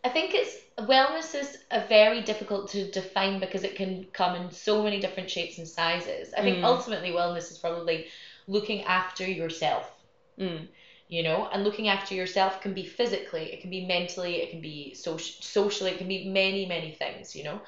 I 0.04 0.10
think 0.10 0.34
it's 0.34 0.56
wellness 0.78 1.36
is 1.36 1.58
a 1.72 1.86
very 1.88 2.22
difficult 2.22 2.70
to 2.70 2.90
define 2.92 3.40
because 3.40 3.64
it 3.64 3.76
can 3.76 4.06
come 4.14 4.36
in 4.36 4.52
so 4.52 4.84
many 4.84 5.00
different 5.00 5.30
shapes 5.30 5.58
and 5.58 5.68
sizes. 5.68 6.34
I 6.34 6.42
think 6.42 6.60
Mm. 6.60 6.64
ultimately 6.64 7.12
wellness 7.12 7.52
is 7.52 7.58
probably 7.58 8.08
looking 8.48 8.84
after 8.84 9.26
yourself, 9.28 9.92
Mm. 10.40 10.68
You 11.08 11.24
know, 11.24 11.48
and 11.52 11.64
looking 11.64 11.88
after 11.88 12.14
yourself 12.14 12.60
can 12.62 12.74
be 12.74 12.84
physically, 12.84 13.52
it 13.54 13.62
can 13.62 13.70
be 13.70 13.86
mentally, 13.86 14.38
it 14.38 14.50
can 14.50 14.62
be 14.62 14.94
soci- 14.98 15.42
socially, 15.44 15.92
it 15.92 15.98
can 15.98 16.08
be 16.08 16.28
many, 16.28 16.66
many 16.66 16.92
things, 16.92 17.36
you 17.36 17.44
know. 17.44 17.62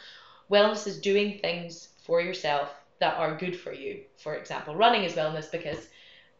Wellness 0.51 0.87
is 0.87 0.97
doing 0.99 1.37
things 1.41 1.87
for 2.05 2.19
yourself 2.21 2.73
that 2.99 3.15
are 3.17 3.31
good 3.31 3.55
for 3.55 3.71
you. 3.71 3.99
For 4.17 4.35
example, 4.35 4.75
running 4.75 5.03
is 5.03 5.15
wellness 5.15 5.49
because, 5.51 5.87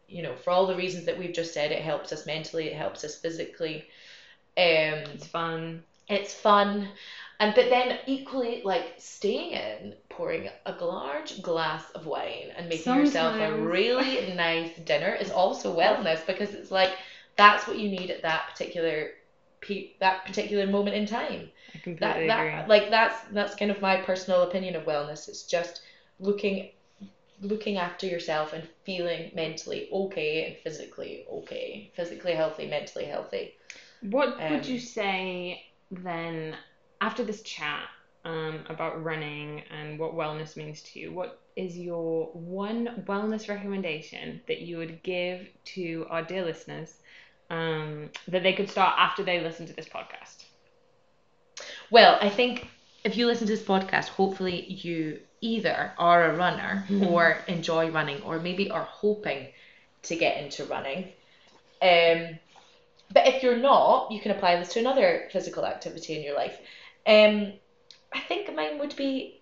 you 0.08 0.22
know, 0.22 0.34
for 0.34 0.50
all 0.50 0.66
the 0.66 0.74
reasons 0.76 1.04
that 1.06 1.16
we've 1.16 1.32
just 1.32 1.52
said, 1.52 1.72
it 1.72 1.82
helps 1.82 2.12
us 2.12 2.26
mentally, 2.26 2.66
it 2.66 2.74
helps 2.74 3.04
us 3.04 3.16
physically. 3.16 3.84
Um, 4.56 5.04
It's 5.12 5.26
fun. 5.26 5.82
it's 6.08 6.32
fun 6.34 6.88
and 7.40 7.54
but 7.54 7.68
then 7.68 7.94
equally 8.06 8.60
like 8.64 8.92
staying 8.98 9.50
in 9.52 9.94
pouring 10.18 10.50
a 10.66 10.84
large 10.84 11.42
glass 11.42 11.90
of 11.92 12.06
wine 12.06 12.52
and 12.58 12.68
making 12.68 12.94
yourself 12.94 13.40
a 13.40 13.54
really 13.54 14.34
nice 14.36 14.76
dinner 14.78 15.14
is 15.14 15.30
also 15.30 15.76
wellness 15.76 16.26
because 16.26 16.54
it's 16.54 16.72
like 16.72 16.92
that's 17.36 17.68
what 17.68 17.78
you 17.78 17.88
need 17.90 18.10
at 18.10 18.22
that 18.22 18.48
particular 18.50 19.10
pe- 19.62 19.90
that 20.00 20.26
particular 20.26 20.66
moment 20.66 20.96
in 20.96 21.06
time. 21.06 21.50
I 21.74 21.78
completely 21.78 22.26
that, 22.26 22.46
agree. 22.46 22.64
like 22.66 22.90
that's 22.90 23.22
that's 23.32 23.54
kind 23.56 23.70
of 23.70 23.80
my 23.82 23.96
personal 23.96 24.42
opinion 24.42 24.76
of 24.76 24.84
wellness. 24.84 25.28
It's 25.28 25.44
just 25.44 25.80
looking 26.20 26.68
looking 27.40 27.78
after 27.78 28.06
yourself 28.06 28.52
and 28.54 28.66
feeling 28.84 29.30
mentally 29.34 29.88
okay 29.92 30.44
and 30.46 30.56
physically 30.56 31.24
okay 31.30 31.90
physically 31.94 32.34
healthy 32.34 32.66
mentally 32.66 33.06
healthy. 33.06 33.52
What 34.00 34.36
Um, 34.38 34.50
would 34.50 34.66
you 34.66 34.78
say 34.78 35.60
then 35.90 36.56
after 37.00 37.24
this 37.24 37.42
chat 37.42 37.88
um, 38.24 38.64
about 38.68 39.02
running 39.02 39.62
and 39.70 39.98
what 39.98 40.14
wellness 40.14 40.56
means 40.56 40.82
to 40.82 41.00
you? 41.00 41.12
What 41.12 41.40
is 41.56 41.76
your 41.76 42.26
one 42.32 43.04
wellness 43.06 43.48
recommendation 43.48 44.40
that 44.48 44.60
you 44.60 44.78
would 44.78 45.02
give 45.02 45.48
to 45.76 46.06
our 46.10 46.22
dear 46.22 46.44
listeners 46.44 46.94
um, 47.50 48.10
that 48.28 48.42
they 48.42 48.52
could 48.52 48.70
start 48.70 48.94
after 48.98 49.22
they 49.22 49.40
listen 49.40 49.66
to 49.66 49.72
this 49.72 49.88
podcast? 49.88 50.44
Well, 51.90 52.18
I 52.20 52.28
think 52.28 52.68
if 53.04 53.16
you 53.16 53.26
listen 53.26 53.46
to 53.46 53.56
this 53.56 53.64
podcast, 53.64 54.08
hopefully 54.08 54.64
you 54.64 55.20
either 55.40 55.92
are 55.98 56.30
a 56.30 56.36
runner 56.36 56.84
or 57.08 57.38
enjoy 57.46 57.90
running, 57.90 58.22
or 58.22 58.38
maybe 58.38 58.70
are 58.70 58.84
hoping 58.84 59.48
to 60.02 60.16
get 60.16 60.42
into 60.42 60.64
running. 60.64 61.04
Um, 61.80 62.38
but 63.12 63.26
if 63.26 63.42
you're 63.42 63.56
not, 63.56 64.10
you 64.10 64.20
can 64.20 64.32
apply 64.32 64.56
this 64.56 64.72
to 64.74 64.80
another 64.80 65.28
physical 65.32 65.64
activity 65.64 66.16
in 66.16 66.22
your 66.22 66.36
life. 66.36 66.58
Um, 67.06 67.54
I 68.12 68.20
think 68.20 68.52
mine 68.52 68.78
would 68.78 68.96
be 68.96 69.34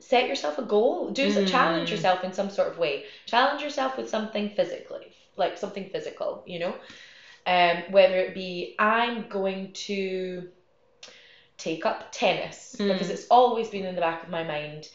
set 0.00 0.26
yourself 0.26 0.58
a 0.58 0.62
goal, 0.62 1.10
do 1.10 1.30
Mm. 1.30 1.44
challenge 1.44 1.90
yourself 1.90 2.24
in 2.24 2.32
some 2.32 2.50
sort 2.50 2.68
of 2.68 2.78
way. 2.78 3.04
Challenge 3.26 3.62
yourself 3.62 3.96
with 3.96 4.08
something 4.08 4.48
physically, 4.48 5.12
like 5.36 5.56
something 5.56 5.86
physical, 5.86 6.42
you 6.44 6.58
know. 6.58 6.76
Um, 7.46 7.82
whether 7.90 8.18
it 8.18 8.34
be 8.34 8.74
I'm 8.78 9.26
going 9.28 9.70
to 9.86 10.46
take 11.58 11.84
up 11.86 12.04
tennis 12.12 12.76
Mm. 12.78 12.86
because 12.86 13.10
it's 13.10 13.26
always 13.30 13.68
been 13.68 13.84
in 13.84 13.94
the 13.94 14.00
back 14.00 14.22
of 14.22 14.28
my 14.28 14.42
mind. 14.42 14.88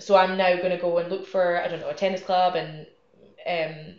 So 0.00 0.16
I'm 0.16 0.36
now 0.36 0.56
going 0.56 0.70
to 0.70 0.76
go 0.76 0.98
and 0.98 1.08
look 1.08 1.24
for 1.26 1.60
I 1.62 1.68
don't 1.68 1.80
know 1.80 1.88
a 1.88 1.94
tennis 1.94 2.20
club 2.22 2.54
and 2.54 2.86
um, 3.46 3.94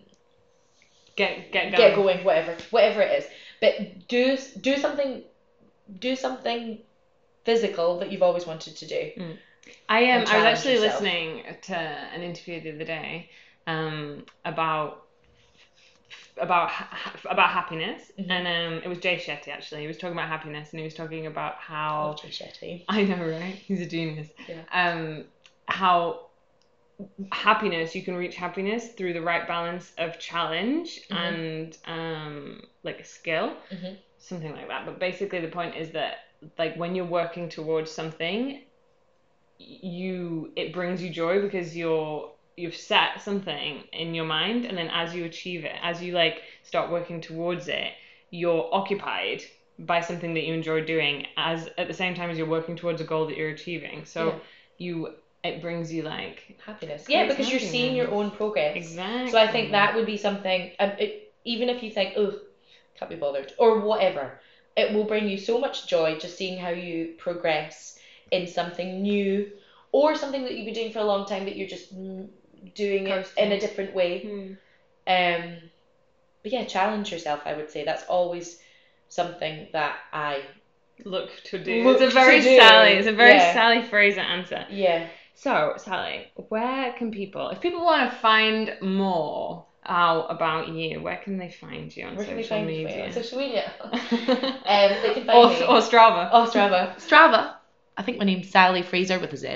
Get 1.16 1.52
get 1.52 1.72
going. 1.72 1.74
get 1.76 1.94
going 1.94 2.24
whatever 2.24 2.56
whatever 2.72 3.02
it 3.02 3.12
is. 3.12 3.28
But 3.62 4.08
do 4.08 4.38
do 4.60 4.78
something 4.78 5.22
do 6.00 6.16
something 6.16 6.80
physical 7.46 8.00
that 8.00 8.12
you've 8.12 8.24
always 8.24 8.46
wanted 8.46 8.76
to 8.78 8.88
do. 8.88 9.36
I 9.90 10.00
am. 10.02 10.22
and 10.22 10.30
I 10.30 10.38
was 10.38 10.46
actually 10.46 10.74
yourself. 10.74 11.02
listening 11.02 11.44
to 11.64 11.76
an 11.78 12.22
interview 12.22 12.62
the 12.62 12.76
other 12.76 12.86
day 12.86 13.30
um, 13.68 14.26
about 14.46 15.00
about 16.38 16.72
about 17.30 17.50
happiness, 17.50 18.12
Mhm. 18.20 18.30
and 18.30 18.48
um, 18.48 18.82
it 18.84 18.88
was 18.88 18.98
Jay 19.00 19.18
Shetty 19.18 19.50
actually. 19.50 19.82
He 19.82 19.88
was 19.88 19.98
talking 19.98 20.14
about 20.18 20.30
happiness, 20.30 20.72
and 20.72 20.80
he 20.80 20.84
was 20.84 20.94
talking 20.96 21.28
about 21.28 21.56
how 21.56 22.16
Oh, 22.18 22.22
Jay 22.22 22.30
Shetty. 22.30 22.86
I 22.90 23.04
know, 23.04 23.24
right? 23.24 23.56
He's 23.56 23.82
a 23.82 23.86
genius. 23.86 24.30
Yeah. 24.48 24.62
Um, 24.72 25.26
how 25.68 26.28
happiness 27.32 27.96
you 27.96 28.04
can 28.04 28.16
reach 28.16 28.36
happiness 28.36 28.90
through 28.94 29.14
the 29.14 29.22
right 29.22 29.48
balance 29.48 29.92
of 29.98 30.20
challenge 30.20 31.00
Mhm. 31.10 31.16
and 31.16 31.78
um, 31.86 32.62
like 32.84 33.00
a 33.00 33.04
skill, 33.06 33.56
Mhm. 33.72 33.98
something 34.18 34.52
like 34.54 34.68
that. 34.68 34.86
But 34.86 35.00
basically, 35.00 35.40
the 35.40 35.48
point 35.50 35.76
is 35.76 35.92
that 35.92 36.18
like 36.58 36.76
when 36.76 36.96
you're 36.96 37.06
working 37.06 37.50
towards 37.50 37.92
something, 37.92 38.60
you 39.58 40.52
it 40.56 40.74
brings 40.74 41.02
you 41.02 41.10
joy 41.10 41.42
because 41.42 41.76
you're 41.76 42.32
you've 42.58 42.76
set 42.76 43.22
something 43.22 43.84
in 43.94 44.14
your 44.14 44.26
mind, 44.26 44.66
and 44.66 44.78
then 44.78 44.90
as 44.92 45.14
you 45.16 45.26
achieve 45.26 45.64
it, 45.66 45.76
as 45.82 46.02
you 46.02 46.14
like 46.14 46.42
start 46.64 46.92
working 46.92 47.22
towards 47.22 47.68
it, 47.68 47.92
you're 48.30 48.70
occupied 48.72 49.42
by 49.80 50.00
something 50.02 50.34
that 50.36 50.44
you 50.44 50.54
enjoy 50.54 50.84
doing 50.86 51.26
as 51.38 51.68
at 51.78 51.88
the 51.88 51.94
same 51.94 52.14
time 52.14 52.30
as 52.30 52.38
you're 52.38 52.48
working 52.50 52.76
towards 52.76 53.02
a 53.02 53.04
goal 53.04 53.26
that 53.28 53.38
you're 53.38 53.50
achieving. 53.50 54.06
So 54.06 54.28
Yeah. 54.28 54.36
you 54.78 55.14
it 55.44 55.62
brings 55.62 55.92
you 55.92 56.04
like 56.04 56.58
Happiness. 56.66 57.06
Yeah, 57.10 57.28
because 57.28 57.50
you're 57.50 57.60
seeing 57.60 57.96
your 57.96 58.10
own 58.12 58.32
progress. 58.32 58.76
exactly. 58.78 59.32
So 59.32 59.38
I 59.38 59.48
think 59.48 59.72
that 59.72 59.94
would 59.96 60.06
be 60.06 60.16
something, 60.16 60.72
um, 60.80 60.92
it, 60.98 61.34
even 61.44 61.68
if 61.68 61.84
you 61.84 61.92
think, 61.92 62.14
oh, 62.16 62.40
can't 62.96 63.10
be 63.10 63.18
bothered, 63.18 63.52
or 63.58 63.82
whatever, 63.82 64.40
it 64.76 64.94
will 64.94 65.04
bring 65.04 65.28
you 65.28 65.38
so 65.38 65.60
much 65.60 65.88
joy 65.88 66.18
just 66.18 66.38
seeing 66.38 66.60
how 66.60 66.70
you 66.70 67.14
progress 67.18 68.00
in 68.32 68.48
something 68.48 69.02
new 69.02 69.52
or 69.92 70.16
something 70.16 70.44
that 70.44 70.56
you've 70.56 70.66
been 70.66 70.74
doing 70.74 70.92
for 70.92 71.00
a 71.00 71.04
long 71.04 71.26
time 71.26 71.46
that 71.46 71.56
you're 71.56 71.68
just 71.68 71.96
mm, 71.96 72.28
doing 72.74 73.08
it 73.08 73.32
in 73.38 73.52
a 73.52 73.60
different 73.60 73.94
way. 73.94 74.24
Hmm. 74.24 74.54
Um, 75.06 75.58
but 76.42 76.52
yeah, 76.52 76.66
challenge 76.66 77.12
yourself, 77.12 77.42
I 77.46 77.54
would 77.54 77.70
say. 77.70 77.86
That's 77.86 78.04
always 78.06 78.60
something 79.10 79.68
that 79.74 79.98
I, 80.12 80.42
look 81.06 81.32
to 81.46 81.64
do. 81.64 81.84
Look 81.84 82.02
it's 82.02 82.12
a 82.12 82.14
very 82.14 82.42
Sally. 82.42 82.94
It's 82.94 83.08
a 83.08 83.14
very 83.14 83.36
yeah. 83.36 83.54
Sally 83.54 83.84
Frazer 83.84 84.22
answer. 84.22 84.66
yeah. 84.70 85.08
So 85.36 85.74
Sally, 85.78 86.32
where 86.50 86.94
can 86.94 87.12
people, 87.12 87.50
if 87.50 87.60
people 87.60 87.84
want 87.84 88.12
to 88.12 88.18
find 88.18 88.78
more 88.82 89.66
out 89.86 90.28
about 90.30 90.70
you, 90.70 91.02
where 91.02 91.18
can 91.18 91.38
they 91.38 91.50
find 91.50 91.96
you 91.96 92.06
on 92.06 92.16
Where 92.16 92.26
can 92.26 92.36
they 92.36 92.44
social 92.44 92.58
find 92.58 92.68
me? 92.68 92.86
media? 92.86 93.06
On 93.06 93.12
social 93.14 93.38
media. 93.40 93.72
um, 93.82 93.92
they 94.12 95.12
can 95.14 95.26
find 95.26 95.30
or, 95.30 95.50
me. 95.50 95.64
or 95.64 95.80
Strava. 95.82 96.30
Oh, 96.32 96.50
Strava. 96.52 96.96
Strava. 96.98 97.56
I 97.98 98.04
think 98.04 98.18
my 98.18 98.26
name's 98.26 98.50
Sally 98.50 98.82
Frazer 98.82 99.20
with 99.20 99.34
a 99.34 99.38
Z. 99.38 99.48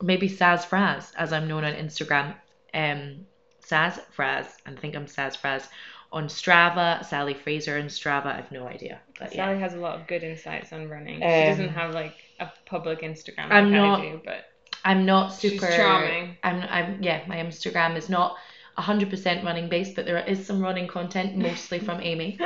Or 0.00 0.04
maybe 0.04 0.28
Saz 0.28 0.64
Fraz, 0.66 1.12
as 1.16 1.32
I'm 1.32 1.46
known 1.48 1.64
on 1.64 1.74
Instagram. 1.74 2.34
um, 2.72 3.26
Saz 3.64 4.00
Fraz, 4.16 4.46
and 4.66 4.76
I 4.76 4.80
think 4.80 4.94
I'm 4.94 5.06
Saz 5.06 5.36
Fraz 5.40 5.68
on 6.12 6.26
Strava. 6.26 7.04
Sally 7.04 7.34
Frazer 7.34 7.76
and 7.78 7.88
Strava. 7.88 8.26
I've 8.26 8.52
no 8.52 8.66
idea. 8.66 9.00
But 9.18 9.34
yeah. 9.34 9.46
Sally 9.46 9.58
has 9.60 9.74
a 9.74 9.78
lot 9.78 9.98
of 10.00 10.06
good 10.06 10.22
insights 10.22 10.72
on 10.72 10.88
running. 10.88 11.20
she 11.20 11.24
Um, 11.24 11.48
doesn't 11.50 11.68
have 11.70 11.94
like 11.94 12.14
a 12.40 12.50
public 12.66 13.00
Instagram 13.00 13.44
like 13.44 13.52
I'm 13.52 13.66
I 13.66 13.70
not- 13.70 14.00
do, 14.02 14.20
but 14.24 14.46
I'm 14.84 15.06
not 15.06 15.32
super. 15.32 15.52
She's 15.54 15.60
super 15.62 15.72
charming. 15.76 16.36
I'm 16.44 16.60
I'm 16.62 17.02
yeah, 17.02 17.22
my 17.26 17.36
Instagram 17.36 17.96
is 17.96 18.08
not 18.10 18.36
hundred 18.76 19.10
percent 19.10 19.44
running 19.44 19.68
based, 19.68 19.94
but 19.96 20.04
there 20.06 20.18
is 20.18 20.46
some 20.46 20.60
running 20.60 20.88
content, 20.88 21.36
mostly 21.36 21.78
from 21.78 22.00
Amy, 22.02 22.36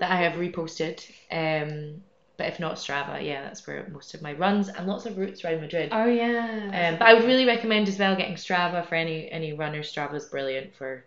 that 0.00 0.10
I 0.10 0.16
have 0.22 0.34
reposted. 0.34 1.04
Um 1.30 2.02
but 2.38 2.46
if 2.46 2.58
not 2.58 2.76
Strava, 2.76 3.22
yeah, 3.24 3.42
that's 3.42 3.66
where 3.66 3.86
most 3.92 4.14
of 4.14 4.22
my 4.22 4.32
runs 4.32 4.68
and 4.68 4.86
lots 4.86 5.04
of 5.06 5.18
routes 5.18 5.44
around 5.44 5.60
Madrid. 5.60 5.90
oh 5.92 6.06
yeah. 6.06 6.90
Um, 6.92 6.98
but 6.98 7.06
I 7.06 7.14
would 7.14 7.24
really 7.24 7.44
recommend 7.44 7.88
as 7.88 7.98
well 7.98 8.16
getting 8.16 8.36
Strava 8.36 8.86
for 8.88 8.94
any 8.94 9.30
any 9.30 9.52
runners. 9.52 9.92
Strava 9.92 10.14
is 10.14 10.26
brilliant 10.26 10.74
for 10.74 11.04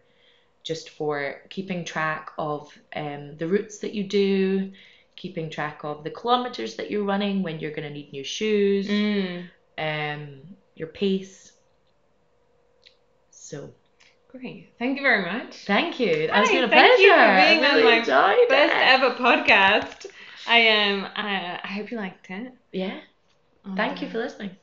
just 0.64 0.90
for 0.92 1.42
keeping 1.50 1.84
track 1.86 2.32
of 2.38 2.72
um, 2.96 3.38
the 3.38 3.48
routes 3.48 3.80
that 3.80 3.94
you 3.94 4.04
do, 4.04 4.72
keeping 5.16 5.50
track 5.50 5.82
of 5.84 6.04
the 6.04 6.10
kilometers 6.10 6.76
that 6.76 6.90
you're 6.90 7.04
running 7.04 7.44
when 7.44 7.60
you're 7.60 7.72
going 7.72 7.88
to 7.88 7.94
need 7.94 8.12
new 8.12 8.24
shoes, 8.24 8.88
Mm, 8.90 9.46
um, 9.78 10.42
your 10.76 10.88
pace. 10.88 11.52
So 13.32 13.74
great. 14.40 14.74
Thank 14.80 14.98
you 14.98 15.04
very 15.04 15.22
much. 15.26 15.66
thank 15.66 16.00
you. 16.00 16.28
That's 16.28 16.50
Hi, 16.50 16.54
been 16.54 16.64
a 16.64 16.70
thank 16.70 16.98
pleasure. 16.98 17.02
you 17.02 17.14
for 17.14 17.32
I 17.32 17.36
being 17.36 17.64
on 17.66 17.82
really 17.82 17.84
my 17.84 18.00
enjoyed 18.00 18.48
Best 18.50 18.76
it. 18.76 18.82
ever 18.82 19.12
podcast. 19.12 20.06
I 20.46 20.70
um 20.70 21.08
I, 21.16 21.60
I 21.64 21.68
hope 21.68 21.92
you 21.92 21.98
liked 21.98 22.30
it. 22.30 22.54
Yeah. 22.72 23.00
Thank 23.76 24.02
you 24.02 24.08
for 24.10 24.18
listening. 24.20 24.58